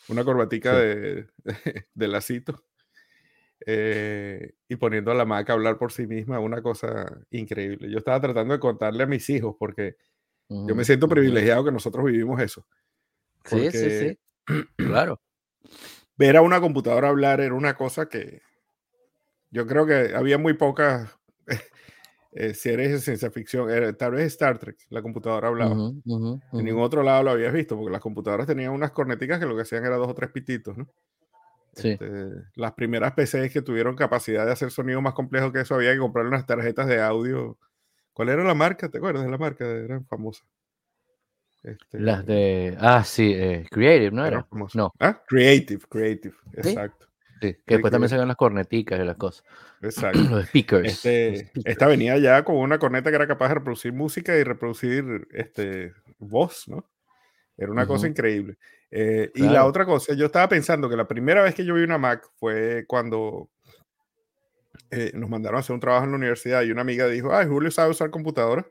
una 0.07 0.23
corbatica 0.23 0.75
de, 0.77 1.27
de, 1.93 2.07
lacito 2.07 2.63
eh, 3.65 4.53
y 4.67 4.75
poniendo 4.75 5.11
a 5.11 5.15
la 5.15 5.25
Mac 5.25 5.49
a 5.49 5.53
hablar 5.53 5.77
por 5.77 5.91
sí 5.91 6.07
misma, 6.07 6.39
una 6.39 6.61
cosa 6.61 7.21
increíble. 7.31 7.89
Yo 7.89 7.97
estaba 7.97 8.19
tratando 8.19 8.53
de 8.53 8.59
contarle 8.59 9.03
a 9.03 9.07
mis 9.07 9.29
hijos 9.29 9.55
porque 9.57 9.95
yo 10.47 10.75
me 10.75 10.85
siento 10.85 11.07
privilegiado 11.07 11.65
que 11.65 11.71
nosotros 11.71 12.05
vivimos 12.05 12.39
eso. 12.41 12.67
Sí, 13.45 13.71
sí, 13.71 13.89
sí. 13.89 14.19
Claro. 14.77 15.19
Ver 16.17 16.37
a 16.37 16.41
una 16.41 16.61
computadora 16.61 17.09
hablar 17.09 17.41
era 17.41 17.55
una 17.55 17.75
cosa 17.75 18.07
que, 18.07 18.41
yo 19.49 19.65
creo 19.65 19.85
que 19.85 20.13
había 20.13 20.37
muy 20.37 20.53
pocas 20.53 21.17
eh, 22.37 22.53
series 22.53 22.91
de 22.91 22.99
ciencia 22.99 23.31
ficción. 23.31 23.69
tal 23.95 24.11
vez 24.11 24.25
Star 24.25 24.59
Trek, 24.59 24.75
la 24.89 25.01
computadora 25.01 25.47
hablaba. 25.47 25.73
En 25.73 26.41
ningún 26.51 26.83
otro 26.83 27.01
lado 27.01 27.23
lo 27.23 27.31
habías 27.31 27.53
visto, 27.53 27.77
porque 27.77 27.91
las 27.91 28.01
computadoras 28.01 28.45
tenían 28.45 28.71
unas 28.71 28.91
corneticas 28.91 29.39
que 29.39 29.45
lo 29.45 29.55
que 29.55 29.61
hacían 29.61 29.85
era 29.85 29.95
dos 29.95 30.09
o 30.09 30.13
tres 30.13 30.31
pititos, 30.31 30.77
¿no? 30.77 30.85
Sí. 31.75 31.91
Este, 31.91 32.29
las 32.55 32.73
primeras 32.73 33.13
PCs 33.13 33.53
que 33.53 33.61
tuvieron 33.61 33.95
capacidad 33.95 34.45
de 34.45 34.51
hacer 34.51 34.69
sonido 34.71 35.01
más 35.01 35.13
complejo 35.13 35.53
que 35.53 35.61
eso, 35.61 35.75
había 35.75 35.93
que 35.93 35.99
comprar 35.99 36.25
unas 36.25 36.45
tarjetas 36.45 36.87
de 36.87 37.01
audio. 37.01 37.57
¿Cuál 38.11 38.29
era 38.29 38.43
la 38.43 38.53
marca? 38.53 38.89
¿Te 38.89 38.97
acuerdas 38.97 39.23
de 39.23 39.31
la 39.31 39.37
marca? 39.37 39.65
Eran 39.65 40.05
famosas. 40.05 40.45
Este, 41.63 41.99
las 42.01 42.25
de. 42.25 42.75
Ah, 42.81 43.03
sí, 43.05 43.31
eh, 43.33 43.65
Creative, 43.71 44.11
¿no 44.11 44.25
era? 44.25 44.45
No. 44.73 44.93
Ah, 44.99 45.21
Creative, 45.25 45.83
Creative, 45.89 46.35
exacto 46.53 47.04
que 47.53 47.75
después 47.75 47.91
también 47.91 48.09
se 48.09 48.17
las 48.17 48.35
corneticas 48.35 48.99
y 48.99 49.03
las 49.03 49.17
cosas. 49.17 49.43
Exacto. 49.81 50.19
Los 50.29 50.45
speakers. 50.45 50.87
Este, 50.87 51.51
esta 51.63 51.87
venía 51.87 52.17
ya 52.17 52.43
con 52.43 52.57
una 52.57 52.79
corneta 52.79 53.09
que 53.09 53.15
era 53.15 53.27
capaz 53.27 53.49
de 53.49 53.55
reproducir 53.55 53.93
música 53.93 54.35
y 54.37 54.43
reproducir 54.43 55.27
este, 55.31 55.93
voz, 56.19 56.67
¿no? 56.67 56.89
Era 57.57 57.71
una 57.71 57.87
cosa 57.87 58.07
increíble. 58.07 58.57
Eh, 58.91 59.31
y 59.33 59.43
la 59.43 59.65
otra 59.65 59.85
cosa, 59.85 60.13
yo 60.13 60.25
estaba 60.25 60.47
pensando 60.49 60.89
que 60.89 60.97
la 60.97 61.07
primera 61.07 61.41
vez 61.41 61.55
que 61.55 61.65
yo 61.65 61.73
vi 61.75 61.83
una 61.83 61.97
Mac 61.97 62.27
fue 62.37 62.85
cuando 62.87 63.49
eh, 64.91 65.11
nos 65.13 65.29
mandaron 65.29 65.57
a 65.57 65.59
hacer 65.61 65.73
un 65.73 65.79
trabajo 65.79 66.05
en 66.05 66.11
la 66.11 66.17
universidad 66.17 66.63
y 66.63 66.71
una 66.71 66.81
amiga 66.81 67.07
dijo, 67.07 67.33
ay, 67.33 67.47
Julio 67.47 67.71
sabe 67.71 67.91
usar 67.91 68.09
computadora. 68.09 68.65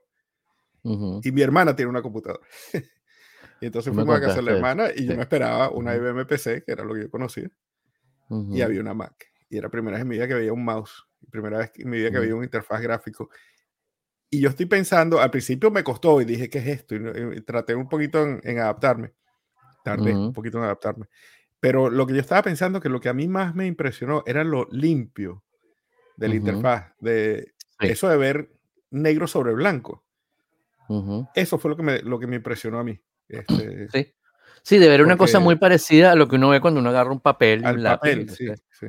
Y 1.23 1.33
mi 1.33 1.41
hermana 1.41 1.75
tiene 1.75 1.89
una 1.89 2.03
computadora. 2.03 2.47
y 3.61 3.67
entonces 3.67 3.95
fuimos 3.95 4.15
a 4.15 4.21
casa 4.21 4.37
de 4.37 4.43
la 4.43 4.53
hermana 4.53 4.89
y 4.95 5.07
yo 5.07 5.17
me 5.17 5.23
esperaba 5.23 5.71
una 5.71 5.95
IBM 5.95 6.27
PC, 6.27 6.63
que 6.63 6.73
era 6.73 6.85
lo 6.85 6.93
que 6.93 7.03
yo 7.03 7.11
conocía 7.11 7.51
y 8.29 8.63
había 8.63 8.81
una 8.81 8.95
Mac. 8.95 9.33
Y 9.49 9.59
era 9.59 9.67
la 9.67 9.71
primera 9.71 9.97
vez 9.97 10.03
en 10.03 10.09
mi 10.09 10.17
vida 10.17 10.29
que 10.29 10.35
veía 10.35 10.53
un 10.53 10.65
mouse, 10.65 11.07
primera 11.31 11.59
vez 11.59 11.73
en 11.77 11.91
mi 11.91 11.99
vida 11.99 12.11
que 12.11 12.19
veía 12.19 12.35
un 12.35 12.45
interfaz 12.45 12.81
gráfico. 12.81 13.31
Y 14.31 14.41
yo 14.41 14.49
estoy 14.49 14.67
pensando, 14.67 15.21
al 15.21 15.31
principio 15.31 15.71
me 15.71 15.85
costó 15.85 16.21
y 16.21 16.25
dije, 16.25 16.51
¿qué 16.51 16.59
es 16.59 16.67
esto? 16.67 16.97
Y, 16.97 17.41
traté 17.43 17.75
un 17.75 17.89
poquito 17.89 18.23
en, 18.23 18.59
adaptarme. 18.59 19.13
Tardé 19.85 20.15
un 20.15 20.33
poquito 20.33 20.59
en 20.59 20.65
adaptarme. 20.65 21.07
Pero 21.61 21.89
lo 21.89 22.07
que 22.07 22.15
yo 22.15 22.21
estaba 22.21 22.43
pensando, 22.43 22.81
que 22.81 22.89
lo 22.89 23.01
que 23.01 23.09
a 23.09 23.15
mí 23.15 23.29
más 23.29 23.55
me 23.55 23.67
impresionó 23.67 24.23
era 24.27 24.43
lo 24.43 24.67
limpio 24.71 25.45
de 26.17 26.29
la 26.29 26.35
interfaz, 26.35 26.93
de 27.01 27.55
eso 27.79 28.09
de 28.09 28.17
ver 28.17 28.51
negro 28.91 29.27
sobre 29.27 29.55
blanco. 29.55 30.05
Eso 31.35 31.59
fue 31.59 31.71
lo 31.71 31.77
que 31.77 31.83
me, 31.83 32.03
lo 32.03 32.19
que 32.19 32.27
me 32.27 32.37
impresionó 32.37 32.79
a 32.79 32.85
mí. 32.85 33.01
Este, 33.27 33.89
sí. 33.89 34.15
Sí, 34.65 34.79
de 34.79 34.89
ver 34.89 35.03
una 35.03 35.19
cosa 35.19 35.41
muy 35.41 35.57
parecida 35.57 36.13
a 36.13 36.15
lo 36.15 36.27
que 36.27 36.37
uno 36.37 36.49
ve 36.49 36.61
cuando 36.61 36.81
uno 36.81 36.89
agarra 36.89 37.13
un 37.13 37.21
papel. 37.21 37.65
Al 37.67 37.83
papel, 37.83 38.31
sí, 38.31 38.49
sí. 38.71 38.87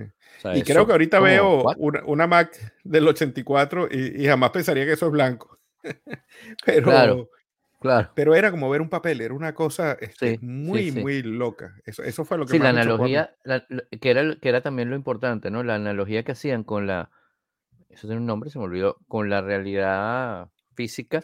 y 0.53 0.63
creo 0.63 0.85
que 0.85 0.93
ahorita 0.93 1.19
veo 1.19 1.65
una, 2.05 2.27
Mac 2.27 2.57
del 2.85 3.05
84 3.05 3.89
y, 3.91 4.25
jamás 4.25 4.51
pensaría 4.51 4.85
que 4.85 4.93
eso 4.93 5.07
es 5.07 5.11
blanco. 5.11 5.59
pero, 6.65 7.29
Claro. 7.81 8.11
Pero 8.15 8.33
era 8.35 8.51
como 8.51 8.69
ver 8.69 8.81
un 8.81 8.89
papel, 8.89 9.19
era 9.19 9.33
una 9.33 9.53
cosa 9.53 9.97
este, 9.99 10.39
muy, 10.41 10.91
muy 10.93 11.21
loca. 11.21 11.75
Eso, 11.85 12.03
eso 12.03 12.23
fue 12.23 12.37
lo 12.37 12.45
que 12.45 12.53
Sí, 12.53 12.59
la 12.59 12.69
analogía, 12.69 13.35
que, 14.01 14.09
era, 14.09 14.35
que 14.41 14.49
era 14.49 14.61
también 14.61 14.89
lo 14.89 14.95
importante, 14.95 15.51
¿no? 15.51 15.61
La 15.61 15.75
analogía 15.75 16.23
que 16.23 16.31
hacían 16.31 16.63
con 16.63 16.87
la, 16.87 17.11
eso 17.89 18.07
tiene 18.07 18.21
un 18.21 18.25
nombre, 18.25 18.49
se 18.49 18.59
me 18.59 18.65
olvidó, 18.65 18.97
con 19.07 19.29
la 19.29 19.41
realidad 19.41 20.47
física, 20.73 21.21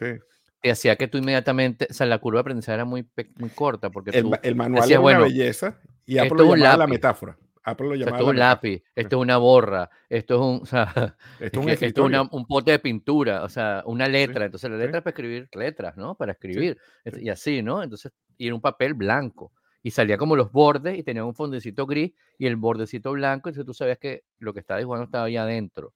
te 0.62 0.71
hacía 0.71 0.95
que 0.95 1.08
tú 1.08 1.17
inmediatamente, 1.17 1.88
o 1.89 1.93
sea, 1.93 2.06
la 2.06 2.19
curva 2.19 2.38
de 2.38 2.41
aprendizaje 2.41 2.76
era 2.76 2.86
muy, 2.86 3.08
muy 3.38 3.50
corta, 3.50 3.89
porque 3.89 4.12
el, 4.12 4.30
el 4.43 4.56
manual 4.56 4.89
era 4.89 5.00
una 5.00 5.19
belleza 5.19 5.80
y 6.06 6.17
Apple 6.17 6.38
lo 6.38 6.56
llamaba 6.56 6.78
la 6.78 6.88
metáfora. 6.88 7.38
Apple 7.63 7.88
lo 7.89 7.95
llamaba 7.95 8.17
esto 8.17 8.24
es 8.26 8.30
un 8.32 8.39
lápiz, 8.39 8.84
esto 8.95 9.15
es 9.17 9.21
una 9.21 9.38
borra, 9.38 9.89
esto 10.10 10.36
es 10.36 10.41
un, 10.41 10.62
o 10.62 10.65
sea, 10.65 11.15
esto 11.39 11.62
es 11.67 11.97
un, 11.97 12.30
un, 12.32 12.47
pote 12.47 12.71
de 12.71 12.80
pintura, 12.80 13.43
o 13.43 13.50
sea, 13.50 13.84
una 13.86 14.08
letra. 14.08 14.45
Entonces 14.45 14.69
la 14.69 14.78
letra 14.78 15.00
es 15.00 15.04
para 15.04 15.12
escribir 15.12 15.50
letras, 15.54 15.97
¿no? 15.97 16.15
Para 16.15 16.34
escribir. 16.34 16.78
Y 17.06 17.30
así, 17.30 17.62
¿no? 17.62 17.84
Entonces, 17.84 18.12
y 18.38 18.47
era 18.47 18.56
un 18.56 18.62
papel 18.62 18.93
blanco. 18.93 19.52
Y 19.84 19.91
salía 19.91 20.17
como 20.17 20.36
los 20.36 20.52
bordes 20.52 20.97
y 20.97 21.04
tenía 21.04 21.26
un 21.26 21.34
fondecito 21.34 21.88
gris 21.88 22.13
y 22.38 22.45
el 22.45 22.56
bordecito 22.56 23.12
blanco. 23.12 23.50
Entonces 23.50 23.65
tú 23.65 23.74
sabías 23.74 23.97
que 23.97 24.24
lo 24.38 24.54
que 24.54 24.60
estaba 24.60 24.80
dibujando 24.80 25.06
estaba 25.06 25.26
ahí 25.26 25.38
adentro. 25.38 25.93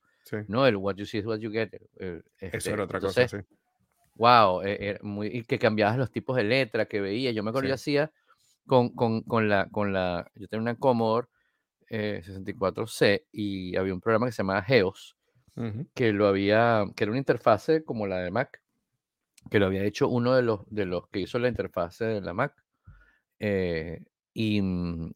No 0.47 0.65
el 0.65 0.75
what 0.75 0.95
you 0.95 1.05
see 1.05 1.19
is 1.19 1.25
what 1.25 1.37
you 1.37 1.51
get. 1.51 1.69
Eso 1.97 2.23
este, 2.39 2.71
era 2.71 2.83
otra 2.83 2.99
cosa, 2.99 3.27
sí. 3.27 3.37
Wow, 4.15 4.61
e, 4.63 4.97
muy, 5.01 5.27
y 5.27 5.43
que 5.43 5.59
cambiabas 5.59 5.97
los 5.97 6.11
tipos 6.11 6.35
de 6.37 6.43
letra 6.43 6.85
que 6.85 7.01
veía. 7.01 7.31
Yo 7.31 7.43
me 7.43 7.49
acuerdo, 7.49 7.69
yo 7.69 7.75
hacía 7.75 8.11
con, 8.65 8.89
con, 8.89 9.21
con, 9.21 9.49
la, 9.49 9.69
con 9.69 9.93
la, 9.93 10.31
yo 10.35 10.47
tenía 10.47 10.61
una 10.61 10.75
Commodore 10.75 11.27
64C 11.89 13.05
eh, 13.05 13.25
y 13.31 13.75
había 13.75 13.93
un 13.93 14.01
programa 14.01 14.25
que 14.25 14.31
se 14.31 14.37
llamaba 14.37 14.63
Geos, 14.63 15.15
que 15.93 16.11
lo 16.11 16.27
había, 16.27 16.85
que 16.95 17.03
era 17.03 17.11
una 17.11 17.19
interfase 17.19 17.83
como 17.83 18.07
la 18.07 18.19
de 18.19 18.31
Mac, 18.31 18.61
que 19.49 19.59
lo 19.59 19.67
había 19.67 19.83
hecho 19.83 20.09
uno 20.09 20.33
de 20.33 20.41
los, 20.41 20.61
de 20.69 20.85
los 20.85 21.07
que 21.09 21.19
hizo 21.19 21.39
la 21.39 21.47
interfase 21.47 22.05
de 22.05 22.21
la 22.21 22.33
Mac. 22.33 22.53
Eh, 23.39 24.01
y 24.33 24.61
mm, 24.61 25.11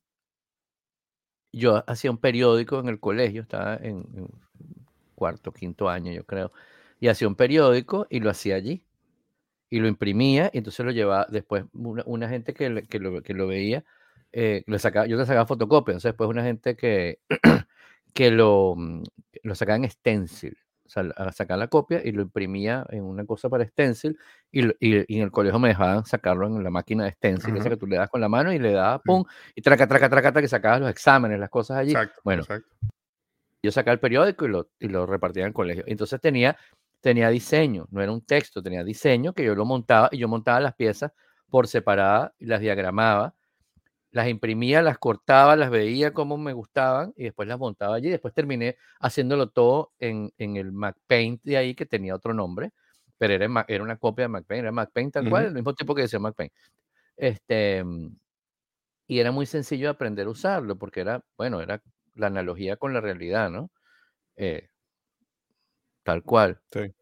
yo 1.51 1.83
hacía 1.87 2.11
un 2.11 2.17
periódico 2.17 2.79
en 2.79 2.89
el 2.89 2.99
colegio, 2.99 3.41
estaba 3.41 3.75
en, 3.77 4.05
cuarto, 5.15 5.51
quinto 5.51 5.89
año, 5.89 6.11
yo 6.11 6.25
creo, 6.25 6.51
y 6.99 7.07
hacía 7.07 7.27
un 7.27 7.35
periódico 7.35 8.07
y 8.09 8.19
lo 8.19 8.29
hacía 8.29 8.55
allí. 8.55 8.83
Y 9.69 9.79
lo 9.79 9.87
imprimía 9.87 10.49
y 10.53 10.57
entonces 10.59 10.85
lo 10.85 10.91
llevaba 10.91 11.27
después 11.29 11.65
una, 11.73 12.29
gente 12.29 12.53
que, 12.53 12.87
que, 12.89 12.99
lo, 12.99 13.21
que 13.21 13.33
lo 13.33 13.47
veía 13.47 13.83
eh, 14.31 14.63
le 14.67 14.79
sacaba, 14.79 15.07
yo 15.07 15.17
le 15.17 15.25
sacaba 15.25 15.47
fotocopia, 15.47 15.93
entonces 15.93 16.09
después 16.09 16.29
una 16.29 16.43
gente 16.43 16.75
que, 16.75 17.19
que 18.13 18.31
lo, 18.31 18.75
mm, 18.77 19.03
lo 19.43 19.55
sacaba 19.55 19.77
en 19.77 19.89
stencil, 19.89 20.55
o 20.85 20.89
sea, 20.89 21.31
sacaba 21.31 21.57
la 21.57 21.67
copia 21.67 22.01
y 22.03 22.11
lo 22.11 22.21
imprimía 22.21 22.85
en 22.89 23.03
una 23.03 23.25
cosa 23.25 23.49
para 23.49 23.65
stencil 23.65 24.17
y, 24.51 24.67
y, 24.79 25.17
en 25.17 25.23
el 25.23 25.31
colegio 25.31 25.59
me 25.59 25.69
dejaban 25.69 26.05
sacarlo 26.05 26.47
en 26.47 26.63
la 26.63 26.69
máquina 26.69 27.05
de 27.05 27.11
stencil, 27.11 27.57
esa 27.57 27.69
que 27.69 27.77
tú 27.77 27.87
le 27.87 27.97
das 27.97 28.09
con 28.09 28.21
la 28.21 28.29
mano 28.29 28.53
y 28.53 28.59
le 28.59 28.71
das 28.71 29.01
pum, 29.03 29.23
y 29.55 29.61
traca, 29.61 29.87
traca, 29.87 30.09
traca, 30.09 30.31
traca, 30.31 30.41
que 30.41 30.47
sacabas 30.47 30.81
los 30.81 30.89
exámenes, 30.89 31.39
las 31.39 31.49
cosas 31.49 31.77
allí. 31.77 31.93
bueno, 32.23 32.43
yo 33.63 33.71
sacaba 33.71 33.93
el 33.93 33.99
periódico 33.99 34.45
y 34.45 34.47
lo, 34.49 34.69
y 34.79 34.87
lo 34.87 35.05
repartía 35.05 35.43
en 35.43 35.47
el 35.47 35.53
colegio. 35.53 35.83
Entonces 35.85 36.21
tenía, 36.21 36.57
tenía 37.01 37.29
diseño, 37.29 37.87
no 37.91 38.01
era 38.01 38.11
un 38.11 38.21
texto, 38.21 38.61
tenía 38.61 38.83
diseño 38.83 39.33
que 39.33 39.43
yo 39.43 39.55
lo 39.55 39.65
montaba 39.65 40.09
y 40.11 40.17
yo 40.17 40.27
montaba 40.27 40.59
las 40.59 40.75
piezas 40.75 41.11
por 41.49 41.67
separada 41.67 42.33
y 42.37 42.45
las 42.45 42.59
diagramaba 42.59 43.35
las 44.11 44.27
imprimía, 44.27 44.81
las 44.81 44.97
cortaba, 44.97 45.55
las 45.55 45.69
veía 45.69 46.13
como 46.13 46.37
me 46.37 46.53
gustaban 46.53 47.13
y 47.15 47.25
después 47.25 47.47
las 47.47 47.59
montaba 47.59 47.95
allí. 47.95 48.09
Después 48.09 48.33
terminé 48.33 48.77
haciéndolo 48.99 49.49
todo 49.49 49.91
en, 49.99 50.31
en 50.37 50.57
el 50.57 50.71
MacPaint 50.71 51.43
de 51.43 51.57
ahí, 51.57 51.75
que 51.75 51.85
tenía 51.85 52.15
otro 52.15 52.33
nombre, 52.33 52.71
pero 53.17 53.33
era, 53.33 53.65
era 53.67 53.83
una 53.83 53.97
copia 53.97 54.23
de 54.23 54.29
MacPaint, 54.29 54.61
era 54.63 54.71
MacPaint 54.71 55.13
tal 55.13 55.29
cual, 55.29 55.45
el 55.45 55.53
mismo 55.53 55.73
tipo 55.73 55.93
que 55.93 56.03
decía 56.03 56.19
MacPaint. 56.19 56.53
Este, 57.17 57.83
y 59.07 59.19
era 59.19 59.31
muy 59.31 59.45
sencillo 59.45 59.87
de 59.87 59.91
aprender 59.91 60.27
a 60.27 60.31
usarlo, 60.31 60.77
porque 60.77 61.01
era, 61.01 61.23
bueno, 61.37 61.61
era 61.61 61.81
la 62.15 62.27
analogía 62.27 62.77
con 62.77 62.93
la 62.93 63.01
realidad, 63.01 63.49
¿no? 63.49 63.69
Eh, 64.37 64.69
tal 66.03 66.23
cual. 66.23 66.59
Sí, 66.71 66.93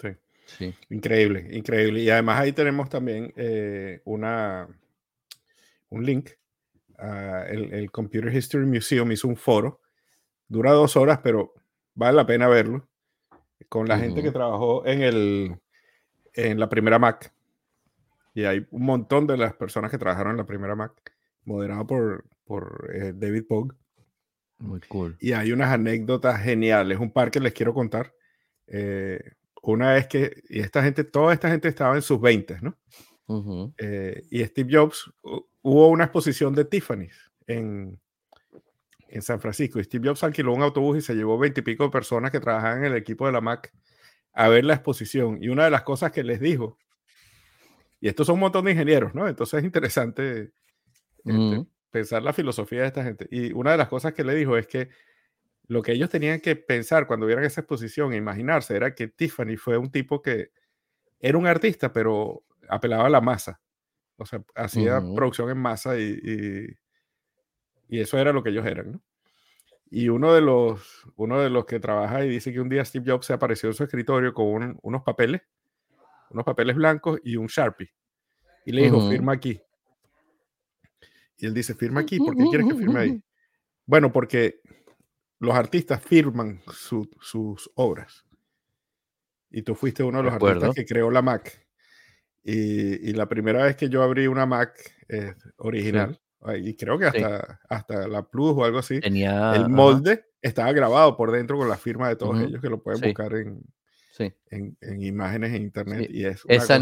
sí. 0.00 0.08
Sí. 0.46 0.74
Increíble, 0.90 1.48
increíble. 1.50 2.00
Y 2.00 2.10
además 2.10 2.40
ahí 2.40 2.52
tenemos 2.52 2.88
también 2.88 3.32
eh, 3.36 4.00
una, 4.04 4.68
un 5.88 6.04
link 6.04 6.30
Ah, 6.98 7.44
el, 7.48 7.90
Computer 7.90 8.34
History 8.34 8.66
Museum 8.66 9.10
hizo 9.12 9.28
un 9.28 9.36
foro. 9.36 9.80
Dura 10.48 10.72
dos 10.72 10.96
horas, 10.96 11.20
pero 11.22 11.54
vale 11.94 12.16
la 12.16 12.26
pena 12.26 12.48
verlo. 12.48 12.88
Con 13.68 13.88
la 13.88 13.98
gente 13.98 14.22
que 14.22 14.30
trabajó 14.30 14.86
en, 14.86 15.02
el, 15.02 15.56
en 16.34 16.60
la 16.60 16.68
primera 16.68 16.98
Mac. 16.98 17.32
Y 18.34 18.44
hay 18.44 18.66
un 18.70 18.84
montón 18.84 19.26
de 19.26 19.36
las 19.36 19.54
personas 19.54 19.90
que 19.90 19.98
trabajaron 19.98 20.32
en 20.32 20.36
la 20.38 20.46
primera 20.46 20.76
Mac, 20.76 20.92
moderado 21.44 21.86
por, 21.86 22.24
por 22.44 22.90
eh, 22.94 23.12
David 23.14 23.44
Pog. 23.48 23.74
Muy 24.58 24.80
cool. 24.88 25.16
Y 25.20 25.32
hay 25.32 25.52
unas 25.52 25.72
anécdotas 25.72 26.40
geniales, 26.42 26.98
un 26.98 27.10
par 27.10 27.30
que 27.30 27.40
les 27.40 27.52
quiero 27.52 27.74
contar. 27.74 28.12
Eh, 28.66 29.20
una 29.62 29.94
vez 29.94 30.06
que, 30.06 30.42
y 30.48 30.60
esta 30.60 30.82
gente, 30.82 31.04
toda 31.04 31.32
esta 31.32 31.50
gente 31.50 31.68
estaba 31.68 31.96
en 31.96 32.02
sus 32.02 32.20
20, 32.20 32.58
¿no? 32.60 32.76
Eh, 33.78 34.22
y 34.30 34.44
Steve 34.44 34.70
Jobs, 34.72 35.10
hubo 35.22 35.88
una 35.88 36.04
exposición 36.04 36.54
de 36.54 36.64
Tiffany's 36.64 37.32
en, 37.46 37.98
en 39.08 39.22
San 39.22 39.40
Francisco. 39.40 39.80
Y 39.80 39.84
Steve 39.84 40.08
Jobs 40.08 40.22
alquiló 40.22 40.52
un 40.52 40.62
autobús 40.62 40.98
y 40.98 41.00
se 41.00 41.14
llevó 41.14 41.38
veintipico 41.38 41.84
de 41.84 41.90
personas 41.90 42.30
que 42.30 42.40
trabajaban 42.40 42.78
en 42.78 42.92
el 42.92 42.96
equipo 42.96 43.26
de 43.26 43.32
la 43.32 43.40
Mac 43.40 43.72
a 44.32 44.48
ver 44.48 44.64
la 44.64 44.74
exposición. 44.74 45.42
Y 45.42 45.48
una 45.48 45.64
de 45.64 45.70
las 45.70 45.82
cosas 45.82 46.12
que 46.12 46.22
les 46.22 46.40
dijo, 46.40 46.78
y 48.00 48.08
estos 48.08 48.26
son 48.26 48.34
un 48.34 48.40
montón 48.40 48.66
de 48.66 48.72
ingenieros, 48.72 49.14
¿no? 49.14 49.26
Entonces 49.26 49.58
es 49.58 49.64
interesante 49.64 50.52
este, 51.24 51.66
pensar 51.90 52.22
la 52.22 52.32
filosofía 52.32 52.82
de 52.82 52.86
esta 52.86 53.02
gente. 53.02 53.26
Y 53.30 53.52
una 53.52 53.72
de 53.72 53.78
las 53.78 53.88
cosas 53.88 54.12
que 54.12 54.24
le 54.24 54.34
dijo 54.34 54.56
es 54.56 54.66
que 54.66 54.90
lo 55.68 55.82
que 55.82 55.92
ellos 55.92 56.10
tenían 56.10 56.40
que 56.40 56.56
pensar 56.56 57.06
cuando 57.06 57.26
vieran 57.26 57.44
esa 57.44 57.60
exposición 57.60 58.12
e 58.12 58.16
imaginarse 58.16 58.76
era 58.76 58.94
que 58.94 59.08
Tiffany 59.08 59.56
fue 59.56 59.76
un 59.76 59.90
tipo 59.90 60.22
que 60.22 60.50
era 61.18 61.38
un 61.38 61.46
artista, 61.46 61.92
pero 61.92 62.44
apelaba 62.68 63.06
a 63.06 63.10
la 63.10 63.20
masa. 63.20 63.60
O 64.16 64.24
sea, 64.24 64.42
hacía 64.54 65.00
producción 65.14 65.50
en 65.50 65.58
masa 65.58 65.98
y, 65.98 66.76
y, 67.88 68.00
eso 68.00 68.18
era 68.18 68.32
lo 68.32 68.42
que 68.42 68.50
ellos 68.50 68.64
eran, 68.64 68.92
¿no? 68.92 69.02
Y 69.90 70.08
uno 70.08 70.34
de, 70.34 70.40
los, 70.40 71.06
uno 71.16 71.40
de 71.40 71.50
los 71.50 71.64
que 71.66 71.78
trabaja 71.78 72.24
y 72.24 72.28
dice 72.28 72.52
que 72.52 72.60
un 72.60 72.68
día 72.68 72.84
Steve 72.84 73.04
Jobs 73.06 73.26
se 73.26 73.32
apareció 73.32 73.68
en 73.68 73.74
su 73.74 73.84
escritorio 73.84 74.34
con 74.34 74.78
unos 74.82 75.02
papeles, 75.02 75.42
unos 76.30 76.44
papeles 76.44 76.74
blancos 76.74 77.20
y 77.22 77.36
un 77.36 77.46
Sharpie. 77.46 77.92
Y 78.64 78.72
le 78.72 78.82
dijo, 78.82 79.08
firma 79.08 79.32
aquí. 79.32 79.60
Y 81.38 81.46
él 81.46 81.54
dice, 81.54 81.74
firma 81.74 82.00
aquí, 82.00 82.18
¿por 82.18 82.36
qué 82.36 82.44
quieres 82.44 82.66
que 82.66 82.74
firme 82.74 83.00
ahí? 83.00 83.22
Bueno, 83.88 84.10
porque 84.10 84.62
los 85.38 85.54
artistas 85.54 86.02
firman 86.02 86.60
sus 86.72 87.70
obras. 87.74 88.24
Y 89.50 89.62
tú 89.62 89.74
fuiste 89.74 90.02
uno 90.02 90.18
de 90.18 90.24
los 90.24 90.34
artistas 90.34 90.74
que 90.74 90.84
creó 90.84 91.10
la 91.10 91.22
Mac. 91.22 91.66
Y, 92.42 93.12
la 93.12 93.28
primera 93.28 93.64
vez 93.64 93.76
que 93.76 93.88
yo 93.88 94.02
abrí 94.02 94.26
una 94.28 94.46
Mac 94.46 94.72
eh, 95.08 95.34
original, 95.56 96.20
y 96.58 96.74
creo 96.76 96.98
que 96.98 97.06
hasta, 97.06 97.60
hasta 97.68 98.06
la 98.06 98.22
Plus 98.22 98.52
o 98.56 98.64
algo 98.64 98.78
así, 98.78 99.00
el 99.02 99.68
molde 99.68 100.26
estaba 100.40 100.72
grabado 100.72 101.16
por 101.16 101.32
dentro 101.32 101.58
con 101.58 101.68
la 101.68 101.76
firma 101.76 102.08
de 102.08 102.16
todos 102.16 102.40
ellos 102.40 102.60
que 102.60 102.68
lo 102.68 102.80
pueden 102.80 103.00
buscar 103.00 103.34
en, 103.34 103.62
en, 104.50 104.76
en, 104.80 105.02
imágenes 105.02 105.54
en 105.54 105.62
internet. 105.62 106.08
Y 106.08 106.24
es 106.24 106.44
esa, 106.46 106.80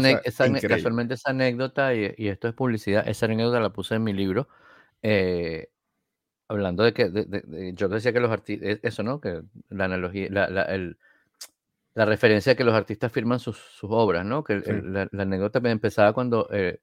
casualmente 0.61 1.15
esa 1.15 1.31
anécdota, 1.31 1.95
y, 1.95 2.13
y, 2.15 2.27
esto 2.27 2.47
es 2.47 2.53
publicidad, 2.53 3.07
esa 3.07 3.25
anécdota 3.25 3.59
la 3.59 3.71
puse 3.73 3.95
en 3.95 4.03
mi 4.03 4.13
libro. 4.13 4.47
Eh, 5.01 5.69
hablando 6.47 6.83
de 6.83 6.93
que 6.93 7.73
yo 7.75 7.87
decía 7.87 8.13
que 8.13 8.19
los 8.19 8.31
artistas, 8.31 8.69
e, 8.69 8.79
eso, 8.83 9.03
¿no? 9.03 9.19
Que 9.19 9.41
la 9.69 9.85
analogía, 9.85 10.27
la, 10.29 10.49
la, 10.49 10.63
el, 10.63 10.97
la 11.95 12.05
referencia 12.05 12.51
de 12.51 12.57
que 12.57 12.63
los 12.63 12.75
artistas 12.75 13.11
firman 13.11 13.39
sus, 13.39 13.57
obras, 13.83 14.25
¿no? 14.25 14.43
Que 14.43 14.59
la, 14.59 15.07
anécdota 15.13 15.59
empezaba 15.69 16.13
cuando 16.13 16.47
eh, 16.51 16.79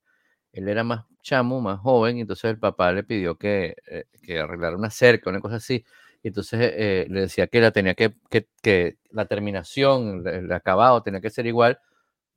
él 0.52 0.68
era 0.68 0.84
más 0.84 1.04
chamo, 1.22 1.60
más 1.60 1.80
joven, 1.80 2.18
y 2.18 2.22
entonces 2.22 2.44
el 2.50 2.58
papá 2.58 2.92
le 2.92 3.04
pidió 3.04 3.36
que, 3.36 3.76
eh, 3.86 4.06
que 4.22 4.40
arreglara 4.40 4.76
una 4.76 4.90
cerca, 4.90 5.30
una 5.30 5.40
cosa 5.40 5.56
así, 5.56 5.84
y 6.22 6.28
entonces 6.28 6.60
eh, 6.74 7.06
le 7.10 7.22
decía 7.22 7.46
que 7.46 7.60
la 7.60 7.72
tenía 7.72 7.94
que, 7.94 8.14
que, 8.62 8.98
la 9.10 9.26
terminación, 9.26 10.26
el, 10.26 10.50
acabado 10.52 11.02
tenía 11.02 11.20
que 11.20 11.30
ser 11.30 11.46
igual 11.46 11.80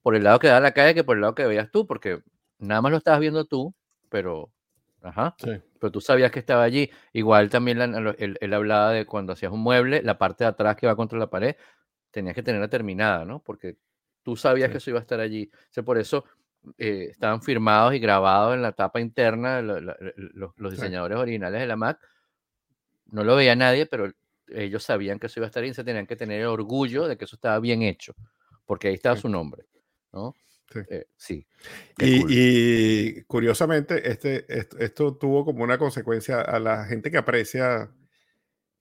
por 0.01 0.15
el 0.15 0.23
lado 0.23 0.39
que 0.39 0.47
da 0.47 0.59
la 0.59 0.73
calle 0.73 0.95
que 0.95 1.03
por 1.03 1.17
el 1.17 1.21
lado 1.21 1.35
que 1.35 1.45
veías 1.45 1.71
tú, 1.71 1.87
porque 1.87 2.21
nada 2.59 2.81
más 2.81 2.91
lo 2.91 2.97
estabas 2.99 3.19
viendo 3.21 3.45
tú, 3.45 3.73
pero, 4.09 4.51
ajá, 5.05 5.35
pero 5.79 5.91
tú 5.91 6.01
sabías 6.01 6.31
que 6.31 6.39
estaba 6.39 6.63
allí. 6.63 6.89
Igual 7.13 7.49
también 7.49 7.81
él, 7.81 8.37
él, 8.39 8.53
hablaba 8.53 8.91
de 8.91 9.05
cuando 9.05 9.33
hacías 9.33 9.51
un 9.51 9.61
mueble, 9.61 10.01
la 10.01 10.17
parte 10.17 10.43
de 10.43 10.49
atrás 10.49 10.75
que 10.75 10.87
va 10.87 10.95
contra 10.95 11.19
la 11.19 11.29
pared, 11.29 11.55
tenías 12.11 12.35
que 12.35 12.43
tenerla 12.43 12.67
terminada, 12.67 13.25
¿no? 13.25 13.39
Porque 13.39 13.77
tú 14.23 14.35
sabías 14.35 14.71
que 14.71 14.77
eso 14.77 14.89
iba 14.89 14.99
a 14.99 15.01
estar 15.01 15.19
allí. 15.19 15.51
O 15.77 15.83
por 15.83 15.97
eso 15.97 16.25
eh, 16.77 17.09
estaban 17.11 17.41
firmados 17.41 17.93
y 17.93 17.99
grabados 17.99 18.55
en 18.55 18.61
la 18.61 18.71
tapa 18.71 18.99
interna 18.99 19.61
los, 19.61 20.71
diseñadores 20.71 21.17
originales 21.17 21.61
de 21.61 21.67
la 21.67 21.75
Mac. 21.75 21.99
No 23.05 23.23
lo 23.23 23.35
veía 23.35 23.55
nadie, 23.55 23.85
pero 23.85 24.11
ellos 24.47 24.83
sabían 24.83 25.19
que 25.19 25.27
eso 25.27 25.39
iba 25.39 25.45
a 25.45 25.49
estar 25.49 25.63
ahí 25.63 25.69
y 25.69 25.73
se 25.73 25.83
tenían 25.83 26.07
que 26.07 26.15
tener 26.15 26.41
el 26.41 26.47
orgullo 26.47 27.07
de 27.07 27.17
que 27.17 27.25
eso 27.25 27.35
estaba 27.35 27.59
bien 27.59 27.83
hecho, 27.83 28.15
porque 28.65 28.87
ahí 28.87 28.95
estaba 28.95 29.15
su 29.15 29.29
nombre, 29.29 29.65
¿no? 30.11 30.33
Sí. 31.17 31.47
Eh, 31.99 32.23
y, 32.27 33.21
curiosamente, 33.23 34.09
este, 34.09 34.45
esto, 34.49 35.15
tuvo 35.15 35.45
como 35.45 35.63
una 35.63 35.77
consecuencia 35.77 36.41
a 36.41 36.59
la 36.59 36.85
gente 36.85 37.11
que 37.11 37.17
aprecia 37.17 37.91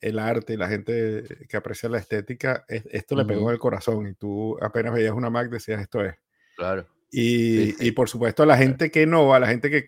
el 0.01 0.18
arte, 0.18 0.57
la 0.57 0.68
gente 0.68 1.24
que 1.49 1.57
aprecia 1.57 1.89
la 1.89 1.99
estética, 1.99 2.64
esto 2.68 3.16
le 3.16 3.24
pegó 3.24 3.49
en 3.49 3.55
el 3.55 3.59
corazón 3.59 4.07
y 4.07 4.14
tú 4.14 4.59
apenas 4.61 4.93
veías 4.93 5.14
una 5.14 5.30
Mac 5.30 5.49
decías 5.49 5.80
esto 5.80 6.05
es. 6.05 6.14
Claro. 6.57 6.87
Y, 7.11 7.93
por 7.93 8.09
supuesto 8.09 8.43
a 8.43 8.47
la 8.47 8.57
gente 8.57 8.91
que 8.91 9.07
no, 9.07 9.35
a 9.35 9.39
la 9.39 9.47
gente 9.47 9.70
que, 9.70 9.85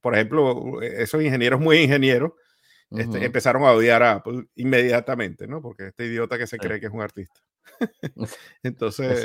por 0.00 0.14
ejemplo, 0.14 0.80
esos 0.82 1.22
ingenieros 1.22 1.60
muy 1.60 1.76
ingenieros, 1.76 2.32
este, 2.90 3.24
empezaron 3.24 3.62
a 3.62 3.72
odiar 3.72 4.02
a 4.02 4.12
Apple 4.14 4.46
inmediatamente, 4.56 5.46
¿no? 5.46 5.62
Porque 5.62 5.88
este 5.88 6.06
idiota 6.06 6.38
que 6.38 6.48
se 6.48 6.58
cree 6.58 6.80
que 6.80 6.86
es 6.86 6.92
un 6.92 7.02
artista. 7.02 7.40
Entonces, 8.62 9.24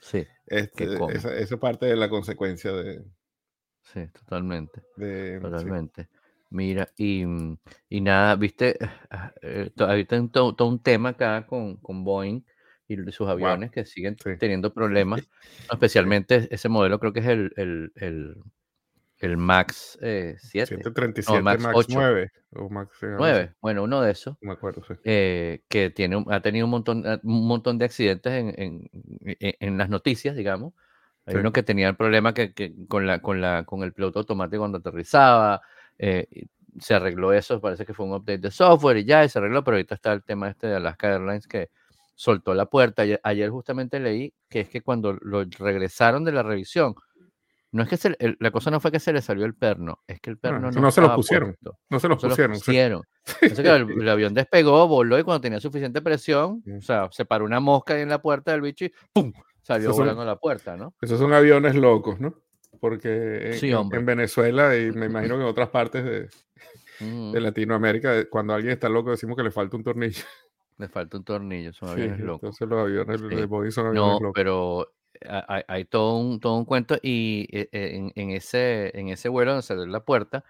sí, 0.00 0.26
este, 0.46 0.94
eso 1.14 1.30
es 1.30 1.56
parte 1.56 1.86
de 1.86 1.96
la 1.96 2.08
consecuencia 2.08 2.72
de... 2.72 3.04
Sí, 3.82 4.06
totalmente. 4.08 4.82
totalmente. 5.40 6.08
Mira, 6.50 6.88
y, 6.96 7.24
mm, 7.26 7.58
y, 7.90 8.00
nada, 8.00 8.34
viste, 8.36 8.78
ah, 9.10 9.32
eh, 9.42 9.70
ahorita 9.78 10.28
todo, 10.32 10.54
todo, 10.54 10.68
un 10.68 10.82
tema 10.82 11.10
acá 11.10 11.46
con, 11.46 11.76
con 11.76 12.04
Boeing 12.04 12.42
y 12.88 12.96
sus 13.12 13.28
aviones 13.28 13.70
que 13.70 13.84
siguen 13.84 14.16
teniendo 14.38 14.72
problemas, 14.74 15.28
especialmente 15.70 16.48
ese 16.50 16.68
modelo 16.70 16.98
creo 16.98 17.12
que 17.12 17.20
es 17.20 17.26
el, 17.26 17.52
el, 17.56 17.92
el, 17.96 18.36
el 19.18 19.36
Max 19.36 19.98
eh, 20.00 20.36
7. 20.38 20.66
737 20.76 21.42
Max, 21.42 21.62
Max 21.62 21.86
9. 21.88 22.30
O 22.54 22.70
Max, 22.70 22.96
9, 23.02 23.54
bueno, 23.60 23.82
uno 23.82 24.00
de 24.00 24.12
esos. 24.12 24.36
Me 24.40 24.52
acuerdo, 24.52 24.82
sí. 24.86 24.94
Eh, 25.04 25.62
que 25.68 25.90
tiene, 25.90 26.24
ha 26.30 26.40
tenido 26.40 26.64
un 26.64 26.70
montón, 26.70 27.04
eh, 27.06 27.18
un 27.22 27.46
montón 27.46 27.78
de 27.78 27.84
accidentes 27.84 28.32
en, 28.32 28.54
en, 28.56 28.90
en 29.38 29.78
las 29.78 29.90
noticias, 29.90 30.34
digamos. 30.34 30.72
Hay 31.26 31.36
uno 31.36 31.52
que 31.52 31.62
tenía 31.62 31.88
el 31.88 31.96
problema 31.96 32.32
que, 32.32 32.54
que, 32.54 32.74
con, 32.88 33.06
la, 33.06 33.20
con, 33.20 33.40
la, 33.40 33.64
con 33.64 33.82
el 33.82 33.92
piloto 33.92 34.20
automático 34.20 34.62
cuando 34.62 34.78
aterrizaba. 34.78 35.60
Eh, 35.98 36.26
se 36.80 36.94
arregló 36.94 37.32
eso, 37.32 37.60
parece 37.60 37.84
que 37.84 37.92
fue 37.92 38.06
un 38.06 38.12
update 38.12 38.38
de 38.38 38.50
software 38.50 38.98
y 38.98 39.04
ya, 39.04 39.24
y 39.24 39.28
se 39.28 39.38
arregló, 39.38 39.62
pero 39.64 39.76
ahorita 39.76 39.94
está 39.94 40.12
el 40.12 40.22
tema 40.22 40.48
este 40.48 40.68
de 40.68 40.76
Alaska 40.76 41.12
Airlines 41.12 41.46
que 41.46 41.70
soltó 42.14 42.54
la 42.54 42.66
puerta. 42.66 43.02
Ayer, 43.22 43.50
justamente 43.50 44.00
leí 44.00 44.32
que 44.48 44.60
es 44.60 44.68
que 44.68 44.80
cuando 44.80 45.12
lo 45.20 45.44
regresaron 45.58 46.24
de 46.24 46.32
la 46.32 46.42
revisión, 46.42 46.94
no 47.70 47.82
es 47.82 47.88
que 47.88 47.96
se, 47.96 48.16
la 48.40 48.50
cosa 48.50 48.70
no 48.70 48.80
fue 48.80 48.90
que 48.90 49.00
se 49.00 49.12
le 49.12 49.20
salió 49.20 49.44
el 49.44 49.54
perno, 49.54 50.02
es 50.06 50.20
que 50.20 50.30
el 50.30 50.38
perno 50.38 50.70
no, 50.70 50.80
no, 50.80 50.90
se 50.90 51.00
lo 51.00 51.14
pusieron. 51.14 51.56
No 51.90 52.00
se 52.00 52.08
lo 52.08 52.16
pusieron. 52.16 52.56
pusieron. 52.56 53.02
el, 53.42 54.08
avión 54.08 54.32
despegó, 54.32 54.88
voló 54.88 55.18
y 55.18 55.22
cuando 55.22 55.42
tenía 55.42 55.60
suficiente 55.60 56.00
presión, 56.00 56.62
o 56.78 56.80
sea, 56.80 57.08
se 57.10 57.24
paró 57.26 57.44
una 57.44 57.60
mosca 57.60 57.94
ahí 57.94 58.02
en 58.02 58.08
la 58.08 58.22
puerta 58.22 58.52
del 58.52 58.62
bicho 58.62 58.86
y 58.86 58.92
¡pum! 59.12 59.32
salió 59.62 59.92
volando 59.92 60.24
la 60.24 60.36
puerta, 60.36 60.76
¿no? 60.76 60.94
Esos 61.00 61.18
son 61.18 61.32
aviones 61.34 61.74
locos, 61.74 62.18
¿no? 62.20 62.34
Porque 62.80 63.58
en, 63.60 63.94
en, 63.94 64.06
Venezuela 64.06 64.76
y 64.76 64.90
me 64.92 65.06
imagino 65.06 65.36
que 65.36 65.42
en 65.42 65.48
otras 65.48 65.68
partes 65.68 66.04
de, 66.04 66.28
de 67.00 67.40
Latinoamérica, 67.40 68.28
cuando 68.30 68.54
alguien 68.54 68.72
está 68.72 68.88
loco 68.88 69.10
decimos 69.10 69.36
que 69.36 69.42
le 69.42 69.50
falta 69.50 69.76
un 69.76 69.84
tornillo. 69.84 70.24
Le 70.78 70.88
falta 70.88 71.16
un 71.16 71.24
tornillo, 71.24 71.72
son 71.72 71.88
aviones 71.90 72.20
locos. 72.20 72.44
Entonces 72.44 72.68
los 72.68 72.80
aviones 72.80 73.20
de 73.20 73.46
Boeing 73.46 73.72
son 73.72 73.88
aviones 73.88 74.20
no, 74.20 74.32
pero 74.32 74.92
hay, 75.26 75.84
todo, 75.84 76.16
un, 76.18 76.40
todo 76.40 76.56
un 76.56 76.64
cuento 76.64 76.98
y 77.02 77.48
eh, 77.50 77.68
eh, 77.72 78.10
en, 78.14 78.30
ese, 78.30 78.98
en 78.98 79.08
ese 79.08 79.28
vuelo 79.28 79.52
donde 79.52 79.66
salió 79.66 79.86
la 79.86 80.00
puerta, 80.00 80.44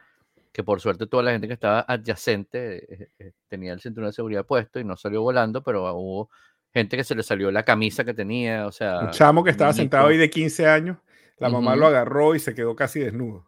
que 0.52 0.64
por 0.64 0.80
suerte 0.80 1.06
toda 1.06 1.22
la 1.22 1.32
gente 1.32 1.46
que 1.46 1.54
estaba 1.54 1.84
adyacente 1.86 3.10
eh, 3.18 3.32
tenía 3.48 3.72
el 3.72 3.80
cinturón 3.80 4.10
de 4.10 4.14
seguridad 4.14 4.44
puesto 4.44 4.80
y 4.80 4.84
no 4.84 4.96
salió 4.96 5.22
volando, 5.22 5.62
pero 5.62 5.94
hubo 5.94 6.30
gente 6.72 6.96
que 6.96 7.04
se 7.04 7.14
le 7.14 7.22
salió 7.22 7.50
la 7.50 7.64
camisa 7.64 8.04
que 8.04 8.14
tenía, 8.14 8.66
o 8.66 8.72
sea... 8.72 9.00
Un 9.00 9.10
chamo 9.10 9.44
que 9.44 9.50
estaba 9.50 9.72
sentado 9.72 10.08
ahí 10.08 10.16
de 10.16 10.30
15 10.30 10.66
años, 10.66 10.98
la 11.38 11.48
mamá 11.48 11.76
lo 11.76 11.86
agarró 11.86 12.34
y 12.34 12.40
se 12.40 12.54
quedó 12.54 12.74
casi 12.76 13.00
desnudo. 13.00 13.46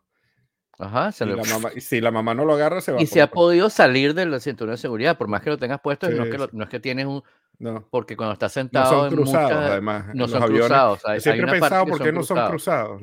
Ajá, 0.80 1.12
se 1.12 1.24
y, 1.24 1.28
la 1.28 1.36
mamá, 1.44 1.70
y 1.74 1.80
si 1.80 2.00
la 2.00 2.10
mamá 2.10 2.34
no 2.34 2.44
lo 2.44 2.54
agarra, 2.54 2.80
se 2.80 2.92
va. 2.92 3.02
Y 3.02 3.06
se 3.06 3.20
ha 3.20 3.30
podido 3.30 3.68
salir 3.68 4.14
del 4.14 4.40
cinturón 4.40 4.74
de 4.74 4.78
seguridad, 4.78 5.18
por 5.18 5.28
más 5.28 5.42
que 5.42 5.50
lo 5.50 5.58
tengas 5.58 5.80
puesto, 5.80 6.08
no, 6.10 6.24
es 6.24 6.30
que 6.30 6.38
no, 6.52 6.64
es 6.64 6.70
que 6.70 6.80
tienes 6.80 7.06
un. 7.06 7.22
No. 7.58 7.86
Porque 7.90 8.16
cuando 8.16 8.32
estás 8.32 8.52
sentado. 8.52 8.90
No 8.90 9.00
son 9.00 9.10
cruzados, 9.10 9.52
además. 9.52 10.14
No 10.14 10.26
son 10.26 10.42
cruzados. 10.42 11.00
siempre 11.18 11.46
he 11.46 11.60
pensado 11.60 11.86
por 11.86 12.02
qué 12.02 12.12
no 12.12 12.22
son 12.22 12.48
cruzados. 12.48 13.02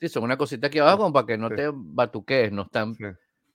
sí. 0.00 0.08
son 0.08 0.24
una 0.24 0.36
cosita 0.36 0.66
aquí 0.66 0.80
abajo 0.80 0.98
como 0.98 1.12
para 1.12 1.26
que 1.26 1.38
no 1.38 1.48
te 1.50 1.70
batuques, 1.72 2.50
no 2.50 2.62
están 2.62 2.96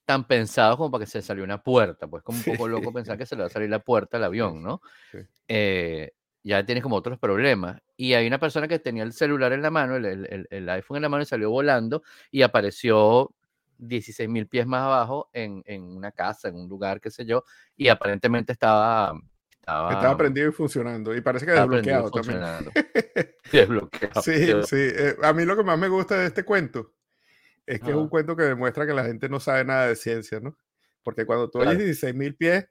tan 0.06 0.24
pensados 0.24 0.78
como 0.78 0.90
para 0.90 1.04
que 1.04 1.12
se 1.12 1.22
salió 1.22 1.44
una 1.44 1.62
puerta. 1.62 2.08
Pues 2.08 2.24
como 2.24 2.38
un 2.38 2.44
poco 2.46 2.70
loco 2.70 2.94
pensar 2.94 3.18
que 3.18 3.26
se 3.26 3.36
le 3.36 3.42
va 3.42 3.48
a 3.48 3.52
salir 3.52 3.70
la 3.70 3.80
puerta 3.80 4.16
al 4.16 4.24
avión, 4.24 4.64
¿no? 4.64 4.82
Eh, 5.50 6.12
ya 6.44 6.66
tienes 6.66 6.82
como 6.82 6.96
otros 6.96 7.20
problemas. 7.20 7.82
Y 7.98 8.14
hay 8.14 8.26
una 8.26 8.40
persona 8.40 8.70
que 8.70 8.80
tenía 8.80 9.04
el 9.04 9.12
celular 9.12 9.52
en 9.52 9.62
la 9.62 9.70
mano, 9.70 9.98
el, 9.98 10.06
el, 10.06 10.48
el 10.50 10.70
iPhone 10.70 10.96
en 10.96 11.04
la 11.04 11.10
mano, 11.10 11.24
y 11.24 11.26
salió 11.26 11.50
volando 11.50 12.04
y 12.32 12.44
apareció 12.44 13.34
16 13.78 14.30
mil 14.30 14.48
pies 14.48 14.66
más 14.66 14.82
abajo 14.82 15.30
en, 15.34 15.64
en, 15.66 15.84
una 15.84 16.12
casa, 16.12 16.48
en 16.50 16.56
un 16.56 16.68
lugar, 16.68 17.02
qué 17.02 17.12
sé 17.12 17.26
yo, 17.26 17.44
y 17.76 17.88
aparentemente 17.88 18.52
estaba... 18.54 19.14
Estaba, 19.60 19.92
estaba 19.92 20.18
prendido 20.18 20.48
y 20.48 20.54
funcionando, 20.54 21.14
y 21.14 21.20
parece 21.20 21.46
que 21.46 21.52
desbloqueado 21.52 22.10
también. 22.10 22.40
desbloqueado. 23.52 24.22
Sí, 24.22 24.34
sí. 24.64 24.78
Eh, 24.78 25.16
a 25.22 25.34
mí 25.34 25.44
lo 25.44 25.58
que 25.58 25.64
más 25.64 25.78
me 25.78 25.90
gusta 25.90 26.18
de 26.20 26.28
este 26.28 26.46
cuento 26.46 26.94
es 27.66 27.82
que 27.82 27.90
es 27.90 27.96
un 27.96 28.08
cuento 28.08 28.36
que 28.36 28.44
demuestra 28.44 28.88
que 28.88 28.94
la 28.94 29.04
gente 29.04 29.28
no 29.28 29.42
sabe 29.42 29.66
nada 29.66 29.88
de 29.88 29.98
ciencia, 29.98 30.40
¿no? 30.40 30.58
Porque 31.04 31.26
cuando 31.26 31.50
tú 31.50 31.60
oyes 31.60 31.78
16 31.78 32.16
mil 32.16 32.36
pies, 32.36 32.66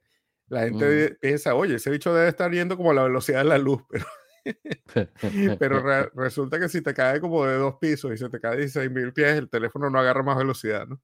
la 0.49 0.65
gente 0.65 1.17
piensa, 1.21 1.55
oye, 1.55 1.75
ese 1.75 1.91
bicho 1.91 2.15
debe 2.15 2.29
estar 2.29 2.51
yendo 2.51 2.77
como 2.77 2.93
a 2.93 2.95
la 2.95 3.03
velocidad 3.03 3.39
de 3.39 3.45
la 3.45 3.59
luz, 3.59 3.83
pero 3.91 4.07
pero 5.59 5.82
resulta 6.14 6.59
que 6.59 6.68
si 6.68 6.82
te 6.82 6.94
cae 6.94 7.20
como 7.20 7.44
de 7.47 7.57
dos 7.57 7.76
pisos 7.80 8.12
y 8.12 8.16
se 8.16 8.28
te 8.28 8.40
cae 8.40 8.59
16 8.59 8.90
mil 8.90 9.12
pies, 9.12 9.36
el 9.36 9.49
teléfono 9.49 9.90
no 9.90 9.99
agarra 9.99 10.22
más 10.22 10.36
velocidad, 10.36 10.86
¿no? 10.86 11.01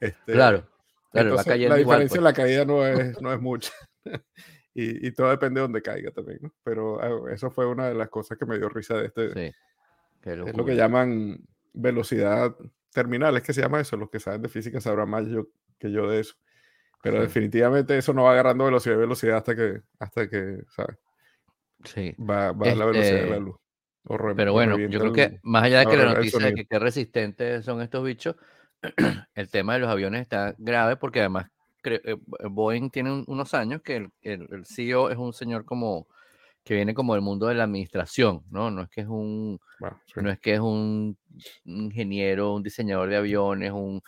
Este, 0.00 0.32
claro, 0.32 0.66
la 1.12 1.76
diferencia 1.76 2.18
en 2.18 2.24
la 2.24 2.32
caída 2.32 2.64
no 2.64 2.86
es, 2.86 3.20
no 3.22 3.32
es 3.32 3.40
mucha. 3.40 3.72
y, 4.74 5.06
y, 5.06 5.12
todo 5.12 5.30
depende 5.30 5.60
de 5.60 5.62
dónde 5.62 5.82
caiga 5.82 6.10
también, 6.10 6.38
¿no? 6.42 6.54
Pero 6.62 7.00
ah, 7.02 7.32
eso 7.32 7.50
fue 7.50 7.66
una 7.66 7.88
de 7.88 7.94
las 7.94 8.08
cosas 8.08 8.38
que 8.38 8.46
me 8.46 8.58
dio 8.58 8.68
risa 8.68 8.96
de 8.96 9.06
este. 9.06 9.32
Sí. 9.32 9.54
Es 10.22 10.56
lo 10.56 10.64
que 10.64 10.76
llaman 10.76 11.40
velocidad 11.72 12.54
terminal, 12.92 13.36
es 13.36 13.42
que 13.42 13.52
se 13.52 13.62
llama 13.62 13.80
eso. 13.80 13.96
Los 13.96 14.10
que 14.10 14.20
saben 14.20 14.42
de 14.42 14.48
física 14.48 14.80
sabrán 14.80 15.08
más 15.08 15.26
yo, 15.26 15.48
que 15.78 15.90
yo 15.90 16.08
de 16.08 16.20
eso. 16.20 16.34
Pero 17.02 17.22
definitivamente 17.22 17.96
eso 17.96 18.12
no 18.12 18.24
va 18.24 18.32
agarrando 18.32 18.66
velocidad 18.66 18.98
velocidad 18.98 19.38
hasta 19.38 19.56
que, 19.56 19.80
hasta 19.98 20.28
que, 20.28 20.58
¿sabes? 20.76 20.98
Sí. 21.84 22.14
Va, 22.18 22.48
a 22.48 22.52
la 22.52 22.84
velocidad 22.86 23.20
de 23.20 23.26
la 23.26 23.36
este, 23.36 23.40
luz. 23.40 23.56
pero 24.36 24.52
bueno, 24.52 24.78
yo 24.78 25.00
creo 25.00 25.12
que 25.12 25.40
más 25.42 25.64
allá 25.64 25.80
de 25.80 25.86
que 25.86 25.96
la 25.96 26.14
noticia 26.14 26.38
de 26.38 26.54
que 26.54 26.66
qué 26.66 26.78
resistentes 26.78 27.64
son 27.64 27.80
estos 27.82 28.04
bichos, 28.04 28.36
el 29.34 29.50
tema 29.50 29.74
de 29.74 29.80
los 29.80 29.88
aviones 29.88 30.22
está 30.22 30.54
grave 30.58 30.96
porque 30.96 31.20
además 31.20 31.46
eh, 31.84 32.16
Boeing 32.50 32.90
tiene 32.90 33.24
unos 33.26 33.54
años 33.54 33.82
que 33.82 33.96
el, 33.96 34.10
el, 34.22 34.66
CEO 34.66 35.10
es 35.10 35.16
un 35.16 35.32
señor 35.32 35.64
como 35.64 36.06
que 36.62 36.74
viene 36.74 36.92
como 36.92 37.14
del 37.14 37.22
mundo 37.22 37.46
de 37.46 37.54
la 37.54 37.64
administración, 37.64 38.44
¿no? 38.50 38.70
No 38.70 38.82
es 38.82 38.90
que 38.90 39.00
es 39.00 39.06
un, 39.06 39.58
no 40.16 40.30
es 40.30 40.38
que 40.38 40.54
es 40.54 40.60
un 40.60 41.16
ingeniero, 41.64 42.54
un 42.54 42.62
diseñador 42.62 43.08
de 43.08 43.16
aviones, 43.16 43.72
un 43.72 44.02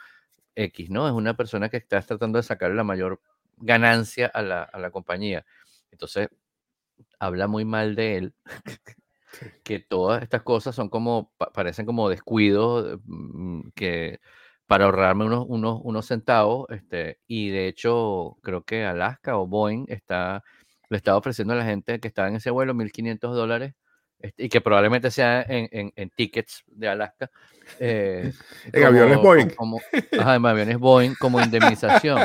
X, 0.55 0.91
¿no? 0.91 1.09
Es 1.09 1.15
una 1.15 1.35
persona 1.35 1.71
que 1.71 1.79
está 1.79 2.03
tratando 2.03 2.37
de 2.39 2.43
sacar 2.43 2.71
la 2.73 2.85
mayor 2.85 3.21
ganancia 3.57 4.27
a 4.27 4.43
la, 4.43 4.63
a 4.65 4.79
la 4.79 4.91
compañía. 4.91 5.47
Entonces, 5.91 6.29
habla 7.19 7.47
muy 7.47 7.65
mal 7.65 7.95
de 7.95 8.17
él, 8.17 8.35
que 9.65 9.79
todas 9.81 10.23
estas 10.23 10.43
cosas 10.43 10.75
son 10.75 10.89
como, 10.89 11.33
parecen 11.55 11.87
como 11.87 12.09
descuidos 12.09 13.01
mm, 13.05 13.71
que 13.75 14.21
para 14.67 14.87
ahorrarme 14.87 15.25
unos, 15.27 15.45
unos, 15.49 15.81
unos 15.83 16.07
centavos, 16.07 16.67
este, 16.71 17.19
y 17.27 17.51
de 17.51 17.69
hecho 17.69 18.37
creo 18.43 18.63
que 18.65 18.85
Alaska 18.85 19.37
o 19.37 19.47
Boeing 19.47 19.85
está, 19.89 20.43
le 20.89 20.97
está 20.97 21.17
ofreciendo 21.17 21.55
a 21.55 21.57
la 21.59 21.65
gente 21.65 22.01
que 22.01 22.09
está 22.09 22.29
en 22.29 22.37
ese 22.37 22.51
vuelo 22.51 22.75
1.500 22.75 23.35
dólares 23.35 23.75
este, 24.23 24.45
y 24.45 24.49
que 24.49 24.61
probablemente 24.61 25.11
sea 25.11 25.43
en, 25.43 25.93
en, 25.95 26.11
tickets 26.11 26.63
de 26.69 26.89
Alaska. 26.89 27.31
Eh, 27.81 28.33
en 28.73 28.85
aviones 28.85 29.19
Boeing. 29.19 29.49
Como, 29.51 29.81
en 30.13 30.21
aviones 30.23 30.79
Boeing 30.79 31.15
como 31.19 31.41
indemnización. 31.41 32.21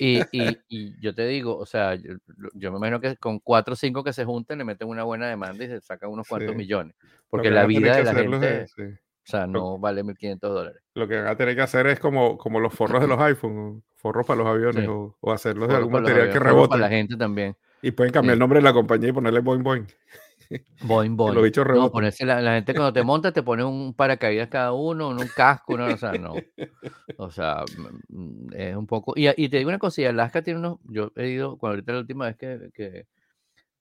Y, 0.32 0.56
y, 0.70 0.98
yo 0.98 1.14
te 1.14 1.26
digo, 1.26 1.58
o 1.58 1.66
sea, 1.66 1.94
yo, 1.94 2.72
me 2.72 2.78
imagino 2.78 3.00
que 3.00 3.16
con 3.16 3.38
cuatro 3.38 3.74
o 3.74 3.76
cinco 3.76 4.02
que 4.02 4.14
se 4.14 4.24
junten 4.24 4.56
le 4.56 4.64
meten 4.64 4.88
una 4.88 5.02
buena 5.02 5.28
demanda 5.28 5.62
y 5.62 5.68
se 5.68 5.80
sacan 5.82 6.10
unos 6.10 6.26
cuantos 6.26 6.56
millones. 6.56 6.96
Porque 7.28 7.50
la 7.50 7.66
vida 7.66 7.96
de 7.96 8.04
la 8.04 8.14
gente, 8.14 8.66
o 8.76 9.30
sea, 9.30 9.46
no 9.46 9.78
vale 9.78 10.02
1.500 10.02 10.38
dólares. 10.40 10.82
Lo 10.94 11.06
que 11.06 11.16
van 11.16 11.26
a 11.26 11.36
tener 11.36 11.54
que 11.54 11.60
hacer 11.60 11.86
es 11.86 12.00
como, 12.00 12.38
como 12.38 12.60
los 12.60 12.72
forros 12.72 13.02
de 13.02 13.08
los 13.08 13.20
iPhones, 13.20 13.82
forros 13.94 14.26
para 14.26 14.38
los 14.38 14.46
aviones, 14.54 14.88
o, 14.88 15.16
o, 15.20 15.32
hacerlos 15.32 15.68
de 15.68 15.76
algún 15.76 15.92
material 15.92 16.30
que 16.30 16.38
rebote. 16.38 16.70
Para 16.70 16.82
la 16.82 16.88
gente 16.88 17.16
también. 17.16 17.54
Y 17.82 17.90
pueden 17.90 18.12
cambiar 18.12 18.34
el 18.34 18.40
nombre 18.40 18.58
de 18.58 18.64
la 18.64 18.72
compañía 18.72 19.10
y 19.10 19.12
ponerle 19.12 19.40
Boing 19.40 19.62
Boing. 19.62 19.86
Boing, 20.82 21.16
boing. 21.16 21.34
Los 21.34 21.44
bichos 21.44 21.66
no, 21.66 21.90
ponerse 21.90 22.26
la, 22.26 22.40
la, 22.40 22.54
gente 22.54 22.74
cuando 22.74 22.92
te 22.92 23.02
monta 23.02 23.32
te 23.32 23.42
pone 23.42 23.64
un 23.64 23.94
paracaídas 23.94 24.48
cada 24.48 24.72
uno, 24.72 25.08
un 25.08 25.28
casco, 25.34 25.76
no, 25.76 25.86
o 25.86 25.96
sea, 25.96 26.12
no. 26.12 26.34
O 27.16 27.30
sea, 27.30 27.64
es 28.52 28.76
un 28.76 28.86
poco. 28.86 29.14
Y, 29.16 29.28
y 29.28 29.48
te 29.48 29.58
digo 29.58 29.68
una 29.68 29.78
cosa, 29.78 30.08
Alaska 30.08 30.42
tiene 30.42 30.58
unos. 30.58 30.78
Yo 30.84 31.12
he 31.16 31.28
ido, 31.28 31.56
cuando 31.58 31.74
ahorita 31.74 31.92
la 31.92 31.98
última 32.00 32.26
vez 32.26 32.36
que, 32.36 32.70
que 32.74 33.06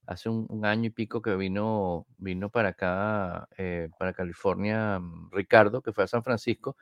hace 0.10 0.28
un, 0.30 0.66
año 0.66 0.88
y 0.88 0.90
pico 0.90 1.22
que 1.22 1.36
vino, 1.36 2.08
vino 2.18 2.50
para 2.50 2.70
acá, 2.70 3.48
eh, 3.58 3.90
para 3.98 4.14
California, 4.14 5.00
mm, 5.00 5.30
Ricardo, 5.32 5.82
que 5.82 5.94
fue 5.94 6.04
a 6.06 6.08
San 6.08 6.24
Francisco. 6.24 6.76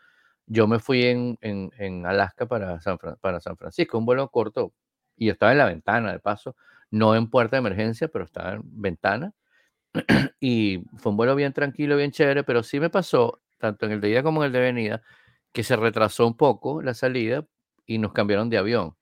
Yo 0.45 0.67
me 0.67 0.79
fui 0.79 1.05
en, 1.05 1.37
en, 1.41 2.05
Alaska 2.05 2.45
para 2.47 2.79
San, 2.81 2.97
para 3.21 3.41
San 3.41 3.57
Francisco, 3.57 3.97
un 3.97 4.05
vuelo 4.05 4.29
corto, 4.29 4.73
y 5.17 5.29
estaba 5.29 5.51
en 5.51 5.57
la 5.57 5.65
ventana, 5.65 6.13
de 6.13 6.19
paso, 6.19 6.55
no 6.91 7.15
en 7.15 7.29
puerta 7.29 7.57
de 7.57 7.59
emergencia, 7.59 8.07
pero 8.07 8.25
estaba 8.25 8.53
en 8.53 8.61
ventana. 8.63 9.33
y 10.39 10.83
fue 10.97 11.11
un 11.11 11.17
vuelo 11.17 11.35
bien 11.35 11.53
tranquilo, 11.53 11.97
bien 11.97 12.11
chévere, 12.11 12.43
pero 12.43 12.63
sí 12.63 12.79
me 12.79 12.89
pasó, 12.89 13.41
tanto 13.57 13.85
en 13.85 13.93
el 13.93 14.01
de 14.01 14.09
ida 14.09 14.23
como 14.23 14.43
en 14.43 14.47
el 14.47 14.53
de 14.53 14.59
venida, 14.59 15.01
que 15.53 15.63
se 15.63 15.75
retrasó 15.75 16.27
un 16.27 16.37
poco 16.37 16.81
la 16.81 16.93
salida 16.93 17.45
y 17.85 17.97
nos 17.99 18.13
cambiaron 18.13 18.49
de 18.49 18.57
avión, 18.57 18.95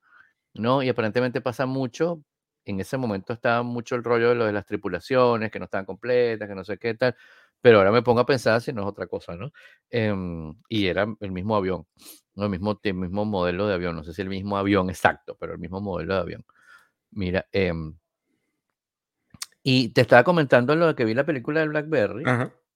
¿no? 0.54 0.84
Y 0.84 0.90
aparentemente 0.90 1.42
pasa 1.42 1.66
mucho. 1.66 2.22
En 2.66 2.80
ese 2.80 2.98
momento 2.98 3.34
estaba 3.34 3.64
mucho 3.64 3.96
el 3.96 4.04
rollo 4.04 4.36
de 4.36 4.54
las 4.54 4.66
tripulaciones, 4.66 5.52
que 5.52 5.60
no 5.60 5.66
estaban 5.66 5.86
completas, 5.86 6.48
que 6.50 6.56
no 6.56 6.64
sé 6.66 6.78
qué 6.80 6.96
tal, 6.96 7.16
pero 7.62 7.80
ahora 7.80 7.92
me 7.92 8.02
pongo 8.04 8.22
a 8.22 8.26
pensar 8.26 8.62
si 8.62 8.74
no 8.74 8.82
es 8.84 8.88
otra 8.88 9.08
cosa, 9.08 9.36
¿no? 9.36 9.52
Em, 9.90 10.54
y 10.70 10.88
era 10.88 11.08
el 11.22 11.32
mismo 11.32 11.56
avión, 11.56 11.88
¿no? 12.36 12.46
El 12.46 12.50
mismo, 12.52 12.80
el 12.84 12.94
mismo 12.96 13.26
modelo 13.26 13.68
de 13.68 13.76
avión, 13.76 13.96
no 13.96 14.04
sé 14.04 14.14
si 14.14 14.22
el 14.22 14.30
mismo 14.30 14.58
avión 14.58 14.90
exacto, 14.90 15.38
pero 15.40 15.54
el 15.54 15.60
mismo 15.60 15.82
modelo 15.82 16.16
de 16.16 16.20
avión. 16.22 16.46
Mira, 17.12 17.48
em, 17.52 17.98
y 19.68 19.90
te 19.90 20.02
estaba 20.02 20.24
comentando 20.24 20.76
lo 20.76 20.86
de 20.86 20.96
que 20.96 21.06
vi 21.06 21.16
la 21.16 21.26
película 21.26 21.62
de 21.62 21.68
Blackberry. 21.68 22.24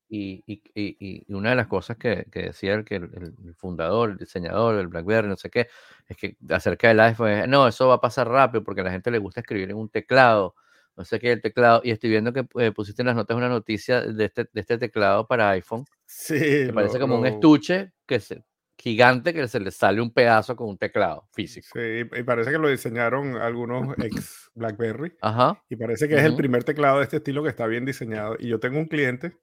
Y, 0.09 0.43
y, 0.47 0.63
y, 0.73 1.31
una 1.31 1.51
de 1.51 1.55
las 1.55 1.67
cosas 1.67 1.97
que, 1.97 2.25
que 2.31 2.45
decía 2.45 2.73
el, 2.73 2.83
que 2.83 2.95
el, 2.95 3.53
fundador, 3.55 4.09
el 4.09 4.17
diseñador 4.17 4.75
del 4.75 4.87
BlackBerry, 4.87 5.27
no 5.27 5.37
sé 5.37 5.51
qué, 5.51 5.67
es 6.07 6.17
que 6.17 6.35
acerca 6.49 6.87
del 6.87 6.99
iPhone, 7.01 7.47
no, 7.47 7.67
eso 7.67 7.87
va 7.87 7.93
a 7.93 8.01
pasar 8.01 8.27
rápido 8.27 8.63
porque 8.63 8.81
a 8.81 8.85
la 8.85 8.89
gente 8.91 9.11
le 9.11 9.19
gusta 9.19 9.41
escribir 9.41 9.69
en 9.69 9.77
un 9.77 9.89
teclado, 9.89 10.55
no 10.97 11.05
sé 11.05 11.19
qué, 11.19 11.33
el 11.33 11.43
teclado, 11.43 11.81
y 11.83 11.91
estoy 11.91 12.09
viendo 12.09 12.33
que 12.33 12.47
eh, 12.55 12.71
pusiste 12.71 13.03
en 13.03 13.05
las 13.05 13.15
notas 13.15 13.37
una 13.37 13.49
noticia 13.49 14.01
de 14.01 14.25
este, 14.25 14.49
de 14.51 14.61
este 14.61 14.79
teclado 14.79 15.27
para 15.27 15.51
iPhone, 15.51 15.85
sí, 16.07 16.39
que 16.39 16.71
parece 16.73 16.99
como 16.99 17.19
un 17.19 17.27
estuche 17.27 17.91
que 18.07 18.19
se, 18.19 18.43
gigante 18.79 19.33
que 19.33 19.47
se 19.47 19.59
le 19.59 19.71
sale 19.71 20.01
un 20.01 20.11
pedazo 20.11 20.55
con 20.55 20.69
un 20.69 20.77
teclado 20.77 21.27
físico. 21.33 21.67
Sí, 21.73 22.01
y 22.17 22.23
parece 22.23 22.51
que 22.51 22.57
lo 22.57 22.69
diseñaron 22.69 23.35
algunos 23.35 23.97
ex 23.99 24.49
BlackBerry. 24.55 25.17
Ajá. 25.21 25.61
Y 25.69 25.75
parece 25.75 26.07
que 26.07 26.15
es 26.15 26.23
el 26.23 26.35
primer 26.35 26.63
teclado 26.63 26.99
de 26.99 27.03
este 27.03 27.17
estilo 27.17 27.43
que 27.43 27.49
está 27.49 27.67
bien 27.67 27.85
diseñado. 27.85 28.37
Y 28.39 28.47
yo 28.47 28.59
tengo 28.59 28.79
un 28.79 28.87
cliente 28.87 29.37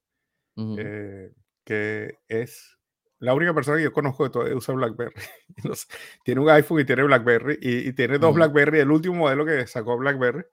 eh, 0.56 1.32
que 1.64 2.18
es 2.28 2.78
la 3.18 3.34
única 3.34 3.52
persona 3.54 3.76
que 3.76 3.84
yo 3.84 3.92
conozco 3.92 4.24
que 4.24 4.30
todavía 4.30 4.56
usa 4.56 4.74
BlackBerry. 4.74 5.14
tiene 6.24 6.40
un 6.40 6.48
iPhone 6.48 6.80
y 6.80 6.84
tiene 6.84 7.02
BlackBerry 7.02 7.58
y, 7.60 7.92
tiene 7.92 8.18
dos 8.18 8.34
BlackBerry, 8.34 8.80
el 8.80 8.90
último 8.90 9.16
modelo 9.16 9.44
que 9.44 9.66
sacó 9.66 9.98
BlackBerry, 9.98 10.44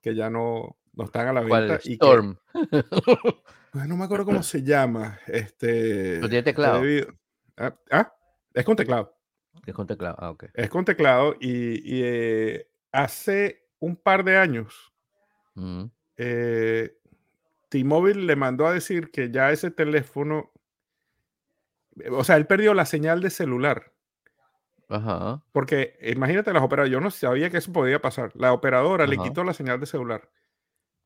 que 0.00 0.14
ya 0.16 0.28
no, 0.28 0.76
no 0.92 1.04
están 1.04 1.28
a 1.28 1.32
la 1.32 1.40
venta. 1.40 1.78
Y 1.84 1.94
Storm. 1.94 2.36
no 3.74 3.96
me 3.96 4.04
acuerdo 4.04 4.24
cómo 4.24 4.42
se 4.42 4.64
llama. 4.64 5.20
Este, 5.28 6.18
tiene 6.18 6.42
teclado. 6.42 6.82
Ah, 7.58 7.74
ah, 7.90 8.14
es 8.54 8.64
con 8.64 8.76
teclado. 8.76 9.14
Es 9.66 9.74
con 9.74 9.86
teclado, 9.86 10.16
ah, 10.18 10.30
ok. 10.30 10.44
Es 10.54 10.70
con 10.70 10.84
teclado 10.84 11.34
y, 11.40 12.02
eh, 12.02 12.68
hace 12.92 13.66
un 13.80 13.96
par 13.96 14.24
de 14.24 14.38
años 14.38 14.92
T-Mobile 17.68 18.22
le 18.22 18.36
mandó 18.36 18.66
a 18.66 18.72
decir 18.72 19.10
que 19.10 19.30
ya 19.30 19.52
ese 19.52 19.70
teléfono, 19.70 20.50
o 22.10 22.24
sea, 22.24 22.36
él 22.36 22.46
perdió 22.46 22.74
la 22.74 22.86
señal 22.86 23.20
de 23.20 23.30
celular. 23.30 23.92
Ajá. 24.88 25.42
Porque 25.52 25.98
imagínate 26.02 26.52
las 26.52 26.62
operadoras, 26.62 26.90
yo 26.90 27.00
no 27.00 27.10
sabía 27.10 27.50
que 27.50 27.58
eso 27.58 27.72
podía 27.72 28.00
pasar. 28.00 28.30
La 28.34 28.52
operadora 28.52 29.06
le 29.06 29.18
quitó 29.18 29.44
la 29.44 29.52
señal 29.52 29.80
de 29.80 29.86
celular. 29.86 30.30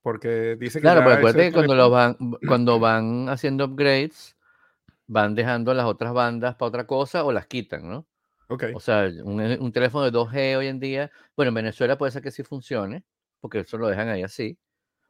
Porque 0.03 0.57
dice 0.57 0.79
que. 0.79 0.83
Claro, 0.83 1.03
pero 1.03 1.17
acuérdate 1.17 1.47
que 1.47 1.53
cuando, 1.53 1.91
van, 1.91 2.17
cuando 2.47 2.79
van 2.79 3.29
haciendo 3.29 3.65
upgrades, 3.65 4.37
van 5.07 5.35
dejando 5.35 5.75
las 5.75 5.87
otras 5.87 6.13
bandas 6.13 6.55
para 6.57 6.69
otra 6.69 6.87
cosa 6.87 7.25
o 7.25 7.33
las 7.33 7.47
quitan, 7.47 7.89
¿no? 7.89 8.07
Okay. 8.49 8.73
O 8.75 8.81
sea, 8.81 9.09
un, 9.25 9.41
un, 9.41 9.73
teléfono 9.73 10.05
de 10.05 10.13
2G 10.13 10.59
hoy 10.59 10.67
en 10.67 10.79
día, 10.79 11.11
bueno, 11.37 11.49
en 11.49 11.55
Venezuela 11.55 11.97
puede 11.97 12.13
ser 12.13 12.23
que 12.23 12.31
sí 12.31 12.43
funcione, 12.43 13.05
porque 13.41 13.61
eso 13.61 13.79
lo 13.79 13.89
dejan 13.89 14.09
ahí 14.09 14.23
así, 14.23 14.59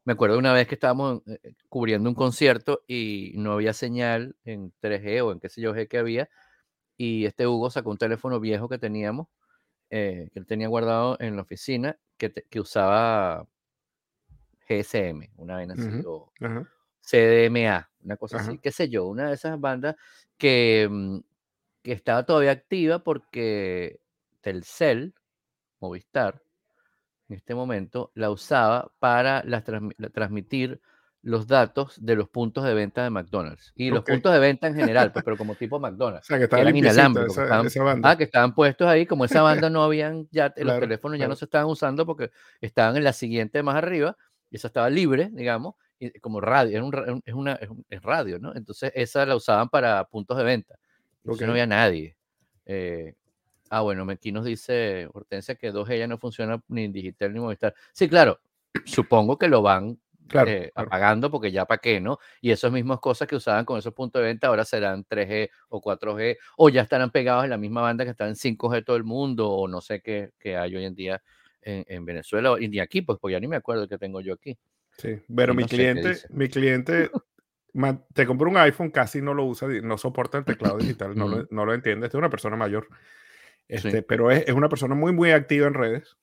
me 0.04 0.14
acuerdo 0.14 0.38
una 0.38 0.52
vez 0.52 0.66
que 0.66 0.74
estábamos 0.74 1.22
eh, 1.26 1.38
eh, 1.42 1.54
cubriendo 1.68 2.08
un 2.08 2.16
concierto 2.16 2.82
y 2.88 3.32
no 3.36 3.52
había 3.52 3.72
señal 3.72 4.36
en 4.44 4.72
3G 4.80 5.24
o 5.24 5.32
en 5.32 5.40
qué 5.40 5.48
sé 5.48 5.60
yo 5.60 5.74
G 5.74 5.86
que 5.88 5.98
había. 5.98 6.28
Y 6.96 7.24
este 7.26 7.46
Hugo 7.46 7.70
sacó 7.70 7.90
un 7.90 7.98
teléfono 7.98 8.40
viejo 8.40 8.68
que 8.68 8.78
teníamos, 8.78 9.28
eh, 9.90 10.28
que 10.32 10.40
él 10.40 10.46
tenía 10.46 10.68
guardado 10.68 11.16
en 11.20 11.36
la 11.36 11.42
oficina, 11.42 11.98
que, 12.16 12.32
que 12.32 12.60
usaba 12.60 13.46
GSM, 14.68 15.30
una 15.36 15.56
vez 15.56 15.70
así, 15.70 16.02
o 16.06 16.32
CDMA, 17.00 17.90
una 18.04 18.16
cosa 18.16 18.38
así, 18.38 18.58
qué 18.58 18.72
sé 18.72 18.88
yo, 18.88 19.06
una 19.06 19.28
de 19.28 19.34
esas 19.34 19.58
bandas 19.60 19.96
que, 20.36 20.88
mm, 20.90 21.18
que 21.82 21.92
estaba 21.92 22.24
todavía 22.24 22.52
activa 22.52 23.00
porque 23.00 24.00
Telcel, 24.40 25.14
Movistar, 25.80 26.42
en 27.28 27.36
este 27.36 27.54
momento, 27.54 28.12
la 28.14 28.30
usaba 28.30 28.92
para 28.98 29.42
transmitir 30.12 30.80
los 31.22 31.46
datos 31.46 32.04
de 32.04 32.16
los 32.16 32.28
puntos 32.28 32.64
de 32.64 32.74
venta 32.74 33.04
de 33.04 33.10
McDonald's. 33.10 33.72
Y 33.76 33.90
los 33.90 34.04
puntos 34.04 34.32
de 34.32 34.38
venta 34.40 34.66
en 34.66 34.74
general, 34.74 35.12
pues, 35.12 35.24
pero 35.24 35.36
como 35.36 35.54
tipo 35.54 35.78
McDonald's. 35.78 36.26
O 36.30 36.36
sea, 36.36 36.38
que, 36.38 36.60
eran 36.60 36.76
inalámbricos. 36.76 37.38
Ah, 37.38 38.16
que 38.16 38.24
estaban 38.24 38.54
puestos 38.54 38.86
ahí, 38.88 39.06
como 39.06 39.24
esa 39.24 39.40
banda 39.42 39.70
no 39.70 39.82
habían, 39.82 40.28
ya 40.30 40.52
los 40.56 40.80
teléfonos 40.80 41.18
ya 41.18 41.28
no 41.28 41.36
se 41.36 41.44
estaban 41.44 41.68
usando 41.68 42.04
porque 42.04 42.30
estaban 42.60 42.96
en 42.96 43.04
la 43.04 43.12
siguiente 43.12 43.62
más 43.62 43.76
arriba, 43.76 44.16
y 44.50 44.56
esa 44.56 44.66
estaba 44.66 44.90
libre, 44.90 45.30
digamos, 45.32 45.76
como 46.20 46.40
radio, 46.40 46.78
es, 47.24 47.34
una, 47.34 47.58
es, 47.88 48.02
radio, 48.02 48.38
¿no? 48.38 48.54
Entonces 48.54 48.92
esa 48.94 49.24
la 49.26 49.36
usaban 49.36 49.68
para 49.68 50.04
puntos 50.04 50.36
de 50.36 50.44
venta. 50.44 50.76
Porque 51.24 51.46
no 51.46 51.52
había 51.52 51.66
nadie. 51.66 52.16
Eh, 52.66 53.14
Ah, 53.74 53.80
bueno, 53.80 54.04
aquí 54.10 54.32
nos 54.32 54.44
dice 54.44 55.08
Hortensia 55.14 55.54
que 55.54 55.72
2G 55.72 56.00
ya 56.00 56.06
no 56.06 56.18
funciona 56.18 56.62
ni 56.68 56.84
en 56.84 56.92
digital 56.92 57.32
ni 57.32 57.40
Movistar. 57.40 57.74
Sí, 57.94 58.06
claro, 58.06 58.38
supongo 58.84 59.38
que 59.38 59.48
lo 59.48 59.62
van 59.62 59.98
eh, 60.46 60.70
apagando 60.74 61.30
porque 61.30 61.50
ya 61.50 61.64
para 61.64 61.78
qué, 61.78 61.98
¿no? 61.98 62.18
Y 62.42 62.50
esas 62.50 62.70
mismas 62.70 63.00
cosas 63.00 63.26
que 63.26 63.34
usaban 63.34 63.64
con 63.64 63.78
esos 63.78 63.94
puntos 63.94 64.20
de 64.20 64.26
venta 64.26 64.48
ahora 64.48 64.66
serán 64.66 65.06
3G 65.06 65.48
o 65.70 65.80
4G 65.80 66.36
o 66.58 66.68
ya 66.68 66.82
estarán 66.82 67.10
pegados 67.10 67.44
en 67.44 67.50
la 67.50 67.56
misma 67.56 67.80
banda 67.80 68.04
que 68.04 68.10
están 68.10 68.28
en 68.28 68.34
5G 68.34 68.84
todo 68.84 68.96
el 68.96 69.04
mundo 69.04 69.48
o 69.48 69.66
no 69.66 69.80
sé 69.80 70.02
qué, 70.02 70.32
hay 70.54 70.76
hoy 70.76 70.84
en 70.84 70.94
día 70.94 71.22
en, 71.62 72.04
Venezuela 72.04 72.56
y 72.60 72.68
ni 72.68 72.78
aquí, 72.78 73.00
pues, 73.00 73.18
pues 73.18 73.32
ya 73.32 73.40
ni 73.40 73.48
me 73.48 73.56
acuerdo 73.56 73.88
que 73.88 73.96
tengo 73.96 74.20
yo 74.20 74.34
aquí. 74.34 74.58
Sí, 74.98 75.20
pero 75.34 75.54
mi 75.54 75.64
cliente, 75.64 76.16
mi 76.30 76.48
cliente 76.48 77.10
te 78.14 78.26
compró 78.26 78.50
un 78.50 78.56
iPhone, 78.58 78.90
casi 78.90 79.22
no 79.22 79.34
lo 79.34 79.44
usa, 79.44 79.68
no 79.68 79.96
soporta 79.96 80.38
el 80.38 80.44
teclado 80.44 80.78
digital, 80.78 81.16
no, 81.16 81.28
lo, 81.28 81.48
no 81.50 81.64
lo 81.64 81.74
entiende, 81.74 82.06
es 82.06 82.14
una 82.14 82.30
persona 82.30 82.56
mayor. 82.56 82.88
Este, 83.68 84.02
pero 84.02 84.30
es, 84.30 84.44
es, 84.46 84.54
una 84.54 84.68
persona 84.68 84.94
muy, 84.94 85.12
muy 85.12 85.30
activa 85.30 85.66
en 85.66 85.74
redes. 85.74 86.16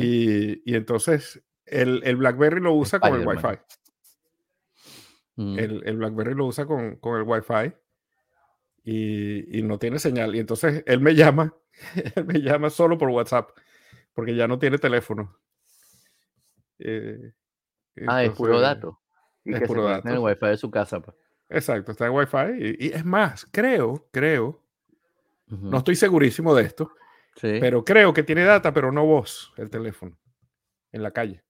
Y, 0.00 0.70
y, 0.70 0.74
entonces 0.74 1.42
el, 1.64 2.02
el, 2.04 2.16
BlackBerry 2.16 2.60
lo 2.60 2.74
usa 2.74 3.00
con 3.00 3.18
el 3.18 3.26
Wi-Fi. 3.26 3.58
Mm. 5.36 5.58
El, 5.58 5.82
el, 5.86 5.96
BlackBerry 5.96 6.34
lo 6.34 6.44
usa 6.44 6.66
con, 6.66 6.96
con 6.96 7.18
el 7.18 7.22
Wi-Fi 7.26 7.72
y, 8.84 9.58
y, 9.58 9.62
no 9.62 9.78
tiene 9.78 9.98
señal. 9.98 10.34
Y 10.34 10.40
entonces 10.40 10.84
él 10.86 11.00
me 11.00 11.14
llama, 11.14 11.54
él 12.16 12.26
me 12.26 12.42
llama 12.42 12.68
solo 12.68 12.98
por 12.98 13.08
WhatsApp, 13.08 13.50
porque 14.12 14.34
ya 14.34 14.46
no 14.46 14.58
tiene 14.58 14.76
teléfono. 14.76 15.38
Eh, 16.84 17.32
ah, 18.06 18.24
es 18.24 18.30
puro 18.30 18.60
dato. 18.60 19.00
es 19.44 19.62
puro 19.62 19.84
dato. 19.84 20.08
En 20.08 20.14
el 20.14 20.20
Wi-Fi 20.20 20.46
de 20.46 20.56
su 20.56 20.70
casa. 20.70 21.00
Pues. 21.00 21.16
Exacto, 21.48 21.92
está 21.92 22.06
en 22.06 22.12
Wi-Fi. 22.12 22.52
Y, 22.58 22.86
y 22.86 22.92
es 22.92 23.04
más, 23.04 23.46
creo, 23.50 24.08
creo 24.10 24.62
no 25.60 25.78
estoy 25.78 25.96
segurísimo 25.96 26.54
de 26.54 26.64
esto, 26.64 26.92
pero 27.40 27.84
creo 27.84 28.12
que 28.14 28.22
tiene 28.22 28.44
data, 28.44 28.72
pero 28.72 28.90
no 28.90 29.04
voz 29.04 29.52
el 29.58 29.68
teléfono 29.68 30.18
en 30.92 31.02
la 31.02 31.10
calle. 31.10 31.42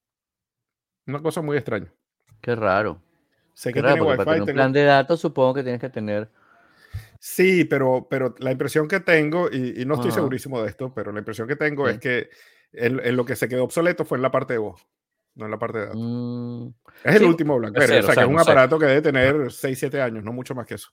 Una 1.07 1.23
cosa 1.23 1.41
muy 1.41 1.57
extraña. 1.57 1.93
Qué 2.41 2.57
raro. 2.57 3.01
Sé 3.55 3.73
que 3.73 3.83
tiene 3.83 4.05
Para 4.17 4.43
un 4.43 4.47
plan 4.47 4.73
de 4.73 4.85
datos 4.85 5.21
supongo 5.21 5.55
que 5.55 5.63
tienes 5.63 5.81
que 5.81 5.91
tener. 5.91 6.29
Sí, 7.21 7.65
pero, 7.65 8.09
pero 8.11 8.35
la 8.39 8.51
impresión 8.51 8.89
que 8.89 8.99
tengo, 8.99 9.49
y, 9.51 9.85
no 9.87 9.95
estoy 9.95 10.11
segurísimo 10.11 10.61
de 10.61 10.69
esto, 10.69 10.93
pero 10.93 11.13
la 11.13 11.21
impresión 11.21 11.47
que 11.47 11.57
tengo 11.57 11.89
es 11.89 11.99
que 11.99 12.31
en, 12.73 13.17
lo 13.17 13.25
que 13.25 13.37
se 13.37 13.49
quedó 13.49 13.65
obsoleto 13.65 14.05
fue 14.05 14.19
en 14.19 14.23
la 14.23 14.33
parte 14.33 14.55
de 14.55 14.59
voz, 14.59 14.85
no 15.35 15.45
en 15.47 15.51
la 15.51 15.59
parte 15.59 15.79
de 15.79 15.87
datos. 15.87 16.01
Mm, 16.01 16.69
es 17.05 17.15
el 17.17 17.25
último 17.25 17.59
BlackBerry, 17.59 17.99
o 17.99 18.03
sea, 18.03 18.15
que 18.15 18.21
es 18.21 18.27
un 18.27 18.39
aparato 18.39 18.79
que 18.79 18.87
debe 18.87 19.03
tener 19.03 19.51
6, 19.51 19.79
7 19.79 20.01
años, 20.01 20.25
no 20.25 20.33
mucho 20.33 20.55
más 20.55 20.67
que 20.67 20.75
eso. 20.75 20.91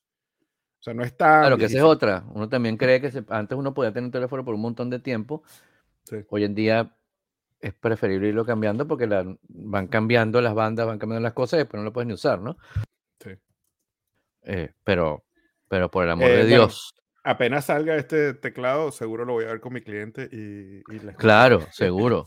O 0.79 0.81
sea, 0.81 0.93
no 0.93 1.03
está. 1.03 1.41
Claro, 1.41 1.57
que 1.57 1.65
esa 1.65 1.77
es 1.77 1.83
otra. 1.83 2.23
Uno 2.29 2.47
también 2.47 2.77
cree 2.77 3.01
que 3.01 3.11
antes 3.29 3.57
uno 3.57 3.73
podía 3.73 3.91
tener 3.91 4.05
un 4.05 4.11
teléfono 4.11 4.45
por 4.45 4.55
un 4.55 4.61
montón 4.61 4.89
de 4.89 4.99
tiempo. 4.99 5.43
Hoy 6.29 6.45
en 6.45 6.55
día 6.55 6.95
es 7.59 7.73
preferible 7.73 8.29
irlo 8.29 8.45
cambiando 8.45 8.87
porque 8.87 9.05
van 9.49 9.87
cambiando 9.87 10.41
las 10.41 10.53
bandas, 10.53 10.87
van 10.87 10.97
cambiando 10.97 11.23
las 11.23 11.33
cosas 11.33 11.57
y 11.57 11.61
después 11.61 11.79
no 11.79 11.83
lo 11.83 11.93
puedes 11.93 12.07
ni 12.07 12.13
usar, 12.13 12.39
¿no? 12.39 12.57
Sí. 13.19 13.31
Eh, 14.43 14.71
pero, 14.83 15.25
pero 15.67 15.91
por 15.91 16.05
el 16.05 16.11
amor 16.11 16.29
de 16.29 16.41
eh, 16.41 16.45
Dios. 16.45 16.93
apenas 17.23 17.65
salga 17.65 17.97
este 17.97 18.33
teclado, 18.33 18.91
seguro 18.91 19.25
lo 19.25 19.33
voy 19.33 19.45
a 19.45 19.49
ver 19.49 19.59
con 19.59 19.73
mi 19.73 19.81
cliente 19.81 20.29
y, 20.31 20.81
Claro, 21.17 21.61
seguro. 21.71 22.25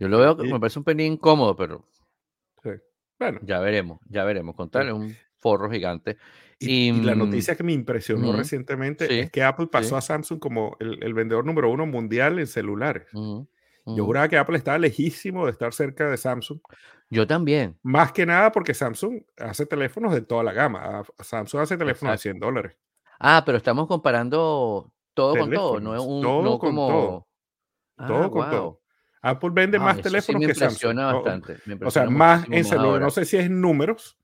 Yo 0.00 0.08
lo 0.08 0.18
veo, 0.18 0.34
me 0.34 0.58
parece 0.58 0.78
un 0.78 0.84
pelín 0.84 1.12
incómodo, 1.12 1.54
pero 1.54 1.84
bueno. 3.18 3.38
Ya 3.42 3.60
veremos, 3.60 4.00
ya 4.08 4.24
veremos. 4.24 4.56
Contarle 4.56 4.94
un 4.94 5.14
forro 5.38 5.70
gigante. 5.70 6.16
Y, 6.58 6.90
la 7.02 7.14
mm, 7.14 7.18
noticia 7.18 7.54
que 7.54 7.62
me 7.62 7.72
impresionó 7.72 8.32
recientemente 8.32 9.20
es 9.20 9.30
que 9.30 9.42
Apple 9.42 9.66
pasó 9.66 9.98
a 9.98 10.00
Samsung 10.00 10.38
como 10.38 10.76
el, 10.80 11.12
vendedor 11.12 11.44
número 11.44 11.70
uno 11.70 11.84
mundial 11.86 12.38
en 12.38 12.46
celulares. 12.46 13.08
Yo 13.12 14.04
juraba 14.04 14.28
que 14.28 14.38
Apple 14.38 14.56
estaba 14.56 14.78
lejísimo 14.78 15.44
de 15.44 15.52
estar 15.52 15.72
cerca 15.74 16.08
de 16.08 16.16
Samsung. 16.16 16.60
Yo 17.10 17.26
también. 17.26 17.78
Más 17.82 18.12
que 18.12 18.24
nada 18.24 18.52
porque 18.52 18.72
Samsung 18.72 19.22
hace 19.36 19.66
teléfonos 19.66 20.14
de 20.14 20.22
toda 20.22 20.42
la 20.42 20.52
gama. 20.52 21.02
Samsung 21.18 21.60
hace 21.60 21.76
teléfonos 21.76 22.14
de 22.14 22.18
100 22.18 22.38
dólares. 22.38 22.76
Ah, 23.18 23.42
pero 23.44 23.58
estamos 23.58 23.86
comparando 23.86 24.90
todo 25.12 25.36
con 25.36 25.50
todo, 25.50 25.80
no 25.80 25.94
es 25.94 26.00
un 26.00 26.22
todo 26.22 26.58
con 26.58 26.74
todo. 26.74 27.26
todo 27.98 28.24
ah, 28.24 28.30
con 28.30 28.50
todo. 28.50 28.79
Apple 29.22 29.50
vende 29.52 29.78
más 29.78 30.00
teléfonos 30.00 30.46
que 30.46 30.54
Samsung. 30.54 30.96
Bastante, 30.96 31.58
o 31.84 31.90
sea, 31.90 32.08
más 32.08 32.46
en 32.50 32.64
celular. 32.64 33.00
No 33.00 33.10
sé 33.10 33.24
si 33.24 33.36
es 33.36 33.46
en 33.46 33.60
números 33.60 34.18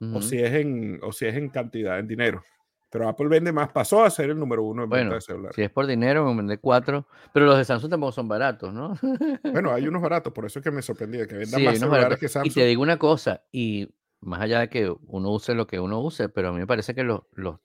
o, 0.00 0.20
si 0.20 0.38
es 0.38 0.52
en, 0.52 1.00
o 1.02 1.12
si 1.12 1.26
es 1.26 1.34
en 1.34 1.48
cantidad, 1.48 1.98
en 1.98 2.06
dinero. 2.06 2.42
Pero 2.90 3.08
Apple 3.08 3.26
vende 3.26 3.52
más, 3.52 3.72
pasó 3.72 4.04
a 4.04 4.10
ser 4.10 4.30
el 4.30 4.38
número 4.38 4.62
uno 4.62 4.84
en 4.84 4.90
venta 4.90 5.14
de 5.16 5.20
celular. 5.20 5.52
Si 5.52 5.62
es 5.62 5.70
por 5.70 5.86
dinero, 5.86 6.24
me 6.26 6.36
vende 6.36 6.58
cuatro. 6.58 7.08
Pero 7.32 7.46
los 7.46 7.58
de 7.58 7.64
Samsung 7.64 7.90
tampoco 7.90 8.12
son 8.12 8.28
baratos, 8.28 8.72
¿no? 8.72 8.94
bueno, 9.42 9.72
hay 9.72 9.88
unos 9.88 10.00
baratos, 10.02 10.32
por 10.32 10.46
eso 10.46 10.60
es 10.60 10.62
que 10.62 10.70
me 10.70 10.82
sorprendía 10.82 11.26
que 11.26 11.34
vendan 11.36 11.64
más 11.64 11.78
celulares 11.78 12.18
que 12.18 12.28
Samsung. 12.28 12.52
Y 12.52 12.54
te 12.54 12.64
digo 12.66 12.82
una 12.82 12.98
cosa, 12.98 13.42
y 13.50 13.92
más 14.20 14.40
allá 14.40 14.60
de 14.60 14.68
que 14.68 14.94
uno 15.06 15.30
use 15.30 15.54
lo 15.54 15.66
que 15.66 15.80
uno 15.80 16.00
use, 16.00 16.28
pero 16.28 16.50
a 16.50 16.52
mí 16.52 16.58
me 16.58 16.66
parece 16.66 16.94
que 16.94 17.02
los, 17.02 17.22
los, 17.32 17.58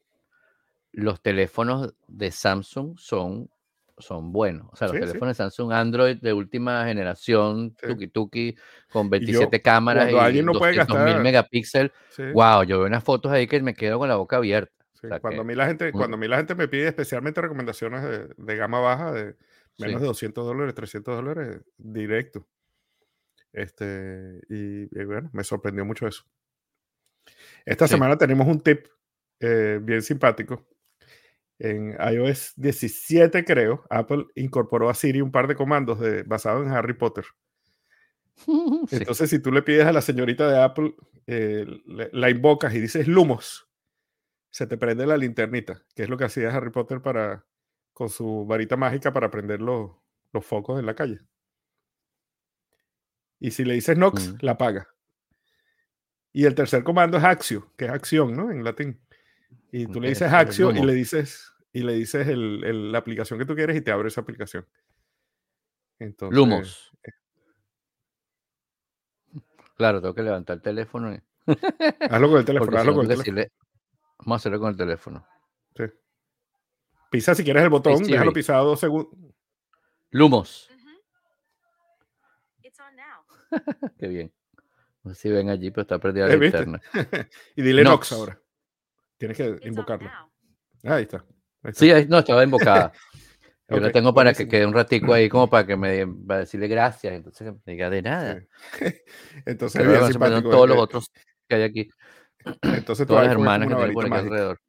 los 0.92 1.22
teléfonos 1.22 1.94
de 2.08 2.32
Samsung 2.32 2.98
son 2.98 3.50
son 4.00 4.32
buenos. 4.32 4.68
O 4.72 4.76
sea, 4.76 4.88
los 4.88 5.00
teléfonos 5.00 5.30
de 5.30 5.34
Samsung 5.36 5.72
Android 5.72 6.18
de 6.18 6.34
última 6.34 6.86
generación, 6.86 7.76
tuki 7.76 8.08
tuki, 8.08 8.56
con 8.90 9.10
27 9.10 9.62
cámaras 9.62 10.10
y 10.10 10.42
no 10.42 10.54
mil 10.54 11.20
megapíxeles. 11.20 11.92
Wow, 12.34 12.64
yo 12.64 12.80
veo 12.80 12.88
unas 12.88 13.04
fotos 13.04 13.32
ahí 13.32 13.48
que 13.48 13.62
me 13.62 13.74
quedo 13.74 14.00
con 14.00 14.10
la 14.10 14.16
boca 14.16 14.38
abierta. 14.38 14.74
cuando, 15.22 15.42
a 15.42 15.46
mí 15.46 15.56
la 15.56 15.68
gente, 15.68 15.92
cuando 15.92 16.16
a 16.16 16.20
mí 16.20 16.28
la 16.28 16.38
gente 16.38 16.56
me 16.56 16.68
pide 16.68 16.88
especialmente 16.88 17.42
recomendaciones 17.42 18.04
de, 18.36 18.56
gama 18.56 18.80
baja, 18.80 19.12
de 19.12 19.36
menos 19.78 20.02
de 20.02 20.08
200 20.08 20.46
dólares, 20.46 20.76
300 20.76 21.16
dólares, 21.16 21.62
directo. 21.78 22.48
Este, 23.52 24.42
y, 24.50 24.86
bueno, 25.06 25.30
me 25.34 25.44
sorprendió 25.44 25.86
mucho 25.86 26.08
eso. 26.08 26.24
Esta 27.66 27.88
semana 27.88 28.18
tenemos 28.18 28.48
un 28.48 28.60
tip 28.62 28.88
eh, 29.40 29.80
bien 29.82 30.02
simpático 30.02 30.66
en 31.60 31.98
iOS 32.00 32.54
17, 32.56 33.44
creo, 33.44 33.86
Apple 33.90 34.26
incorporó 34.36 34.90
a 34.90 34.94
Siri 34.94 35.22
un 35.22 35.32
par 35.32 35.48
de 35.48 35.56
comandos 35.56 36.00
de, 36.00 36.24
basados 36.24 36.66
en 36.66 36.72
Harry 36.72 36.94
Potter. 36.94 37.26
Entonces, 38.92 39.30
si 39.30 39.40
tú 39.40 39.52
le 39.52 39.62
pides 39.62 39.86
a 39.86 39.92
la 39.92 40.02
señorita 40.02 40.50
de 40.50 40.62
Apple, 40.62 40.96
eh, 41.28 41.66
la 41.86 42.30
invocas 42.30 42.74
y 42.74 42.80
dices 42.80 43.08
Lumos, 43.08 43.70
se 44.50 44.68
te 44.68 44.78
prende 44.78 45.06
la 45.06 45.18
linternita, 45.18 45.84
que 45.94 46.04
es 46.04 46.10
lo 46.10 46.18
que 46.18 46.24
hacía 46.24 46.50
Harry 46.56 46.72
Potter 46.72 47.02
para, 47.02 47.46
con 47.94 48.10
su 48.10 48.46
varita 48.46 48.78
mágica 48.78 49.12
para 49.12 49.30
prender 49.30 49.62
los, 49.62 49.92
focos 50.42 50.80
en 50.80 50.86
la 50.86 50.96
calle. 50.96 51.20
Y 53.40 53.52
si 53.52 53.66
le 53.66 53.74
dices 53.74 53.98
Nox, 53.98 54.34
mm. 54.34 54.38
la 54.42 54.54
apaga. 54.54 54.88
Y 56.32 56.46
el 56.46 56.56
tercer 56.56 56.84
comando 56.84 57.18
es 57.18 57.24
Axio, 57.24 57.74
que 57.76 57.86
es 57.86 57.92
acción, 57.92 58.36
¿no? 58.36 58.52
En 58.52 58.64
latín. 58.64 59.02
Y 59.72 59.88
tú 59.88 60.02
le 60.02 60.10
dices 60.10 60.32
Axio 60.32 60.72
y 60.72 60.82
le 60.82 60.94
dices, 60.94 61.52
y 61.72 61.82
le 61.82 61.94
dices 61.94 62.28
el, 62.28 62.92
la 62.92 62.98
aplicación 62.98 63.38
que 63.40 63.46
tú 63.46 63.56
quieres 63.56 63.78
y 63.78 63.82
te 63.82 63.92
abre 63.92 64.08
esa 64.08 64.22
aplicación. 64.22 64.66
Entonces, 66.00 66.36
Lumos. 66.36 66.92
Eh 67.04 67.12
claro, 69.80 70.02
tengo 70.02 70.14
que 70.14 70.24
levantar 70.24 70.58
el 70.58 70.62
teléfono. 70.62 71.14
Y... 71.14 71.22
hazlo 72.10 72.30
con 72.30 72.40
el 72.40 72.46
teléfono, 72.46 72.78
hazlo 72.78 72.94
con 72.94 73.10
el 73.10 73.18
teléfono. 73.18 73.46
Vamos 74.20 74.34
a 74.34 74.36
hacerlo 74.36 74.60
con 74.60 74.70
el 74.70 74.78
teléfono. 74.78 75.26
Sí. 75.76 75.84
Pisa 77.10 77.34
si 77.34 77.44
quieres 77.44 77.64
el 77.64 77.70
botón, 77.70 78.04
déjalo 78.04 78.34
pisado 78.34 78.68
dos 78.68 78.80
segundos. 78.80 79.18
Lumos. 80.12 80.70
Qué 83.98 84.08
bien. 84.08 84.34
No 85.04 85.14
sé 85.14 85.22
si 85.22 85.30
ven 85.30 85.50
allí, 85.50 85.72
pero 85.72 85.84
está 85.84 85.98
perdida 85.98 86.28
la 86.28 86.36
linterna. 86.36 86.82
y 87.56 87.62
dile 87.62 87.84
Nox 87.84 88.12
ahora. 88.12 88.40
Tienes 89.20 89.38
que 89.38 89.60
invocarlo. 89.68 90.10
Ahí 90.84 91.04
está. 91.04 91.24
Sí, 91.74 91.92
no, 92.08 92.20
estaba 92.20 92.44
invocada. 92.44 92.92
Yo 93.68 93.80
la 93.80 93.92
tengo 93.92 94.14
para 94.14 94.34
que 94.34 94.48
quede 94.48 94.66
un 94.66 94.74
ratico 94.74 95.14
ahí 95.14 95.30
como 95.30 95.48
para 95.48 95.68
que 95.68 95.76
me 95.76 96.08
para 96.28 96.40
decirle 96.40 96.68
gracias, 96.68 97.14
entonces 97.14 97.54
me 97.66 97.74
diga 97.74 97.90
de 97.90 98.02
nada. 98.02 98.42
Entonces, 99.46 99.84
todos 100.42 100.70
los 100.70 100.78
otros 100.78 101.12
que 101.48 101.56
hay 101.56 101.64
aquí. 101.64 101.90
Entonces, 102.64 103.06
todas 103.06 103.26
las 103.26 103.34
hermanas 103.34 103.68
que 103.68 103.76
tengo 103.76 103.94
por 103.94 104.06
aquí 104.06 104.16
alrededor. 104.16 104.60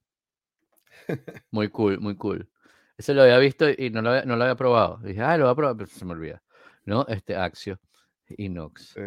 Muy 1.51 1.69
cool, 1.69 1.99
muy 1.99 2.17
cool. 2.17 2.49
Ese 2.97 3.15
lo 3.15 3.23
había 3.23 3.39
visto 3.39 3.67
y 3.69 3.91
no 3.91 4.03
lo 4.03 4.11
había, 4.11 4.25
no 4.25 4.37
lo 4.37 4.45
había 4.45 4.55
probado. 4.55 4.99
dije, 5.03 5.23
ah, 5.23 5.37
lo 5.37 5.45
voy 5.45 5.53
a 5.53 5.57
probar, 5.57 5.77
pero 5.77 5.89
se 5.89 6.05
me 6.05 6.13
olvida. 6.13 6.43
¿No? 6.85 7.05
Este 7.09 7.35
Axio 7.35 7.81
Inox. 8.29 8.93
Sí, 8.95 9.01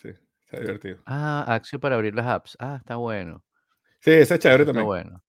sí, 0.00 0.08
está 0.44 0.60
divertido. 0.60 1.02
Ah, 1.06 1.44
Axio 1.46 1.78
para 1.78 1.94
abrir 1.94 2.14
las 2.14 2.26
apps. 2.26 2.56
Ah, 2.58 2.76
está 2.80 2.96
bueno. 2.96 3.44
Sí, 4.06 4.12
ese 4.12 4.34
es 4.34 4.40
chévere 4.40 4.64
también. 4.64 4.86
Bueno. 4.86 5.20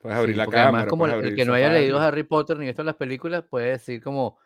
Puedes 0.00 0.16
abrir 0.16 0.36
la 0.36 0.44
cámara. 0.44 0.68
Además, 0.68 0.86
como 0.86 1.06
el, 1.06 1.34
que 1.34 1.44
no 1.44 1.52
haya 1.52 1.72
leído 1.72 1.98
Harry 1.98 2.22
Potter 2.22 2.56
ni 2.56 2.66
visto 2.66 2.84
las 2.84 2.94
películas, 2.94 3.42
puede 3.50 3.70
decir 3.72 4.00
como, 4.00 4.38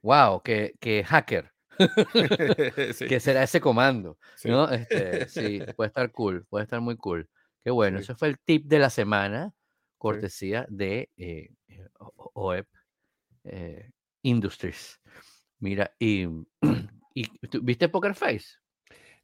wow, 0.00 0.42
que, 0.42 0.76
que 0.80 1.04
hacker. 1.04 1.52
¿Qué 3.06 3.20
será 3.20 3.42
ese 3.42 3.60
comando? 3.60 4.16
¿no? 4.44 4.70
Este, 4.70 5.28
sí, 5.28 5.60
puede 5.76 5.88
estar 5.88 6.10
cool, 6.10 6.46
puede 6.48 6.64
estar 6.64 6.80
muy 6.80 6.96
cool. 6.96 7.28
Qué 7.62 7.70
bueno, 7.70 7.98
ese 7.98 8.14
fue 8.14 8.28
el 8.28 8.38
tip 8.38 8.64
de 8.64 8.78
la 8.78 8.88
semana, 8.88 9.52
cortesía 9.98 10.64
de 10.70 11.10
eh, 11.18 11.50
OEP 12.32 12.66
eh, 13.44 13.90
Industries. 14.22 15.02
Mira, 15.58 15.94
y, 15.98 16.26
y 17.14 17.26
¿viste 17.60 17.90
Poker 17.90 18.14
Face? 18.14 18.46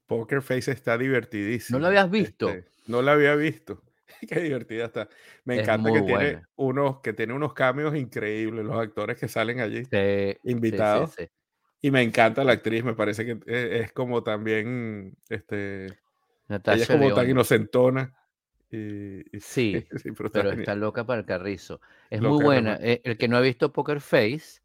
Poker 0.05 0.43
Face 0.43 0.71
está 0.71 0.99
divertidísimo. 0.99 1.79
¿No 1.79 1.85
lo 1.85 1.89
habías 1.89 2.11
visto? 2.11 2.51
Este, 2.51 2.71
no 2.87 3.01
lo 3.01 3.11
había 3.11 3.35
visto. 3.35 3.83
Qué 4.29 4.41
divertida 4.41 4.87
está. 4.87 5.09
Me 5.45 5.61
encanta 5.61 5.93
que 5.93 6.03
tiene 6.03 6.43
unos 6.57 7.01
que 7.01 7.13
tiene 7.13 7.33
unos 7.33 7.55
cambios 7.55 7.95
increíbles, 7.97 8.65
los 8.65 8.77
actores 8.77 9.19
que 9.19 9.29
salen 9.29 9.61
allí 9.61 9.83
invitados. 10.45 11.15
y 11.81 11.91
me 11.91 12.03
encanta 12.03 12.45
la 12.45 12.53
actriz, 12.53 12.85
me 12.85 12.95
parece 12.95 13.25
que 13.25 13.39
e, 13.47 13.81
es, 13.81 13.93
como 13.93 14.23
también 14.23 15.17
este 15.29 15.87
ella 16.49 16.75
es 16.75 16.89
como 16.89 17.15
tan 17.15 17.31
inocentona. 17.31 18.15
Y, 18.71 19.23
sí, 19.41 19.87
pero, 20.33 20.51
está, 20.51 20.75
loca 20.75 21.05
para 21.05 21.21
el 21.21 21.27
carrizo. 21.27 21.81
Es 22.11 22.21
muy 22.21 22.43
buena. 22.43 22.79
Eh, 22.81 23.01
el 23.05 23.17
que 23.17 23.29
no 23.29 23.37
ha 23.37 23.41
visto 23.41 23.73
Poker 23.73 24.01
Face 24.01 24.61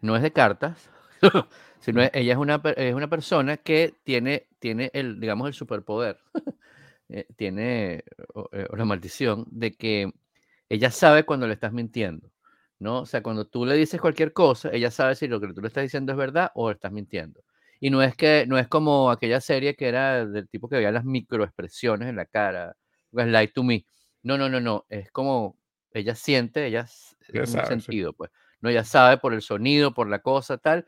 no 0.00 0.16
es 0.16 0.22
de 0.22 0.32
cartas, 0.32 0.90
sino 1.78 2.02
ella 2.02 2.32
es 2.32 2.38
una, 2.38 2.60
es 2.76 2.94
una 2.94 3.08
persona 3.08 3.56
que 3.56 3.94
tiene, 4.02 4.48
tiene 4.58 4.90
el, 4.94 5.20
digamos, 5.20 5.46
el 5.46 5.54
superpoder 5.54 6.18
Eh, 7.14 7.26
tiene 7.36 8.04
eh, 8.52 8.66
la 8.74 8.84
maldición 8.86 9.44
de 9.50 9.72
que 9.72 10.10
ella 10.70 10.90
sabe 10.90 11.24
cuando 11.24 11.46
le 11.46 11.52
estás 11.52 11.70
mintiendo, 11.70 12.32
¿no? 12.78 13.00
O 13.00 13.06
sea, 13.06 13.22
cuando 13.22 13.46
tú 13.46 13.66
le 13.66 13.74
dices 13.74 14.00
cualquier 14.00 14.32
cosa, 14.32 14.70
ella 14.72 14.90
sabe 14.90 15.14
si 15.14 15.28
lo 15.28 15.38
que 15.38 15.52
tú 15.52 15.60
le 15.60 15.68
estás 15.68 15.82
diciendo 15.82 16.12
es 16.12 16.18
verdad 16.18 16.50
o 16.54 16.70
estás 16.70 16.90
mintiendo. 16.90 17.44
Y 17.80 17.90
no 17.90 18.02
es 18.02 18.16
que 18.16 18.46
no 18.48 18.58
es 18.58 18.66
como 18.66 19.10
aquella 19.10 19.42
serie 19.42 19.76
que 19.76 19.88
era 19.88 20.24
del 20.24 20.48
tipo 20.48 20.70
que 20.70 20.76
veía 20.76 20.90
las 20.90 21.04
microexpresiones 21.04 22.08
en 22.08 22.16
la 22.16 22.24
cara, 22.24 22.76
Light 23.12 23.52
to 23.52 23.62
Me. 23.62 23.84
No, 24.22 24.38
no, 24.38 24.48
no, 24.48 24.60
no, 24.60 24.86
es 24.88 25.10
como 25.10 25.58
ella 25.92 26.14
siente, 26.14 26.64
ella 26.64 26.86
es 26.88 27.54
un 27.54 27.66
sentido, 27.66 28.14
pues. 28.14 28.30
No, 28.62 28.70
ella 28.70 28.84
sabe 28.84 29.18
por 29.18 29.34
el 29.34 29.42
sonido, 29.42 29.92
por 29.92 30.08
la 30.08 30.20
cosa, 30.20 30.56
tal. 30.56 30.86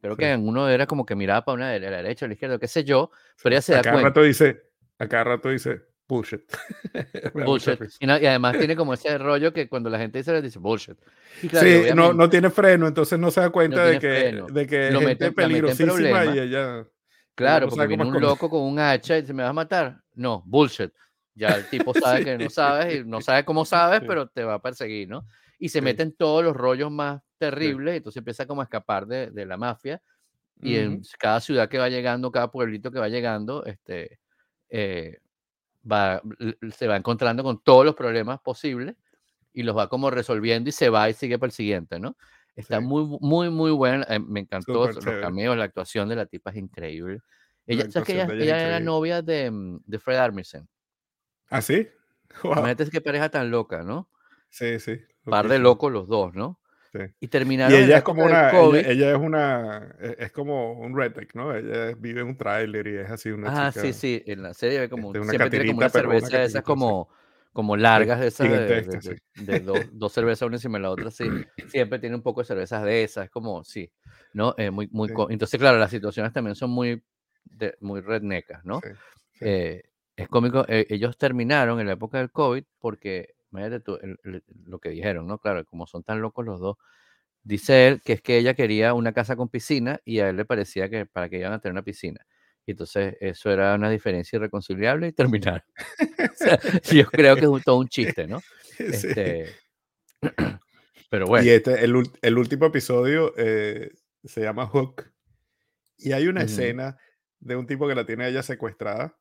Creo 0.00 0.16
que 0.16 0.30
en 0.30 0.46
uno 0.46 0.68
era 0.68 0.86
como 0.86 1.04
que 1.04 1.16
miraba 1.16 1.44
para 1.44 1.56
una 1.56 1.70
de 1.70 1.80
la 1.80 1.96
derecha 1.96 2.26
o 2.26 2.28
la 2.28 2.34
izquierda, 2.34 2.60
qué 2.60 2.68
sé 2.68 2.84
yo, 2.84 3.10
pero 3.42 3.56
ella 3.56 3.62
se 3.62 3.72
da 3.72 3.82
cuenta. 3.82 4.02
rato 4.02 4.22
dice, 4.22 4.67
a 4.98 5.08
cada 5.08 5.24
rato 5.24 5.48
dice 5.48 5.82
bullshit. 6.08 6.42
bullshit. 7.34 7.80
Y, 8.00 8.08
además 8.08 8.58
tiene 8.58 8.74
como 8.74 8.94
ese 8.94 9.18
rollo 9.18 9.52
que 9.52 9.68
cuando 9.68 9.90
la 9.90 9.98
gente 9.98 10.18
dice, 10.18 10.32
le 10.32 10.42
dice 10.42 10.58
bullshit. 10.58 10.98
sí, 11.40 11.82
no, 11.94 12.12
no, 12.12 12.30
tiene 12.30 12.50
freno, 12.50 12.88
entonces 12.88 13.18
no 13.18 13.30
se 13.30 13.40
da 13.40 13.50
cuenta 13.50 13.84
de, 13.84 13.98
que, 13.98 14.42
de 14.52 14.66
que 14.66 14.90
Lo 14.90 15.00
gente 15.00 15.32
peligrosísima 15.32 16.24
y 16.26 16.38
ella... 16.38 16.84
Claro, 17.34 17.68
porque 17.68 17.86
viene 17.86 18.04
un 18.04 18.20
loco 18.20 18.50
con 18.50 18.62
un 18.62 18.80
hacha 18.80 19.16
y 19.16 19.20
dice, 19.20 19.32
¿me 19.32 19.44
vas 19.44 19.50
a 19.50 19.52
matar? 19.54 20.00
No, 20.14 20.42
bullshit. 20.44 20.90
Ya 21.34 21.50
el 21.50 21.68
tipo 21.68 21.94
sabe 21.94 22.24
que 22.24 22.36
no 22.36 22.50
sabes 22.50 22.96
y 22.96 23.04
no 23.04 23.20
sabe 23.20 23.44
cómo 23.44 23.64
sabes, 23.64 24.00
pero 24.04 24.26
te 24.28 24.42
va 24.42 24.54
a 24.54 24.62
perseguir, 24.62 25.08
¿no? 25.08 25.24
Y 25.56 25.68
se 25.68 25.80
meten 25.80 26.12
todos 26.16 26.42
los 26.42 26.56
rollos 26.56 26.90
más 26.90 27.20
terribles, 27.38 27.94
y 27.94 27.96
entonces 27.98 28.18
empieza 28.18 28.46
como 28.46 28.60
a 28.60 28.64
escapar 28.64 29.06
de, 29.06 29.30
de 29.30 29.46
la 29.46 29.56
mafia. 29.56 30.02
Y 30.60 30.74
en 30.74 31.02
cada 31.20 31.38
ciudad 31.38 31.68
que 31.68 31.78
va 31.78 31.88
llegando, 31.88 32.32
cada 32.32 32.50
pueblito 32.50 32.90
que 32.90 32.98
va 32.98 33.08
llegando, 33.08 33.64
este, 33.64 34.18
eh, 34.68 35.18
va, 35.90 36.22
se 36.74 36.86
va 36.86 36.96
encontrando 36.96 37.42
con 37.42 37.62
todos 37.62 37.84
los 37.84 37.94
problemas 37.94 38.40
posibles 38.40 38.96
y 39.52 39.62
los 39.62 39.76
va 39.76 39.88
como 39.88 40.10
resolviendo 40.10 40.68
y 40.68 40.72
se 40.72 40.88
va 40.88 41.08
y 41.08 41.14
sigue 41.14 41.38
para 41.38 41.48
el 41.48 41.52
siguiente, 41.52 41.98
¿no? 41.98 42.16
Está 42.54 42.80
muy, 42.80 43.18
muy, 43.20 43.50
muy 43.50 43.70
buena. 43.70 44.04
Eh, 44.08 44.18
me 44.18 44.40
encantó 44.40 44.90
los 44.90 45.04
cameos, 45.04 45.56
la 45.56 45.64
actuación 45.64 46.08
de 46.08 46.16
la 46.16 46.26
tipa 46.26 46.50
es 46.50 46.56
increíble. 46.56 47.20
Ella, 47.66 47.88
¿sabes 47.90 48.06
que 48.06 48.14
ella, 48.14 48.66
era 48.66 48.80
novia 48.80 49.22
de, 49.22 49.50
mm, 49.50 49.80
de, 49.84 49.98
Fred 49.98 50.16
Armisen? 50.16 50.68
¿Ah, 51.50 51.62
sí? 51.62 51.88
Wow. 52.42 52.52
Imagínate 52.52 52.90
qué 52.90 53.00
pareja 53.00 53.30
tan 53.30 53.50
loca, 53.50 53.82
¿no? 53.82 54.10
Sí, 54.50 54.78
sí. 54.80 55.00
Par 55.24 55.48
de 55.48 55.58
locos 55.58 55.90
los 55.90 56.06
dos, 56.06 56.34
¿no? 56.34 56.60
Y 57.20 57.28
terminaron. 57.28 57.78
Y 57.78 57.84
ella 57.84 57.98
es 57.98 58.02
como 58.02 58.24
una. 58.24 58.50
Ella, 58.50 59.12
es 59.12 59.18
una. 59.18 59.94
E, 60.00 60.16
es 60.18 60.32
como 60.32 60.72
un 60.72 60.96
redneck, 60.96 61.34
¿no? 61.34 61.54
Ella 61.54 61.94
vive 61.98 62.20
en 62.20 62.28
un 62.28 62.36
tráiler 62.36 62.86
y 62.86 62.96
es 62.96 63.10
así 63.10 63.30
una. 63.30 63.66
Ah, 63.66 63.72
sí, 63.72 63.92
sí. 63.92 64.22
En 64.26 64.42
la 64.42 64.54
serie 64.54 64.80
ve 64.80 64.88
como. 64.88 65.08
Este, 65.08 65.20
una 65.20 65.30
siempre 65.30 65.50
tiene 65.50 65.66
como 65.66 65.78
una 65.78 65.88
cerveza 65.88 66.42
esas 66.42 66.62
como. 66.62 67.08
Como 67.50 67.76
largas 67.76 68.20
de 68.20 68.28
esas, 68.28 68.48
de, 68.48 69.60
dos, 69.92 70.12
cervezas 70.12 70.46
una 70.46 70.56
encima 70.56 70.78
de 70.78 70.82
la 70.82 70.90
otra, 70.90 71.10
sí. 71.10 71.24
Siempre 71.66 71.98
tiene 71.98 72.14
un 72.14 72.22
poco 72.22 72.40
de 72.40 72.46
cervezas 72.46 72.84
de 72.84 73.02
esas, 73.02 73.24
es 73.24 73.30
como, 73.30 73.64
sí, 73.64 73.90
¿no? 74.32 74.54
Eh, 74.58 74.70
muy, 74.70 74.86
muy, 74.92 75.08
Entonces, 75.30 75.58
claro, 75.58 75.76
las 75.76 75.90
situaciones 75.90 76.32
también 76.32 76.54
son 76.54 76.70
muy, 76.70 77.02
muy 77.80 78.00
rednecas, 78.00 78.64
¿no? 78.64 78.80
Eh, 79.40 79.82
es 80.14 80.28
cómico, 80.28 80.66
eh, 80.68 80.86
ellos 80.90 81.16
terminaron 81.16 81.80
en 81.80 81.86
la 81.86 81.92
época 81.94 82.18
del 82.18 82.30
COVID 82.30 82.64
porque 82.78 83.34
imagínate 83.50 83.80
tú, 83.80 83.98
lo 84.64 84.78
que 84.78 84.90
dijeron, 84.90 85.26
¿no? 85.26 85.38
Claro, 85.38 85.64
como 85.64 85.86
son 85.86 86.02
tan 86.02 86.20
locos 86.20 86.44
los 86.44 86.60
dos, 86.60 86.76
dice 87.42 87.88
él 87.88 88.02
que 88.02 88.14
es 88.14 88.22
que 88.22 88.38
ella 88.38 88.54
quería 88.54 88.94
una 88.94 89.12
casa 89.12 89.36
con 89.36 89.48
piscina 89.48 90.00
y 90.04 90.20
a 90.20 90.28
él 90.28 90.36
le 90.36 90.44
parecía 90.44 90.88
que 90.88 91.06
para 91.06 91.28
que 91.28 91.38
iban 91.38 91.52
a 91.52 91.60
tener 91.60 91.72
una 91.72 91.82
piscina. 91.82 92.26
Y 92.66 92.72
entonces 92.72 93.16
eso 93.20 93.50
era 93.50 93.74
una 93.74 93.88
diferencia 93.88 94.36
irreconciliable 94.36 95.08
y 95.08 95.12
terminaron. 95.14 95.62
yo 96.92 97.06
creo 97.06 97.34
que 97.36 97.46
es 97.46 97.64
todo 97.64 97.78
un 97.78 97.88
chiste, 97.88 98.26
¿no? 98.26 98.40
Este, 98.78 99.56
pero 101.10 101.26
bueno. 101.26 101.44
Y 101.44 101.50
este, 101.50 101.84
el, 101.84 101.94
el 102.22 102.38
último 102.38 102.66
episodio 102.66 103.34
eh, 103.36 103.90
se 104.22 104.40
llama 104.40 104.68
Hook. 104.68 105.10
Y 105.96 106.12
hay 106.12 106.28
una 106.28 106.42
escena 106.42 106.96
de 107.40 107.56
un 107.56 107.66
tipo 107.66 107.88
que 107.88 107.96
la 107.96 108.06
tiene 108.06 108.28
ella 108.28 108.44
secuestrada 108.44 109.18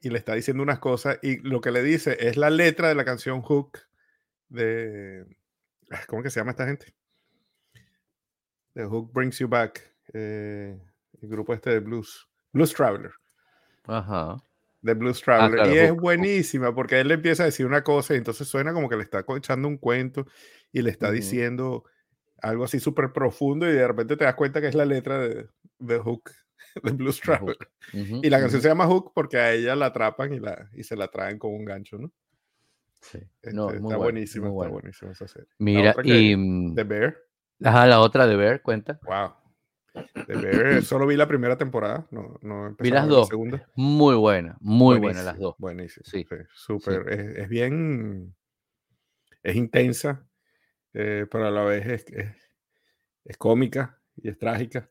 y 0.00 0.10
le 0.10 0.18
está 0.18 0.34
diciendo 0.34 0.62
unas 0.62 0.78
cosas 0.78 1.18
y 1.22 1.38
lo 1.38 1.60
que 1.60 1.70
le 1.70 1.82
dice 1.82 2.16
es 2.20 2.36
la 2.36 2.50
letra 2.50 2.88
de 2.88 2.94
la 2.94 3.04
canción 3.04 3.42
Hook 3.42 3.78
de... 4.48 5.26
Ah, 5.90 6.02
¿Cómo 6.06 6.22
que 6.22 6.30
se 6.30 6.40
llama 6.40 6.52
esta 6.52 6.66
gente? 6.66 6.94
The 8.74 8.84
Hook 8.84 9.12
Brings 9.12 9.38
You 9.38 9.48
Back. 9.48 9.82
Eh, 10.12 10.78
el 11.20 11.28
grupo 11.28 11.54
este 11.54 11.70
de 11.70 11.80
blues. 11.80 12.28
Blues 12.52 12.72
Traveler. 12.72 13.12
Ajá. 13.86 14.36
De 14.82 14.94
Blues 14.94 15.20
ah, 15.22 15.24
Traveler. 15.24 15.74
y 15.74 15.78
es 15.78 15.92
buenísima 15.92 16.74
porque 16.74 17.00
él 17.00 17.08
le 17.08 17.14
empieza 17.14 17.42
a 17.42 17.46
decir 17.46 17.66
una 17.66 17.82
cosa 17.82 18.14
y 18.14 18.18
entonces 18.18 18.46
suena 18.46 18.72
como 18.72 18.88
que 18.88 18.96
le 18.96 19.02
está 19.02 19.24
echando 19.36 19.66
un 19.66 19.78
cuento 19.78 20.26
y 20.72 20.82
le 20.82 20.90
está 20.90 21.10
diciendo 21.10 21.84
algo 22.40 22.64
así 22.64 22.78
súper 22.78 23.12
profundo 23.12 23.68
y 23.68 23.72
de 23.72 23.88
repente 23.88 24.16
te 24.16 24.24
das 24.24 24.36
cuenta 24.36 24.60
que 24.60 24.68
es 24.68 24.74
la 24.74 24.84
letra 24.84 25.18
de, 25.18 25.48
de 25.78 25.98
Hook 25.98 26.30
de 26.84 26.92
Blues 26.92 27.20
Traveler. 27.20 27.56
y 27.92 28.30
la 28.30 28.40
canción 28.40 28.62
se 28.62 28.68
llama 28.68 28.86
Hook 28.86 29.12
porque 29.14 29.38
a 29.38 29.52
ella 29.52 29.76
la 29.76 29.86
atrapan 29.86 30.32
y, 30.32 30.40
la, 30.40 30.68
y 30.74 30.82
se 30.84 30.96
la 30.96 31.08
traen 31.08 31.38
con 31.38 31.52
un 31.52 31.64
gancho, 31.64 31.98
¿no? 31.98 32.12
Sí. 33.00 33.18
Este, 33.18 33.54
no, 33.54 33.70
está 33.70 33.96
buenísima, 33.96 34.48
está 34.48 34.68
buenísima 34.68 35.12
esa 35.12 35.28
serie. 35.28 35.48
Mira, 35.58 35.94
y. 36.02 36.36
Mm, 36.36 36.74
The 36.74 36.84
Bear. 36.84 37.16
Ajá, 37.62 37.86
la 37.86 38.00
otra 38.00 38.26
de 38.26 38.36
Bear, 38.36 38.62
cuenta. 38.62 38.98
Wow. 39.02 39.34
The 40.26 40.36
Bear, 40.36 40.82
solo 40.82 41.06
vi 41.06 41.16
la 41.16 41.26
primera 41.26 41.56
temporada, 41.56 42.06
no, 42.10 42.38
no 42.42 42.76
vi 42.78 42.90
las 42.90 43.08
dos. 43.08 43.28
Muy 43.74 44.14
buena, 44.16 44.56
muy 44.60 44.98
buena 44.98 45.22
las 45.22 45.38
dos. 45.38 45.54
Buenísimo. 45.58 46.04
Sí. 46.04 46.26
Súper. 46.52 47.08
Es, 47.36 47.48
bien. 47.48 48.34
Es 49.42 49.56
intensa, 49.56 50.26
eh, 50.92 51.26
pero 51.30 51.46
a 51.46 51.50
la 51.50 51.64
vez 51.64 51.86
es, 51.86 52.06
es, 52.12 52.52
es 53.24 53.36
cómica 53.36 54.00
y 54.16 54.28
es 54.28 54.38
trágica. 54.38 54.90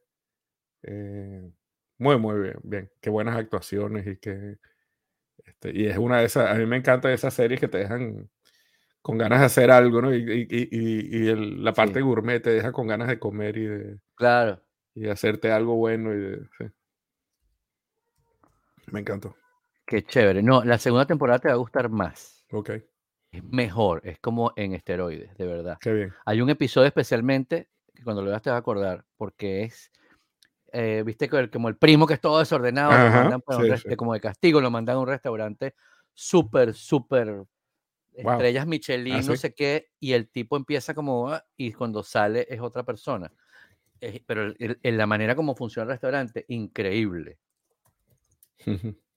Eh, 0.83 1.51
muy, 1.97 2.17
muy 2.17 2.39
bien, 2.39 2.59
bien. 2.63 2.91
Qué 3.01 3.09
buenas 3.09 3.35
actuaciones 3.35 4.05
y 4.07 4.17
que. 4.17 4.57
Este, 5.45 5.71
y 5.73 5.87
es 5.87 5.97
una 5.97 6.19
de 6.19 6.25
esas. 6.25 6.49
A 6.49 6.55
mí 6.55 6.65
me 6.65 6.77
encanta 6.77 7.11
esas 7.11 7.33
series 7.33 7.59
que 7.59 7.67
te 7.67 7.79
dejan 7.79 8.29
con 9.01 9.17
ganas 9.17 9.39
de 9.39 9.45
hacer 9.45 9.71
algo, 9.71 10.01
¿no? 10.01 10.13
Y, 10.13 10.17
y, 10.17 10.47
y, 10.49 11.29
y 11.29 11.35
la 11.61 11.73
parte 11.73 12.01
gourmet 12.01 12.41
te 12.41 12.49
deja 12.51 12.71
con 12.71 12.87
ganas 12.87 13.07
de 13.07 13.19
comer 13.19 13.57
y 13.57 13.65
de. 13.65 13.99
Claro. 14.15 14.61
Y 14.93 15.01
de 15.01 15.11
hacerte 15.11 15.51
algo 15.51 15.75
bueno 15.75 16.13
y 16.13 16.19
de. 16.19 16.47
Me 18.91 18.99
encantó. 18.99 19.35
Qué 19.85 20.03
chévere. 20.03 20.43
No, 20.43 20.63
la 20.63 20.77
segunda 20.77 21.05
temporada 21.05 21.39
te 21.39 21.47
va 21.47 21.53
a 21.53 21.57
gustar 21.57 21.89
más. 21.89 22.45
Ok. 22.51 22.71
Es 23.31 23.43
mejor, 23.43 24.01
es 24.03 24.19
como 24.19 24.53
en 24.55 24.73
esteroides, 24.73 25.35
de 25.37 25.45
verdad. 25.45 25.77
Qué 25.79 25.93
bien. 25.93 26.13
Hay 26.25 26.41
un 26.41 26.49
episodio 26.49 26.87
especialmente 26.87 27.69
que 27.93 28.03
cuando 28.03 28.21
lo 28.21 28.29
veas 28.29 28.41
te 28.41 28.49
vas 28.49 28.57
a 28.57 28.59
acordar, 28.59 29.05
porque 29.17 29.63
es 29.63 29.91
eh, 30.71 31.03
viste 31.05 31.29
como 31.49 31.69
el 31.69 31.77
primo 31.77 32.05
que 32.07 32.15
es 32.15 32.21
todo 32.21 32.39
desordenado, 32.39 32.91
como 33.97 34.13
de 34.13 34.19
castigo, 34.19 34.61
lo 34.61 34.71
mandan 34.71 34.97
a 34.97 34.99
un 34.99 35.07
restaurante 35.07 35.75
súper, 36.13 36.73
súper 36.73 37.43
estrellas 38.13 38.63
¿Ah, 38.63 38.67
Michelin, 38.67 39.25
no 39.25 39.35
sé 39.35 39.53
qué, 39.53 39.89
y 39.99 40.13
el 40.13 40.29
tipo 40.29 40.57
empieza 40.57 40.93
como, 40.93 41.29
ah, 41.29 41.45
y 41.55 41.71
cuando 41.73 42.03
sale 42.03 42.47
es 42.49 42.59
otra 42.59 42.83
persona. 42.83 43.31
pero 44.25 44.53
en 44.59 44.97
la 44.97 45.05
manera 45.05 45.35
como 45.35 45.55
funciona 45.55 45.83
el 45.83 45.89
restaurante, 45.89 46.45
increíble. 46.47 47.37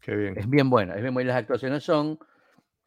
Qué 0.00 0.16
bien. 0.16 0.36
Es 0.36 0.50
bien 0.50 0.68
buena, 0.68 0.94
es 0.96 1.02
bien 1.02 1.14
buena. 1.14 1.28
Las 1.28 1.42
actuaciones 1.42 1.84
son 1.84 2.18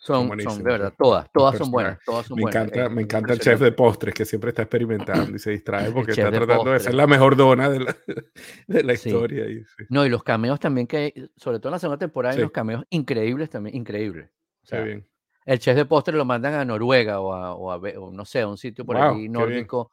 son, 0.05 0.39
son, 0.39 0.57
de 0.59 0.71
verdad, 0.71 0.93
todas, 0.95 1.27
todas 1.31 1.57
son 1.57 1.71
buenas, 1.71 1.97
todas 2.05 2.27
son 2.27 2.35
me 2.35 2.43
buenas. 2.43 2.67
Encanta, 2.67 2.89
me 2.89 3.01
encanta 3.01 3.33
el 3.33 3.39
chef 3.39 3.59
de 3.59 3.71
postres 3.71 4.13
que 4.13 4.23
siempre 4.23 4.49
está 4.49 4.61
experimentando 4.61 5.35
y 5.35 5.39
se 5.39 5.49
distrae 5.49 5.89
porque 5.91 6.11
está 6.11 6.31
tratando 6.31 6.71
de 6.71 6.79
ser 6.79 6.93
la 6.93 7.07
mejor 7.07 7.35
dona 7.35 7.71
de 7.71 7.79
la, 7.79 7.97
de 8.67 8.83
la 8.83 8.93
historia. 8.93 9.49
Y, 9.49 9.63
No, 9.89 10.05
y 10.05 10.09
los 10.09 10.21
cameos 10.21 10.59
también 10.59 10.85
que, 10.85 11.31
sobre 11.35 11.57
todo 11.57 11.69
en 11.69 11.73
la 11.73 11.79
segunda 11.79 11.97
temporada, 11.97 12.35
hay 12.35 12.41
los 12.41 12.51
cameos 12.51 12.85
increíbles 12.91 13.49
también, 13.49 13.75
increíbles. 13.75 14.29
O 14.71 14.83
bien. 14.83 15.07
El 15.43 15.57
chef 15.57 15.75
de 15.75 15.85
postres 15.85 16.15
lo 16.15 16.23
mandan 16.23 16.53
a 16.53 16.65
Noruega 16.65 17.19
o 17.19 17.33
a, 17.33 17.55
o 17.55 17.71
a 17.71 18.11
no 18.11 18.25
sé, 18.25 18.41
a 18.41 18.47
un 18.47 18.57
sitio 18.57 18.85
por 18.85 18.97
ahí 18.97 19.27
nórdico 19.27 19.91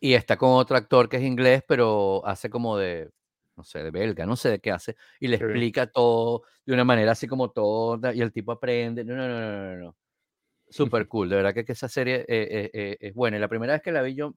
y 0.00 0.14
está 0.14 0.36
con 0.36 0.50
otro 0.50 0.76
actor 0.76 1.08
que 1.08 1.18
es 1.18 1.22
inglés, 1.22 1.62
pero 1.66 2.26
hace 2.26 2.50
como 2.50 2.76
de 2.76 3.10
no 3.58 3.64
sé, 3.64 3.82
de 3.82 3.90
belga, 3.90 4.24
no 4.24 4.36
sé 4.36 4.50
de 4.50 4.60
qué 4.60 4.70
hace, 4.70 4.96
y 5.18 5.26
le 5.26 5.36
explica 5.36 5.88
todo 5.88 6.44
de 6.64 6.72
una 6.72 6.84
manera 6.84 7.12
así 7.12 7.26
como 7.26 7.50
toda, 7.50 8.14
y 8.14 8.20
el 8.22 8.32
tipo 8.32 8.52
aprende. 8.52 9.04
No, 9.04 9.16
no, 9.16 9.28
no, 9.28 9.40
no, 9.40 9.76
no. 9.76 9.96
Súper 10.70 11.08
cool, 11.08 11.28
de 11.28 11.36
verdad 11.36 11.54
que, 11.54 11.64
que 11.64 11.72
esa 11.72 11.88
serie 11.88 12.20
eh, 12.20 12.26
eh, 12.28 12.70
eh, 12.72 12.96
es 13.00 13.14
buena. 13.14 13.36
Y 13.36 13.40
la 13.40 13.48
primera 13.48 13.72
vez 13.72 13.82
que 13.82 13.90
la 13.90 14.02
vi 14.02 14.14
yo 14.14 14.34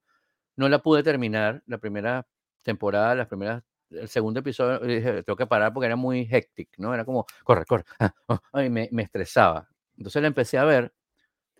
no 0.55 0.69
la 0.69 0.80
pude 0.80 1.03
terminar, 1.03 1.61
la 1.67 1.78
primera 1.78 2.26
temporada, 2.63 3.15
las 3.15 3.28
primeras, 3.28 3.63
el 3.91 4.07
segundo 4.07 4.39
episodio, 4.39 4.80
dije, 4.80 5.24
tengo 5.24 5.38
que 5.38 5.47
parar 5.47 5.74
porque 5.74 5.88
era 5.88 5.95
muy 5.95 6.28
hectic, 6.30 6.69
¿no? 6.78 6.93
Era 6.93 7.05
como, 7.05 7.26
corre, 7.43 7.65
corre, 7.65 7.84
ah, 7.99 8.13
oh", 8.28 8.39
me, 8.69 8.89
me, 8.91 9.03
estresaba. 9.03 9.67
Entonces 9.97 10.22
la 10.22 10.30
empecé 10.30 10.57
a 10.57 10.63
ver 10.63 10.93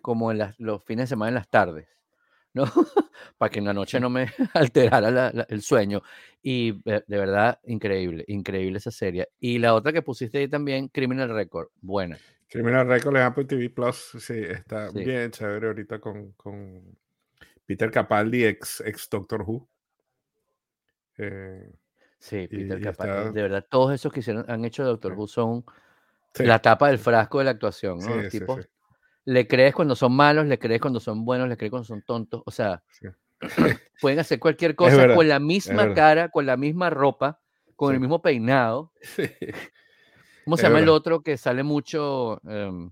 como 0.00 0.32
en 0.32 0.38
las, 0.38 0.58
los 0.58 0.84
fines 0.84 1.04
de 1.04 1.08
semana 1.14 1.28
en 1.28 1.34
las 1.36 1.48
tardes. 1.48 1.88
¿No? 2.54 2.64
Para 3.38 3.50
que 3.50 3.58
en 3.58 3.64
la 3.64 3.74
noche 3.74 4.00
no 4.00 4.10
me 4.10 4.28
alterara 4.54 5.30
el 5.48 5.62
sueño. 5.62 6.02
Y 6.42 6.82
de 6.82 7.04
verdad, 7.08 7.60
increíble, 7.64 8.24
increíble 8.28 8.78
esa 8.78 8.90
serie. 8.90 9.28
Y 9.38 9.58
la 9.58 9.74
otra 9.74 9.92
que 9.92 10.02
pusiste 10.02 10.38
ahí 10.38 10.48
también, 10.48 10.88
Criminal 10.88 11.30
Record, 11.30 11.68
buena. 11.80 12.18
Criminal 12.48 12.86
Record 12.86 13.16
en 13.16 13.22
Apple 13.22 13.44
TV 13.46 13.70
Plus, 13.70 14.12
sí, 14.18 14.34
está 14.36 14.90
bien 14.90 15.30
chévere 15.30 15.68
ahorita 15.68 15.98
con, 16.00 16.32
con, 16.32 16.82
Peter 17.64 17.90
Capaldi, 17.90 18.44
ex, 18.44 18.82
ex 18.84 19.08
Doctor 19.08 19.42
Who. 19.42 19.66
Eh, 21.16 21.72
sí, 22.18 22.48
Peter 22.48 22.78
Capaldi, 22.78 23.32
de 23.32 23.42
verdad, 23.42 23.66
todos 23.70 23.94
esos 23.94 24.12
que 24.12 24.20
hicieron, 24.20 24.44
han 24.48 24.64
hecho 24.66 24.84
Doctor 24.84 25.14
Who 25.14 25.28
son 25.28 25.64
la 26.34 26.60
tapa 26.60 26.88
del 26.88 26.98
frasco 26.98 27.38
de 27.38 27.44
la 27.44 27.50
actuación, 27.52 27.98
¿no? 28.00 28.16
Los 28.16 28.30
tipos 28.30 28.68
le 29.24 29.46
crees 29.46 29.74
cuando 29.74 29.94
son 29.94 30.14
malos, 30.14 30.46
le 30.46 30.58
crees 30.58 30.80
cuando 30.80 31.00
son 31.00 31.24
buenos, 31.24 31.48
le 31.48 31.56
crees 31.56 31.70
cuando 31.70 31.86
son 31.86 32.02
tontos. 32.02 32.42
O 32.44 32.50
sea, 32.50 32.82
pueden 34.00 34.18
hacer 34.18 34.38
cualquier 34.38 34.74
cosa 34.74 35.14
con 35.14 35.28
la 35.28 35.38
misma 35.38 35.94
cara, 35.94 36.28
con 36.28 36.46
la 36.46 36.56
misma 36.56 36.90
ropa, 36.90 37.40
con 37.76 37.94
el 37.94 38.00
mismo 38.00 38.20
peinado. 38.22 38.92
¿Cómo 40.44 40.56
se 40.56 40.64
llama 40.64 40.80
el 40.80 40.88
otro 40.88 41.22
que 41.22 41.36
sale 41.36 41.62
mucho? 41.62 42.40
Em, 42.48 42.90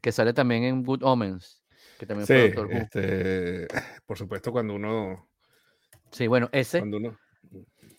que 0.00 0.12
sale 0.12 0.32
también 0.32 0.64
en 0.64 0.82
Good 0.82 1.02
Omens. 1.02 1.62
Que 1.98 2.06
también 2.06 2.26
fue 2.26 2.50
doctor 2.50 2.72
este, 2.72 3.68
por 4.06 4.16
supuesto, 4.16 4.52
cuando 4.52 4.74
uno. 4.74 5.28
Sí, 6.10 6.26
bueno, 6.26 6.48
ese 6.52 6.82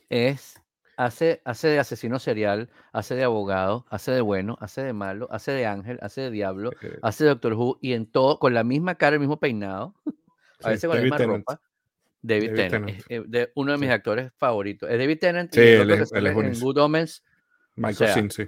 es 0.09 0.60
hace, 1.05 1.41
hace 1.45 1.67
de 1.67 1.79
asesino 1.79 2.19
serial, 2.19 2.69
hace 2.93 3.15
de 3.15 3.23
abogado, 3.23 3.85
hace 3.89 4.11
de 4.11 4.21
bueno, 4.21 4.57
hace 4.61 4.81
de 4.81 4.93
malo, 4.93 5.27
hace 5.31 5.51
de 5.51 5.65
ángel, 5.65 5.97
hace 6.01 6.21
de 6.21 6.31
diablo, 6.31 6.71
hace 7.01 7.23
de 7.23 7.31
Doctor 7.31 7.53
Who 7.53 7.79
y 7.81 7.93
en 7.93 8.05
todo, 8.05 8.37
con 8.37 8.53
la 8.53 8.63
misma 8.63 8.95
cara, 8.95 9.15
el 9.15 9.19
mismo 9.19 9.39
peinado, 9.39 9.95
a 10.63 10.69
veces 10.69 10.87
con 10.87 10.97
la 10.97 11.03
misma 11.03 11.17
ropa. 11.17 11.61
David, 12.23 12.53
Tennant, 12.53 12.89
eh, 13.09 13.23
de, 13.25 13.51
uno 13.55 13.71
de 13.71 13.79
mis 13.79 13.89
actores 13.89 14.31
favoritos. 14.37 14.87
Es 14.91 14.99
David 14.99 15.17
Tennant 15.17 15.51
sí, 15.51 15.59
y 15.59 15.63
el 15.63 15.87
que 15.87 16.41
en 16.41 16.59
Good 16.59 16.77
Omens. 16.77 17.23
Michael 17.75 18.13
Sin, 18.13 18.29
sí. 18.29 18.47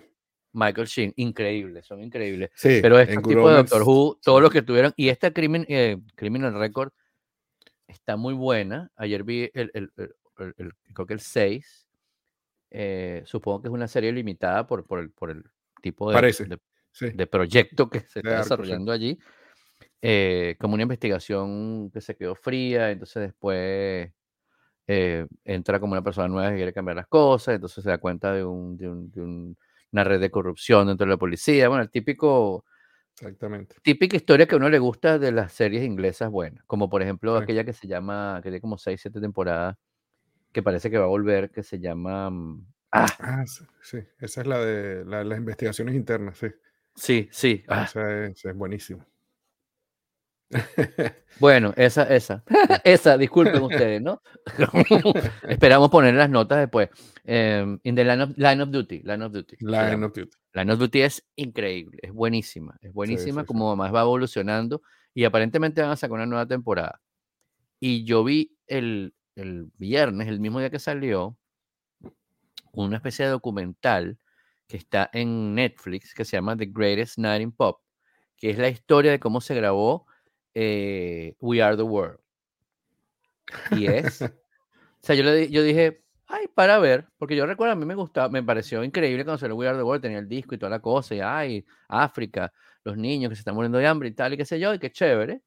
Michael 0.51 0.85
Sheen, 0.85 1.13
increíbles, 1.15 1.87
son 1.87 2.03
increíbles. 2.03 2.51
Pero 2.61 2.99
este 2.99 3.17
tipo 3.17 3.49
de 3.49 3.55
Doctor 3.55 3.81
Who, 3.81 4.19
todos 4.21 4.43
los 4.43 4.51
que 4.51 4.61
tuvieron, 4.61 4.93
y 4.95 5.09
esta 5.09 5.31
crimen, 5.31 5.65
eh, 5.67 5.97
Criminal 6.13 6.53
Record 6.53 6.91
está 7.87 8.15
muy 8.15 8.35
buena. 8.35 8.91
Ayer 8.95 9.23
vi 9.23 9.49
el, 9.55 9.71
el, 9.73 9.91
el, 9.97 10.73
creo 10.93 11.07
que 11.07 11.13
el 11.13 11.19
6. 11.19 11.82
Eh, 12.75 13.21
supongo 13.25 13.61
que 13.61 13.67
es 13.67 13.73
una 13.73 13.87
serie 13.87 14.11
limitada 14.11 14.65
por, 14.65 14.83
por, 14.87 14.99
el, 14.99 15.11
por 15.11 15.29
el 15.29 15.43
tipo 15.79 16.11
de, 16.11 16.59
de, 17.13 17.27
proyecto 17.27 17.87
que 17.87 17.99
se 17.99 18.19
está 18.19 18.39
desarrollando 18.39 18.91
allí. 18.91 19.19
Eh, 20.01 20.57
como 20.59 20.73
una 20.73 20.83
investigación 20.83 21.91
que 21.91 22.01
se 22.01 22.15
quedó 22.15 22.33
fría, 22.33 22.89
entonces 22.89 23.21
después 23.21 24.11
eh, 24.87 25.27
entra 25.45 25.79
como 25.79 25.93
una 25.93 26.01
persona 26.01 26.27
nueva 26.27 26.49
que 26.49 26.57
quiere 26.57 26.73
cambiar 26.73 26.97
las 26.97 27.07
cosas, 27.07 27.55
entonces 27.55 27.83
se 27.83 27.89
da 27.91 27.99
cuenta 27.99 28.33
de, 28.33 28.43
un, 28.43 28.75
de, 28.75 28.89
un, 28.89 29.55
una 29.91 30.03
red 30.03 30.19
de 30.19 30.31
corrupción 30.31 30.87
dentro 30.87 31.05
de 31.05 31.11
la 31.11 31.17
policía, 31.17 31.69
bueno, 31.69 31.83
el 31.83 31.91
típico... 31.91 32.65
Exactamente. 33.13 33.75
Típica 33.83 34.17
historia 34.17 34.47
que 34.47 34.55
a 34.55 34.57
uno 34.57 34.67
le 34.67 34.79
gusta 34.79 35.19
de 35.19 35.31
las 35.31 35.53
series 35.53 35.83
inglesas 35.83 36.31
buenas, 36.31 36.65
como 36.65 36.89
por 36.89 37.03
ejemplo 37.03 37.37
aquella 37.37 37.63
que 37.63 37.73
se 37.73 37.87
llama, 37.87 38.39
que 38.41 38.49
tiene 38.49 38.59
como 38.61 38.79
6, 38.79 38.99
7 38.99 39.21
temporadas, 39.21 39.77
que 40.53 40.63
parece 40.63 40.89
que 40.89 40.97
va 40.97 41.05
a 41.05 41.07
volver, 41.07 41.51
que 41.51 41.63
se 41.63 41.79
llama... 41.79 42.29
Mm, 42.29 42.65
ah, 42.91 43.07
ah 43.19 43.45
sí, 43.81 43.97
esa 44.19 44.41
es 44.41 44.47
la 44.47 44.59
de 44.59 45.03
las 45.03 45.37
investigaciones 45.37 45.95
internas, 45.95 46.37
sí. 46.37 46.47
Sí, 46.95 47.27
sí. 47.31 47.63
Ah. 47.67 47.83
Esa, 47.83 48.25
es, 48.25 48.45
es 48.45 48.55
buenísima. 48.55 49.05
Bueno, 51.39 51.73
esa, 51.75 52.03
esa, 52.03 52.43
esa, 52.83 53.17
disculpen 53.17 53.63
ustedes, 53.63 53.99
¿no? 54.01 54.21
Esperamos 55.49 55.89
poner 55.89 56.13
las 56.13 56.29
notas 56.29 56.59
después. 56.59 56.89
Um, 57.25 57.79
in 57.83 57.95
the 57.95 58.03
line 58.03 58.21
of, 58.21 58.37
line 58.37 58.61
of 58.61 58.69
Duty, 58.69 59.01
Line 59.03 59.23
of 59.23 59.31
Duty. 59.31 59.57
Line 59.61 60.05
of 60.05 60.13
Duty. 60.13 60.37
Line 60.53 60.71
of 60.71 60.79
Duty 60.79 61.01
es 61.01 61.25
increíble, 61.35 61.97
es 62.03 62.11
buenísima, 62.11 62.77
es 62.81 62.93
buenísima 62.93 63.45
como 63.45 63.75
más 63.75 63.93
va 63.93 64.01
evolucionando 64.01 64.83
y 65.13 65.23
aparentemente 65.23 65.81
van 65.81 65.91
a 65.91 65.95
sacar 65.95 66.13
una 66.13 66.27
nueva 66.27 66.45
temporada. 66.45 67.01
Y 67.79 68.05
yo 68.05 68.23
vi 68.23 68.55
el, 68.67 69.15
el 69.35 69.71
viernes, 69.77 70.27
el 70.27 70.39
mismo 70.39 70.59
día 70.59 70.69
que 70.69 70.79
salió, 70.79 71.37
una 72.73 72.97
especie 72.97 73.25
de 73.25 73.31
documental 73.31 74.17
que 74.67 74.77
está 74.77 75.09
en 75.13 75.55
Netflix 75.55 76.13
que 76.13 76.25
se 76.25 76.37
llama 76.37 76.57
The 76.57 76.67
Greatest 76.67 77.17
Night 77.17 77.41
in 77.41 77.51
Pop, 77.51 77.81
que 78.37 78.49
es 78.49 78.57
la 78.57 78.69
historia 78.69 79.11
de 79.11 79.19
cómo 79.19 79.41
se 79.41 79.55
grabó 79.55 80.07
eh, 80.53 81.35
We 81.39 81.61
Are 81.61 81.75
the 81.75 81.83
World. 81.83 82.19
Y 83.71 83.87
es. 83.87 84.21
o 84.21 84.29
sea, 85.01 85.15
yo, 85.15 85.23
le, 85.23 85.49
yo 85.49 85.61
dije, 85.63 86.03
ay, 86.27 86.47
para 86.53 86.79
ver, 86.79 87.07
porque 87.17 87.35
yo 87.35 87.45
recuerdo, 87.45 87.73
a 87.73 87.75
mí 87.75 87.85
me 87.85 87.95
gustaba, 87.95 88.29
me 88.29 88.41
pareció 88.43 88.83
increíble 88.83 89.23
cuando 89.23 89.39
salió 89.39 89.55
We 89.55 89.67
Are 89.67 89.77
the 89.77 89.83
World, 89.83 90.01
tenía 90.01 90.19
el 90.19 90.27
disco 90.27 90.55
y 90.55 90.57
toda 90.57 90.69
la 90.69 90.79
cosa, 90.81 91.15
y 91.15 91.19
ay, 91.19 91.65
África, 91.87 92.51
los 92.83 92.97
niños 92.97 93.29
que 93.29 93.35
se 93.35 93.41
están 93.41 93.55
muriendo 93.55 93.77
de 93.77 93.87
hambre 93.87 94.09
y 94.09 94.13
tal, 94.13 94.33
y 94.33 94.37
qué 94.37 94.45
sé 94.45 94.59
yo, 94.59 94.73
y 94.73 94.79
qué 94.79 94.91
chévere, 94.91 95.41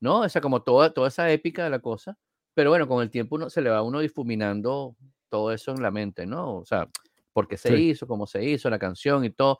¿no? 0.00 0.20
O 0.20 0.28
sea, 0.28 0.42
como 0.42 0.62
toda, 0.62 0.92
toda 0.92 1.08
esa 1.08 1.30
épica 1.30 1.64
de 1.64 1.70
la 1.70 1.80
cosa. 1.80 2.16
Pero 2.54 2.70
bueno, 2.70 2.88
con 2.88 3.02
el 3.02 3.10
tiempo 3.10 3.36
uno, 3.36 3.50
se 3.50 3.60
le 3.60 3.70
va 3.70 3.82
uno 3.82 4.00
difuminando 4.00 4.96
todo 5.28 5.52
eso 5.52 5.72
en 5.72 5.82
la 5.82 5.90
mente, 5.90 6.26
¿no? 6.26 6.56
O 6.58 6.64
sea, 6.64 6.88
por 7.32 7.48
qué 7.48 7.56
se 7.56 7.76
hizo, 7.76 8.06
cómo 8.06 8.26
se 8.26 8.44
hizo, 8.44 8.70
la 8.70 8.78
canción 8.78 9.24
y 9.24 9.30
todo 9.30 9.58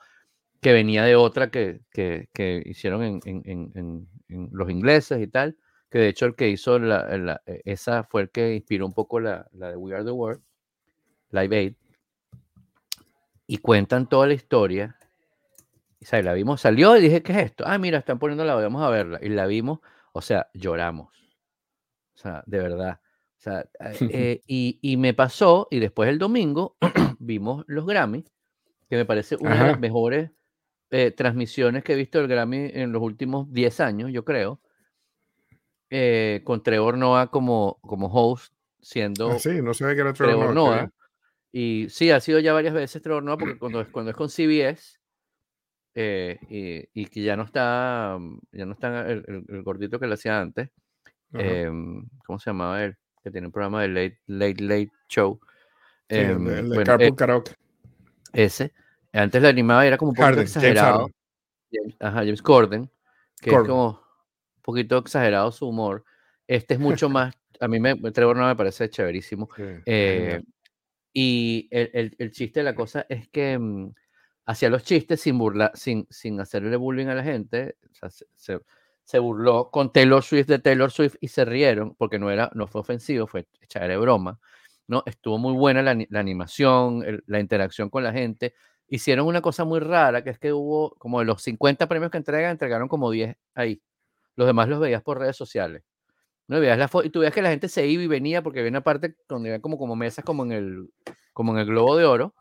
que 0.64 0.72
venía 0.72 1.04
de 1.04 1.14
otra 1.14 1.50
que, 1.50 1.82
que, 1.90 2.30
que 2.32 2.62
hicieron 2.64 3.02
en, 3.02 3.20
en, 3.26 3.68
en, 3.74 4.08
los 4.50 4.70
ingleses 4.70 5.20
y 5.20 5.26
tal, 5.26 5.58
que 5.90 5.98
de 5.98 6.08
hecho 6.08 6.24
el 6.24 6.34
que 6.34 6.48
hizo 6.48 6.78
la, 6.78 7.42
e, 7.44 7.60
esa 7.66 8.04
fue 8.04 8.22
el 8.22 8.30
que 8.30 8.54
inspiró 8.54 8.86
un 8.86 8.94
poco 8.94 9.20
la, 9.20 9.46
la, 9.52 9.68
de 9.68 9.76
We 9.76 9.94
Are 9.94 10.02
the 10.02 10.10
World, 10.10 10.40
Live 11.32 11.54
Aid, 11.54 11.74
y 13.46 13.58
cuentan 13.58 14.08
toda 14.08 14.26
la 14.26 14.32
historia. 14.32 14.96
Y 16.00 16.06
¿sabes? 16.06 16.24
la 16.24 16.32
vimos, 16.32 16.62
salió 16.62 16.96
y 16.96 17.02
dije, 17.02 17.22
¿qué 17.22 17.32
es 17.32 17.38
esto? 17.38 17.64
Ah, 17.66 17.76
mira, 17.76 17.98
están 17.98 18.18
poniendo 18.18 18.44
la, 18.44 18.54
vamos 18.54 18.82
a 18.82 18.88
verla. 18.88 19.18
Y 19.20 19.28
la 19.28 19.46
vimos, 19.46 19.80
o 20.12 20.22
sea, 20.22 20.48
lloramos. 20.54 21.23
Sea, 22.24 22.42
de 22.46 22.58
verdad. 22.58 23.00
O 23.38 23.42
sea, 23.42 23.66
eh, 24.10 24.40
y, 24.46 24.78
y, 24.80 24.96
me 24.96 25.12
pasó, 25.12 25.68
y 25.70 25.78
después 25.78 26.08
el 26.08 26.18
domingo 26.18 26.76
vimos 27.18 27.64
los 27.66 27.86
Grammy, 27.86 28.24
que 28.88 28.96
me 28.96 29.04
parece 29.04 29.36
una 29.36 29.62
de 29.62 29.70
las 29.72 29.80
mejores 29.80 30.30
eh, 30.90 31.10
transmisiones 31.10 31.84
que 31.84 31.92
he 31.92 31.96
visto 31.96 32.18
del 32.18 32.28
Grammy 32.28 32.70
en 32.72 32.92
los 32.92 33.02
últimos 33.02 33.52
10 33.52 33.80
años, 33.80 34.10
yo 34.10 34.24
creo, 34.24 34.60
eh, 35.90 36.40
con 36.44 36.62
Trevor 36.62 36.96
Noah 36.96 37.30
como, 37.30 37.78
como 37.82 38.06
host, 38.06 38.54
siendo 38.80 39.30
ah, 39.30 39.38
sí, 39.38 39.60
no 39.60 39.74
sé 39.74 39.94
que 39.94 40.00
era 40.00 40.14
Trevor, 40.14 40.54
Noah. 40.54 40.90
Y 41.52 41.86
sí, 41.90 42.10
ha 42.10 42.20
sido 42.20 42.40
ya 42.40 42.52
varias 42.52 42.74
veces 42.74 43.02
Trevor 43.02 43.22
Noah, 43.22 43.36
porque 43.36 43.58
cuando, 43.58 43.86
cuando 43.92 44.10
es 44.10 44.16
con 44.16 44.28
CBS, 44.28 44.98
eh, 45.94 46.38
y, 46.48 47.02
y, 47.02 47.06
que 47.06 47.22
ya 47.22 47.36
no 47.36 47.44
está, 47.44 48.18
ya 48.50 48.66
no 48.66 48.72
está 48.72 49.08
el, 49.08 49.44
el, 49.48 49.62
gordito 49.62 50.00
que 50.00 50.08
lo 50.08 50.14
hacía 50.14 50.40
antes, 50.40 50.70
em, 51.34 52.06
¿cómo 52.26 52.38
se 52.38 52.50
llamaba 52.50 52.82
él? 52.84 52.96
Que 53.22 53.30
tiene 53.30 53.46
un 53.46 53.52
programa 53.52 53.82
de 53.82 53.88
Late 53.88 54.20
Late, 54.26 54.62
late 54.62 54.92
Show. 55.08 55.40
el, 56.08 56.44
de, 56.44 57.06
em, 57.06 57.14
Karaoke. 57.14 57.52
Ese. 58.32 58.72
Antes 59.12 59.40
la 59.40 59.48
animaba 59.48 59.86
era 59.86 59.96
como 59.96 60.10
un 60.10 60.16
poquito 60.16 60.40
exagerado. 60.40 61.08
James, 61.70 61.96
ajá, 62.00 62.18
James 62.18 62.42
Corden, 62.42 62.90
que 63.40 63.50
es 63.50 63.56
como 63.56 63.88
un 63.90 64.62
poquito 64.62 64.98
exagerado 64.98 65.52
su 65.52 65.68
humor. 65.68 66.04
Este 66.46 66.74
es 66.74 66.80
mucho 66.80 67.08
más, 67.08 67.34
a 67.60 67.68
mí 67.68 67.80
me, 67.80 67.96
Trevor 68.12 68.36
no 68.36 68.46
me 68.46 68.56
parece 68.56 68.90
chéverísimo. 68.90 69.48
Eh, 69.86 70.42
y 71.12 71.68
el, 71.70 72.14
el, 72.18 72.30
chiste 72.32 72.60
de 72.60 72.64
la 72.64 72.74
cosa 72.74 73.06
es 73.08 73.28
que 73.28 73.56
mm, 73.56 73.92
hacía 74.46 74.68
los 74.68 74.82
chistes 74.82 75.20
sin 75.20 75.38
burla, 75.38 75.70
sin, 75.74 76.06
sin 76.10 76.40
hacerle 76.40 76.76
bullying 76.76 77.06
a 77.06 77.14
la 77.14 77.22
gente. 77.22 77.76
se, 77.92 78.26
se, 78.34 78.60
burló 79.18 79.70
con 79.70 79.92
Taylor 79.92 80.22
Swift 80.22 80.46
de 80.46 80.58
Taylor 80.58 80.90
Swift 80.90 81.16
y 81.20 81.28
se 81.28 81.44
rieron 81.44 81.94
porque 81.96 82.18
no, 82.18 82.30
era, 82.30 82.50
no 82.54 82.66
fue 82.66 82.80
ofensivo, 82.80 83.26
fue 83.26 83.46
echar 83.60 83.88
de 83.88 83.96
broma. 83.96 84.40
¿no? 84.86 85.02
Estuvo 85.06 85.38
muy 85.38 85.54
buena 85.54 85.82
la, 85.82 85.96
la 86.08 86.20
animación, 86.20 87.22
la 87.26 87.40
interacción 87.40 87.90
con 87.90 88.02
la 88.02 88.12
gente 88.12 88.54
hicieron 88.88 89.26
una 89.26 89.40
cosa 89.40 89.64
muy 89.64 89.80
rara, 89.80 90.22
que 90.22 90.30
es 90.30 90.38
que 90.38 90.52
hubo 90.52 90.94
como 90.98 91.18
de 91.20 91.26
los 91.26 91.42
50 91.42 91.88
premios 91.88 92.10
que 92.10 92.18
entregan, 92.18 92.52
entregaron 92.52 92.88
como 92.88 93.10
10 93.10 93.36
ahí. 93.54 93.82
Los 94.36 94.46
demás 94.46 94.68
los 94.68 94.80
veías 94.80 95.02
por 95.02 95.18
redes 95.18 95.36
sociales. 95.36 95.84
¿no? 96.48 96.58
Y, 96.58 96.60
veías 96.60 96.78
la 96.78 96.90
y 97.04 97.10
tú 97.10 97.20
veías 97.20 97.34
que 97.34 97.42
la 97.42 97.50
gente 97.50 97.68
se 97.68 97.86
iba 97.86 98.02
y 98.02 98.06
venía 98.06 98.42
porque 98.42 98.60
había 98.60 98.70
una 98.70 98.82
parte 98.84 99.16
donde 99.28 99.50
había 99.50 99.60
como, 99.60 99.78
como 99.78 99.96
mesas 99.96 100.24
como 100.24 100.44
en, 100.44 100.52
el, 100.52 100.90
como 101.32 101.52
en 101.52 101.58
el 101.58 101.66
globo 101.66 101.96
de 101.96 102.04
oro. 102.04 102.34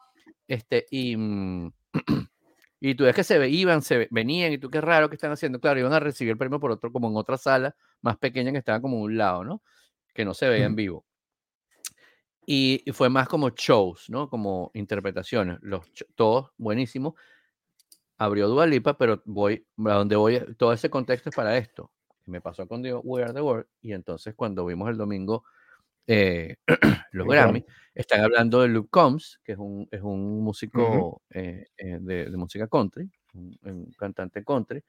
Este, 0.48 0.86
y, 0.92 1.16
mm, 1.18 1.72
y 2.86 2.96
tú 2.96 3.06
ves 3.06 3.16
que 3.16 3.24
se 3.24 3.48
iban, 3.48 3.82
se 3.82 4.10
venían, 4.12 4.52
y 4.52 4.58
tú 4.58 4.70
qué 4.70 4.82
raro 4.82 5.08
que 5.08 5.16
están 5.16 5.32
haciendo. 5.32 5.58
Claro, 5.62 5.80
iban 5.80 5.94
a 5.94 6.02
recibir 6.02 6.32
el 6.32 6.38
premio 6.38 6.60
por 6.60 6.70
otro, 6.70 6.92
como 6.92 7.08
en 7.08 7.16
otra 7.16 7.38
sala 7.38 7.74
más 8.02 8.18
pequeña 8.18 8.52
que 8.52 8.58
estaba 8.58 8.82
como 8.82 8.98
a 8.98 9.02
un 9.04 9.18
lado, 9.18 9.46
¿no? 9.46 9.64
Que 10.14 10.26
no 10.26 10.34
se 10.34 10.50
veía 10.50 10.66
en 10.66 10.76
vivo. 10.76 11.06
Y, 12.46 12.84
fue 12.92 13.08
más 13.08 13.30
como 13.30 13.52
shows, 13.52 14.10
¿no? 14.10 14.30
Como 14.30 14.70
interpretaciones. 14.74 15.60
Los 15.62 15.90
todos 16.16 16.52
buenísimos. 16.58 17.14
Abrió 18.18 18.50
Dualipa, 18.50 18.98
pero 18.98 19.22
voy 19.24 19.66
a 19.78 19.94
donde 19.94 20.18
voy, 20.18 20.42
todo 20.58 20.74
ese 20.74 20.90
contexto 20.90 21.30
es 21.30 21.36
para 21.38 21.56
esto. 21.56 21.90
Me 22.26 22.42
pasó 22.42 22.68
con 22.68 22.84
We 22.84 23.24
Are 23.24 23.32
the 23.32 23.42
World 23.42 23.66
y 23.80 23.94
entonces 23.94 24.36
cuando 24.36 24.66
vimos 24.66 24.90
el 24.90 24.98
domingo 24.98 25.46
eh, 26.08 26.56
los 27.12 27.28
Grammy, 27.28 27.66
están 27.94 28.22
hablando 28.22 28.62
de 28.62 28.70
Luke 28.70 28.90
Combs, 28.90 29.40
que 29.44 29.54
es 29.54 29.58
un, 29.58 29.88
es 29.92 30.02
un 30.02 30.42
músico 30.42 31.22
eh, 31.30 31.68
eh, 31.78 31.98
de, 32.00 32.30
de, 32.30 32.38
música 32.38 32.68
country, 32.68 33.10
un, 33.34 33.92
cantante 33.98 34.44
country, 34.44 34.84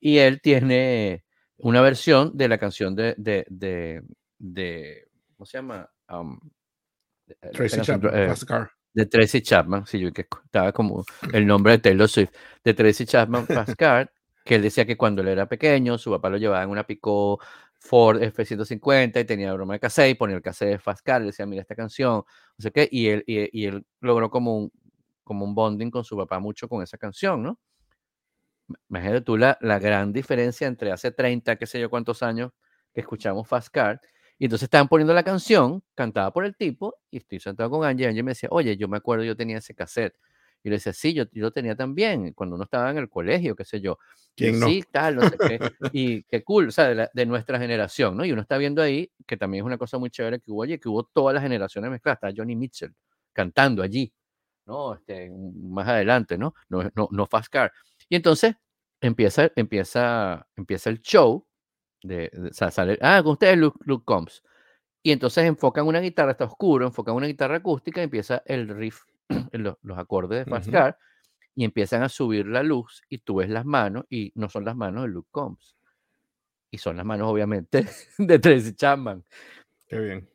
y 0.00 0.18
él 0.18 0.40
tiene 0.40 1.24
una 1.58 1.80
versión 1.80 2.36
de 2.36 2.48
la 2.48 2.58
canción 2.58 2.94
de, 2.94 3.14
de, 3.16 3.46
de, 3.48 4.02
de 4.38 5.08
¿cómo 5.36 5.46
se 5.46 5.58
llama? 5.58 5.88
Um, 6.08 6.38
eh, 7.28 7.50
Tracy 7.52 7.80
Chapman, 7.80 8.14
eh, 8.14 8.34
de 8.92 9.06
Tracy 9.06 9.42
Chapman, 9.42 9.86
sí, 9.86 9.98
yo 9.98 10.12
que 10.12 10.26
estaba 10.44 10.72
como 10.72 11.04
el 11.32 11.46
nombre 11.46 11.72
de 11.72 11.78
Taylor 11.78 12.08
Swift, 12.08 12.30
de 12.62 12.74
Tracy 12.74 13.06
Chapman 13.06 13.46
Pascal, 13.46 14.10
que 14.44 14.54
él 14.54 14.62
decía 14.62 14.86
que 14.86 14.96
cuando 14.96 15.22
él 15.22 15.28
era 15.28 15.48
pequeño, 15.48 15.98
su 15.98 16.10
papá 16.10 16.30
lo 16.30 16.36
llevaba 16.36 16.62
en 16.62 16.70
una 16.70 16.86
pico 16.86 17.40
Ford 17.78 18.22
F-150 18.22 19.20
y 19.20 19.24
tenía 19.24 19.52
broma 19.52 19.74
de 19.74 19.80
cassette 19.80 20.10
y 20.10 20.14
ponía 20.14 20.36
el 20.36 20.42
cassette 20.42 20.70
de 20.70 20.78
Fast 20.78 21.04
Car, 21.04 21.20
le 21.20 21.28
decía, 21.28 21.46
mira 21.46 21.62
esta 21.62 21.74
canción, 21.74 22.16
no 22.16 22.24
sé 22.62 22.70
qué, 22.72 22.88
y 22.90 23.08
él, 23.08 23.24
y, 23.26 23.66
él 23.66 23.86
logró 24.00 24.30
como 24.30 24.56
un, 24.56 24.72
como 25.24 25.44
un 25.44 25.54
bonding 25.54 25.90
con 25.90 26.04
su 26.04 26.16
papá 26.16 26.38
mucho 26.40 26.68
con 26.68 26.82
esa 26.82 26.98
canción, 26.98 27.42
¿no? 27.42 27.58
Imagínate 28.88 29.20
tú 29.20 29.36
la, 29.36 29.56
la 29.60 29.78
gran 29.78 30.12
diferencia 30.12 30.66
entre 30.66 30.90
hace 30.90 31.12
30, 31.12 31.56
qué 31.56 31.66
sé 31.66 31.80
yo 31.80 31.88
cuántos 31.88 32.22
años 32.22 32.52
que 32.92 33.00
escuchamos 33.00 33.46
Fast 33.46 33.68
Car 33.68 34.00
y 34.38 34.44
entonces 34.44 34.64
estaban 34.64 34.88
poniendo 34.88 35.14
la 35.14 35.22
canción, 35.22 35.82
cantada 35.94 36.30
por 36.32 36.44
el 36.44 36.56
tipo, 36.56 36.96
y 37.10 37.18
estoy 37.18 37.40
sentado 37.40 37.70
con 37.70 37.84
Angie, 37.84 38.04
y 38.04 38.08
Angie 38.08 38.22
me 38.22 38.32
decía, 38.32 38.48
oye, 38.52 38.76
yo 38.76 38.88
me 38.88 38.98
acuerdo, 38.98 39.24
yo 39.24 39.36
tenía 39.36 39.58
ese 39.58 39.74
cassette. 39.74 40.14
Y 40.66 40.68
le 40.68 40.76
decía, 40.76 40.92
sí, 40.92 41.14
yo, 41.14 41.26
yo 41.30 41.42
lo 41.44 41.52
tenía 41.52 41.76
también, 41.76 42.32
cuando 42.32 42.56
uno 42.56 42.64
estaba 42.64 42.90
en 42.90 42.98
el 42.98 43.08
colegio, 43.08 43.54
qué 43.54 43.64
sé 43.64 43.80
yo. 43.80 44.00
¿Quién 44.34 44.60
Sí, 44.60 44.82
tal, 44.90 45.14
no 45.14 45.28
sé 45.28 45.38
qué. 45.38 45.60
Y 45.92 46.24
qué 46.24 46.42
cool, 46.42 46.66
o 46.66 46.70
sea, 46.72 46.92
de, 46.92 47.08
de, 47.14 47.24
nuestra 47.24 47.60
generación, 47.60 48.16
¿no? 48.16 48.24
Y 48.24 48.32
uno 48.32 48.42
está 48.42 48.58
viendo 48.58 48.82
ahí, 48.82 49.08
que 49.28 49.36
también 49.36 49.62
es 49.62 49.66
una 49.66 49.78
cosa 49.78 49.96
muy 49.98 50.10
chévere 50.10 50.40
que 50.40 50.50
hubo, 50.50 50.62
oye, 50.62 50.80
que 50.80 50.88
hubo 50.88 51.04
todas 51.04 51.34
las 51.34 51.44
generaciones 51.44 51.88
mezcladas. 51.88 52.18
Está 52.20 52.34
Johnny 52.36 52.56
Mitchell 52.56 52.92
cantando 53.32 53.80
allí, 53.80 54.12
¿no? 54.66 54.94
Este, 54.94 55.30
más 55.30 55.86
adelante, 55.86 56.36
¿no? 56.36 56.52
No, 56.68 56.82
no, 56.96 57.08
no 57.12 57.26
Fast 57.26 57.48
Car. 57.48 57.72
Y 58.08 58.16
entonces 58.16 58.56
empieza, 59.00 59.52
empieza, 59.54 60.48
empieza 60.56 60.90
el 60.90 61.00
show 61.00 61.46
de, 62.02 62.28
sale, 62.50 62.98
ah, 63.02 63.22
con 63.22 63.34
ustedes 63.34 63.56
Luke, 63.56 63.78
Luke 63.84 64.04
Combs. 64.04 64.42
Y 65.04 65.12
entonces 65.12 65.44
enfocan 65.44 65.86
una 65.86 66.00
guitarra, 66.00 66.32
está 66.32 66.46
oscuro, 66.46 66.86
enfocan 66.86 67.14
una 67.14 67.28
guitarra 67.28 67.58
acústica 67.58 68.00
y 68.00 68.04
empieza 68.04 68.42
el 68.46 68.68
riff, 68.68 69.04
los, 69.52 69.76
los 69.82 69.98
acordes 69.98 70.44
de 70.44 70.50
Fast 70.50 70.70
Car, 70.70 70.98
y 71.56 71.64
empiezan 71.64 72.02
a 72.02 72.08
subir 72.08 72.46
la 72.46 72.62
luz 72.62 73.02
y 73.08 73.18
tú 73.18 73.36
ves 73.36 73.48
las 73.48 73.64
manos 73.64 74.04
y 74.10 74.30
no 74.34 74.48
son 74.48 74.64
las 74.64 74.76
manos 74.76 75.04
de 75.04 75.08
Luke 75.08 75.28
Combs. 75.32 75.74
Y 76.70 76.78
son 76.78 76.98
las 76.98 77.06
manos, 77.06 77.28
obviamente, 77.28 77.86
de 78.18 78.38
Tracy 78.38 78.74
Chapman. 78.74 79.24
Qué 79.86 79.98
bien. 79.98 80.30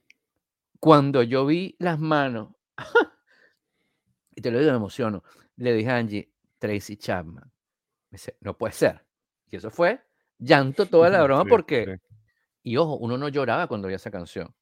Cuando 0.80 1.22
yo 1.22 1.46
vi 1.46 1.76
las 1.78 2.00
manos, 2.00 2.50
y 4.36 4.42
te 4.42 4.50
lo 4.50 4.58
digo, 4.58 4.72
me 4.72 4.78
emociono, 4.78 5.24
le 5.58 5.74
dije 5.74 5.92
a 5.92 5.98
Angie, 5.98 6.32
Tracy 6.58 6.98
Chapman. 6.98 7.44
Me 8.10 8.16
dice, 8.16 8.36
no 8.42 8.58
puede 8.58 8.74
ser. 8.74 9.06
Y 9.52 9.58
eso 9.58 9.70
fue 9.70 10.02
llanto 10.39 10.88
toda 10.88 11.10
la 11.10 11.22
broma 11.24 11.46
porque... 11.46 12.00
Y 12.64 12.78
ojo, 12.78 12.98
uno 12.98 13.18
no 13.18 13.28
lloraba 13.28 13.68
cuando 13.68 13.88
oía 13.88 13.96
esa 13.96 14.12
canción. 14.12 14.54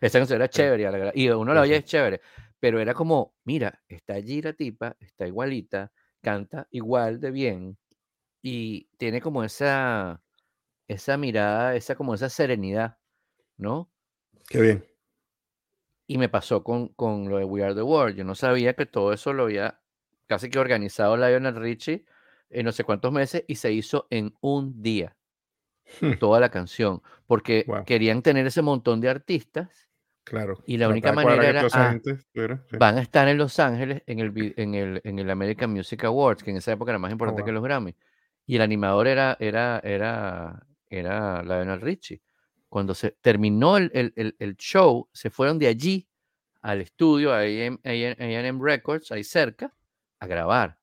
esa 0.00 0.18
canción 0.18 0.36
era 0.36 0.48
chévere, 0.48 1.12
y 1.14 1.28
uno 1.28 1.52
la 1.52 1.60
oía 1.60 1.76
es 1.76 1.84
chévere, 1.84 2.22
pero 2.64 2.80
era 2.80 2.94
como, 2.94 3.34
mira, 3.44 3.82
está 3.88 4.14
allí 4.14 4.40
la 4.40 4.54
tipa, 4.54 4.96
está 4.98 5.26
igualita, 5.26 5.92
canta 6.22 6.66
igual 6.70 7.20
de 7.20 7.30
bien 7.30 7.76
y 8.40 8.86
tiene 8.96 9.20
como 9.20 9.44
esa, 9.44 10.22
esa 10.88 11.18
mirada, 11.18 11.76
esa 11.76 11.94
como 11.94 12.14
esa 12.14 12.30
serenidad, 12.30 12.96
¿no? 13.58 13.92
Qué 14.48 14.62
bien. 14.62 14.86
Y 16.06 16.16
me 16.16 16.30
pasó 16.30 16.64
con, 16.64 16.88
con 16.94 17.28
lo 17.28 17.36
de 17.36 17.44
We 17.44 17.62
Are 17.62 17.74
the 17.74 17.82
World. 17.82 18.16
Yo 18.16 18.24
no 18.24 18.34
sabía 18.34 18.72
que 18.72 18.86
todo 18.86 19.12
eso 19.12 19.34
lo 19.34 19.42
había 19.42 19.82
casi 20.26 20.48
que 20.48 20.58
organizado 20.58 21.18
Lionel 21.18 21.56
Richie 21.56 22.06
en 22.48 22.64
no 22.64 22.72
sé 22.72 22.84
cuántos 22.84 23.12
meses 23.12 23.44
y 23.46 23.56
se 23.56 23.72
hizo 23.72 24.06
en 24.08 24.34
un 24.40 24.80
día. 24.80 25.18
Hmm. 26.00 26.14
Toda 26.18 26.40
la 26.40 26.48
canción. 26.48 27.02
Porque 27.26 27.66
querían 27.84 28.22
tener 28.22 28.46
ese 28.46 28.62
montón 28.62 29.02
de 29.02 29.10
artistas. 29.10 29.90
Claro. 30.24 30.58
Y 30.66 30.78
la 30.78 30.88
única 30.88 31.12
manera 31.12 31.46
era. 31.46 31.68
Ah, 31.72 31.96
van 32.78 32.96
a 32.96 33.02
estar 33.02 33.28
en 33.28 33.36
Los 33.36 33.58
Ángeles 33.60 34.02
en 34.06 34.20
el, 34.20 34.54
en, 34.56 34.74
el, 34.74 35.00
en 35.04 35.18
el 35.18 35.30
American 35.30 35.70
Music 35.70 36.02
Awards, 36.04 36.42
que 36.42 36.50
en 36.50 36.56
esa 36.56 36.72
época 36.72 36.92
era 36.92 36.98
más 36.98 37.12
importante 37.12 37.42
oh, 37.42 37.44
que 37.44 37.52
los 37.52 37.62
Grammy. 37.62 37.94
Y 38.46 38.56
el 38.56 38.62
animador 38.62 39.06
era, 39.06 39.36
era, 39.38 39.80
era, 39.84 40.66
era 40.88 41.42
Lionel 41.42 41.80
Richie. 41.80 42.22
Cuando 42.68 42.94
se 42.94 43.12
terminó 43.20 43.76
el, 43.76 43.90
el, 43.94 44.34
el 44.38 44.56
show, 44.56 45.08
se 45.12 45.30
fueron 45.30 45.58
de 45.58 45.68
allí 45.68 46.08
al 46.64 46.80
estudio, 46.80 47.32
a 47.32 47.40
AM 47.40 48.62
Records, 48.62 49.12
ahí 49.12 49.22
cerca, 49.22 49.74
a 50.18 50.26
grabar. 50.26 50.78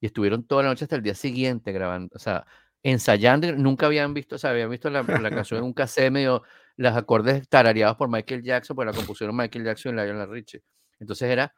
Y 0.00 0.06
estuvieron 0.06 0.46
toda 0.46 0.62
la 0.62 0.70
noche 0.70 0.86
hasta 0.86 0.96
el 0.96 1.02
día 1.02 1.14
siguiente 1.14 1.72
grabando, 1.72 2.14
o 2.16 2.18
sea, 2.18 2.46
ensayando. 2.82 3.52
Nunca 3.52 3.86
habían 3.86 4.14
visto, 4.14 4.36
o 4.36 4.38
sea, 4.38 4.50
habían 4.50 4.70
visto 4.70 4.88
la, 4.88 5.02
la 5.02 5.30
canción 5.30 5.58
en 5.58 5.64
un 5.64 5.72
cassette 5.74 6.10
medio, 6.10 6.42
los 6.76 6.94
acordes 6.94 7.48
tarareados 7.48 7.96
por 7.96 8.08
Michael 8.08 8.42
Jackson, 8.42 8.76
pues 8.76 8.86
la 8.86 8.92
compusieron 8.92 9.36
Michael 9.36 9.64
Jackson 9.64 9.98
y 9.98 10.02
Lionel 10.02 10.28
Richie. 10.28 10.62
Entonces 10.98 11.30
era 11.30 11.54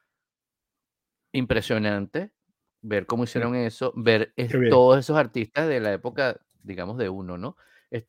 impresionante 1.33 2.33
ver 2.81 3.07
cómo 3.07 3.25
hicieron 3.25 3.55
eso, 3.55 3.93
ver 3.97 4.33
todos 4.71 4.99
esos 4.99 5.17
artistas 5.17 5.69
de 5.69 5.81
la 5.81 5.93
época, 5.93 6.41
digamos, 6.63 6.97
de 6.99 7.09
uno, 7.09 7.37
¿no? 7.37 7.57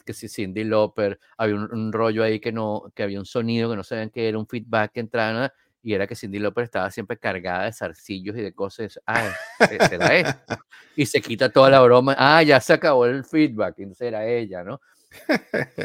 que 0.06 0.14
si 0.14 0.28
Cindy 0.28 0.66
Lauper, 0.66 1.20
había 1.38 1.56
un, 1.56 1.94
rollo 1.94 2.24
ahí 2.24 2.40
que 2.40 2.52
no, 2.52 2.92
que 2.94 3.04
había 3.04 3.20
un 3.20 3.26
sonido 3.26 3.70
que 3.70 3.78
no 3.78 3.84
sabían 3.84 4.10
que 4.10 4.28
era 4.28 4.38
un 4.38 4.46
feedback 4.46 4.92
que 4.92 5.00
entraba, 5.00 5.54
y 5.82 5.94
era 5.94 6.06
que 6.06 6.16
Cindy 6.16 6.40
Lauper 6.40 6.66
estaba 6.66 6.92
siempre 6.92 7.18
cargada 7.18 7.66
de 7.66 7.74
zarcillos 7.74 8.36
y 8.36 8.42
de 8.42 8.54
cosas. 8.54 9.00
Ah, 9.06 9.32
será 9.90 10.14
esto. 10.14 10.58
Y 10.96 11.06
se 11.06 11.22
quita 11.22 11.50
toda 11.50 11.70
la 11.70 11.80
broma. 11.82 12.16
Ah, 12.18 12.44
ya 12.44 12.60
se 12.60 12.74
acabó 12.74 13.06
el 13.06 13.24
feedback. 13.24 13.80
Entonces 13.80 14.08
era 14.08 14.26
ella, 14.28 14.64
¿no? 14.64 14.82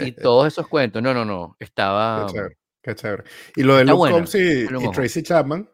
Y 0.00 0.12
todos 0.12 0.48
esos 0.48 0.68
cuentos. 0.68 1.02
No, 1.02 1.14
no, 1.14 1.24
no. 1.24 1.56
Estaba. 1.58 2.26
Qué 2.82 2.94
chévere. 2.94 3.24
Y 3.56 3.62
lo 3.62 3.76
de 3.76 3.84
Luke 3.84 4.10
Combs 4.10 4.34
y, 4.34 4.66
Tracy 4.92 5.22
Chapman. 5.22 5.68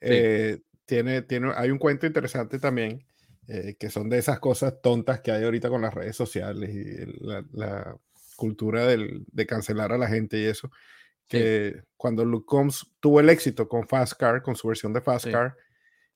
Eh, 0.00 0.58
tiene, 0.84 1.22
tiene, 1.22 1.52
hay 1.56 1.70
un 1.70 1.78
cuento 1.78 2.06
interesante 2.06 2.58
también. 2.58 3.04
Eh, 3.48 3.74
que 3.78 3.90
son 3.90 4.08
de 4.08 4.18
esas 4.18 4.38
cosas 4.38 4.80
tontas 4.80 5.20
que 5.20 5.32
hay 5.32 5.42
ahorita 5.42 5.68
con 5.68 5.82
las 5.82 5.92
redes 5.92 6.14
sociales 6.14 6.70
y 6.70 7.26
la, 7.52 7.96
cultura 8.36 8.86
del, 8.86 9.24
de 9.26 9.46
cancelar 9.46 9.92
a 9.92 9.98
la 9.98 10.08
gente 10.08 10.38
y 10.38 10.44
eso 10.44 10.70
que 11.32 11.84
cuando 11.96 12.24
Luke 12.24 12.46
Combs 12.46 12.86
tuvo 13.00 13.20
el 13.20 13.30
éxito 13.30 13.66
con 13.66 13.88
Fast 13.88 14.14
Car, 14.14 14.42
con 14.42 14.54
su 14.54 14.68
versión 14.68 14.92
de 14.92 15.00
Fast 15.00 15.30
Car, 15.30 15.56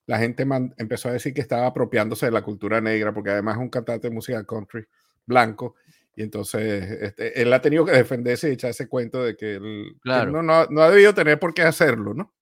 la 0.05 0.19
gente 0.19 0.45
empezó 0.77 1.09
a 1.09 1.13
decir 1.13 1.33
que 1.33 1.41
estaba 1.41 1.65
apropiándose 1.65 2.27
de 2.27 2.31
la 2.31 2.43
cultura 2.43 2.79
negra, 2.81 3.13
porque 3.13 3.31
además 3.31 3.55
es 3.55 3.61
un 3.61 3.69
cantante 3.69 4.09
de 4.09 4.13
música 4.13 4.43
country 4.45 4.85
blanco, 5.25 5.75
y 6.17 6.23
entonces 6.23 6.83
este, 6.99 7.39
él 7.39 7.53
ha 7.53 7.61
tenido 7.61 7.85
que 7.85 7.91
defenderse 7.91 8.49
y 8.49 8.53
echar 8.53 8.71
ese 8.71 8.89
cuento 8.89 9.23
de 9.23 9.37
que 9.37 9.57
él, 9.57 9.95
no, 10.03 10.25
no, 10.25 10.65
no, 10.65 10.81
ha 10.81 10.89
debido 10.89 11.13
tener 11.13 11.37
por 11.37 11.53
qué 11.53 11.61
hacerlo, 11.61 12.15
¿no? 12.15 12.33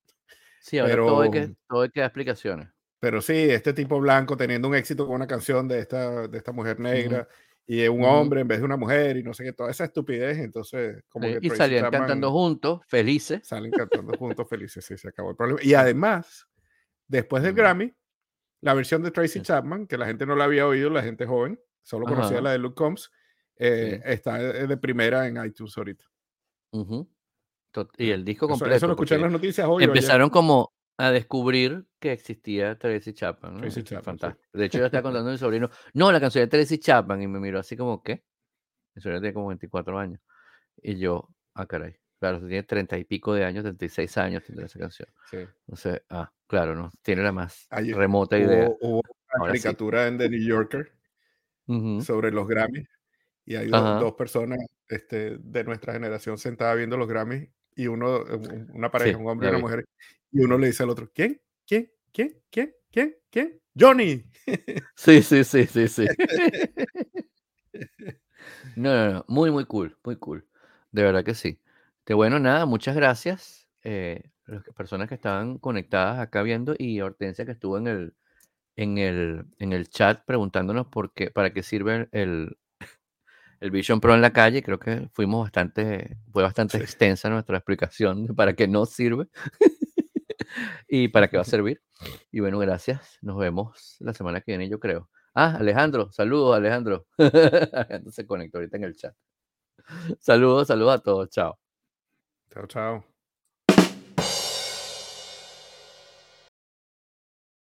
Sí, 0.62 0.78
ahora 0.78 0.94
pero, 0.94 1.06
todo, 1.08 1.22
hay 1.22 1.32
que, 1.32 1.52
todo 1.68 1.82
hay 1.82 1.90
que 1.90 2.00
dar 2.00 2.08
explicaciones. 2.08 2.70
Pero 3.02 3.22
sí, 3.22 3.34
este 3.34 3.74
tipo 3.74 4.00
blanco 4.00 4.38
teniendo 4.38 4.70
un 4.70 4.76
éxito 4.76 5.06
con 5.06 5.16
una 5.16 5.28
canción 5.28 5.68
de 5.68 5.80
esta, 5.80 6.26
de 6.26 6.38
esta 6.38 6.54
mujer 6.54 6.80
negra, 6.80 7.28
y 7.68 7.82
es 7.82 7.90
un 7.90 8.06
hombre 8.06 8.40
en 8.40 8.48
vez 8.48 8.60
de 8.60 8.64
una 8.64 8.78
mujer 8.78 9.18
y 9.18 9.24
no 9.24 9.34
sé 9.34 9.44
qué, 9.44 9.52
toda 9.52 9.72
esa 9.72 9.84
estupidez. 9.84 10.38
Entonces, 10.38 11.04
como 11.10 11.28
que 11.28 11.40
y 11.42 11.50
salían 11.50 11.92
cantando 11.92 12.32
juntos, 12.32 12.80
felices. 12.88 13.46
Salen 13.46 13.72
cantando 13.72 14.14
juntos, 14.18 14.48
felices, 14.48 14.86
sí, 14.86 14.98
se 14.98 15.10
acabó 15.10 15.32
el 15.32 15.36
problema. 15.36 15.60
Y 15.62 15.74
además, 15.74 16.48
después 17.10 17.44
del 17.44 17.54
Grammy, 17.54 17.94
la 18.62 18.74
versión 18.74 19.04
de 19.04 19.12
Tracy 19.12 19.42
Chapman, 19.42 19.86
que 19.86 19.98
la 19.98 20.06
gente 20.06 20.26
no 20.26 20.38
la 20.38 20.46
había 20.46 20.66
oído, 20.66 20.90
la 20.90 21.04
gente 21.04 21.26
joven, 21.26 21.60
solo 21.84 22.06
conocía 22.06 22.40
la 22.40 22.54
de 22.54 22.60
Luke 22.60 22.76
Combs, 22.76 23.12
eh, 23.58 24.02
está 24.06 24.38
de 24.38 24.78
primera 24.78 25.28
en 25.28 25.44
iTunes 25.44 25.78
ahorita. 25.78 26.06
Y 27.98 28.12
el 28.12 28.24
disco 28.24 28.48
completo. 28.48 28.76
Eso, 28.76 28.88
lo 28.88 28.94
escuché 28.94 29.16
en 29.16 29.22
las 29.22 29.32
noticias 29.32 29.68
hoy. 29.70 29.84
Empezaron 29.84 30.30
como 30.30 30.74
a 30.98 31.12
descubrir 31.12 31.86
que 32.00 32.14
existía 32.14 32.78
Tracy 32.78 33.14
Chapman. 33.14 33.58
Tracy 33.58 33.84
Chapman 33.84 34.04
Fantástico. 34.04 34.50
De 34.54 34.66
hecho, 34.66 34.78
yo 34.80 34.86
estaba 34.86 35.04
contando 35.04 35.30
a 35.30 35.34
mi 35.34 35.38
sobrino, 35.38 35.70
no, 35.94 36.12
la 36.12 36.20
canción 36.20 36.44
de 36.44 36.48
Tracy 36.48 36.78
Chapman, 36.78 37.22
y 37.22 37.28
me 37.28 37.40
miró 37.40 37.60
así 37.60 37.76
como, 37.76 38.02
¿qué? 38.02 38.24
Mi 38.94 39.02
sobrino 39.02 39.20
tiene 39.20 39.34
como 39.34 39.48
24 39.48 40.00
años. 40.00 40.22
Y 40.82 40.98
yo, 40.98 41.30
ah, 41.54 41.66
caray. 41.66 41.96
Claro, 42.20 42.40
tiene 42.40 42.64
30 42.64 42.98
y 42.98 43.04
pico 43.04 43.34
de 43.34 43.44
años, 43.44 43.64
36 43.64 44.18
años 44.18 44.44
tiene 44.44 44.64
esa 44.64 44.80
canción. 44.80 45.10
Sí. 45.30 45.38
Entonces, 45.68 46.02
ah, 46.10 46.32
claro, 46.48 46.76
no, 46.76 46.92
tiene 47.02 47.24
la 47.24 47.34
más 47.34 47.68
remota 47.70 48.38
idea. 48.38 48.70
Hubo 48.80 49.02
una 49.34 49.48
caricatura 49.48 50.08
en 50.08 50.18
The 50.18 50.30
New 50.30 50.42
Yorker 50.42 50.94
sobre 52.02 52.32
los 52.32 52.48
Grammys 52.48 52.88
y 53.46 53.56
hay 53.56 53.70
dos, 53.70 54.14
personas 54.14 54.60
este, 54.88 55.38
de 55.38 55.64
nuestra 55.64 55.94
generación 55.94 56.38
sentadas 56.38 56.78
viendo 56.78 56.98
los 56.98 57.08
Grammys 57.08 57.48
y 57.76 57.88
uno, 57.88 58.24
una 58.74 58.90
pareja, 58.90 59.18
un 59.18 59.28
hombre 59.28 59.48
y 59.48 59.50
una 59.52 59.60
mujer, 59.60 59.86
y 60.32 60.40
uno 60.42 60.58
le 60.58 60.68
dice 60.68 60.84
al 60.84 60.90
otro, 60.90 61.10
¿quién? 61.14 61.40
¿Quién? 61.68 61.92
¿Quién? 62.12 62.42
¿Quién? 62.50 62.74
¿Quién? 62.92 63.16
¿Quién? 63.30 63.62
Johnny. 63.80 64.24
Sí, 64.96 65.24
sí, 65.24 65.44
sí, 65.44 65.66
sí, 65.66 65.88
sí. 65.88 66.06
No, 68.76 68.94
no, 68.94 69.14
no, 69.14 69.26
muy, 69.28 69.50
muy 69.52 69.66
cool, 69.66 69.98
muy 70.04 70.18
cool. 70.18 70.48
De 70.92 71.02
verdad 71.04 71.24
que 71.24 71.34
sí. 71.34 71.60
De 72.06 72.14
bueno, 72.14 72.40
nada, 72.40 72.66
muchas 72.66 72.96
gracias. 72.96 73.68
Eh, 73.84 74.22
las 74.46 74.64
personas 74.76 75.10
que 75.10 75.16
estaban 75.16 75.58
conectadas 75.58 76.20
acá 76.20 76.44
viendo 76.44 76.76
y 76.78 77.02
Hortensia 77.02 77.46
que 77.46 77.54
estuvo 77.54 77.78
en 77.78 77.88
el, 77.88 78.14
en 78.76 78.98
el, 78.98 79.46
en 79.58 79.74
el 79.74 79.90
chat 79.90 80.24
preguntándonos 80.26 80.88
por 80.88 81.14
qué, 81.14 81.32
para 81.32 81.54
qué 81.54 81.64
sirve 81.64 82.08
el, 82.12 82.58
el 83.66 83.72
Vision 83.72 84.00
Pro 84.00 84.14
en 84.14 84.22
la 84.22 84.32
calle. 84.32 84.64
Creo 84.64 84.80
que 84.80 85.10
fuimos 85.14 85.44
bastante, 85.44 86.18
fue 86.32 86.44
bastante 86.44 86.78
extensa 86.78 87.30
nuestra 87.30 87.58
explicación 87.58 88.26
de 88.26 88.34
para 88.34 88.54
qué 88.54 88.68
no 88.68 88.86
sirve 88.86 89.28
y 90.88 91.08
para 91.10 91.28
qué 91.28 91.38
va 91.38 91.42
a 91.42 91.46
servir. 91.46 91.82
Y 92.32 92.40
bueno, 92.40 92.60
gracias. 92.60 93.18
Nos 93.22 93.38
vemos 93.38 93.98
la 94.00 94.14
semana 94.14 94.42
que 94.42 94.52
viene, 94.52 94.70
yo 94.70 94.80
creo. 94.80 95.10
Ah, 95.34 95.58
Alejandro, 95.60 96.12
saludos, 96.12 96.56
Alejandro. 96.56 97.08
Alejandro 97.18 98.12
se 98.12 98.26
conectó 98.26 98.60
ahorita 98.60 98.78
en 98.78 98.84
el 98.86 98.96
chat. 98.96 99.16
Saludos, 100.20 100.68
saludos 100.68 100.96
a 100.96 101.00
todos. 101.00 101.30
Chao. 101.30 101.60
Chao, 102.52 102.68
chao. 102.68 103.15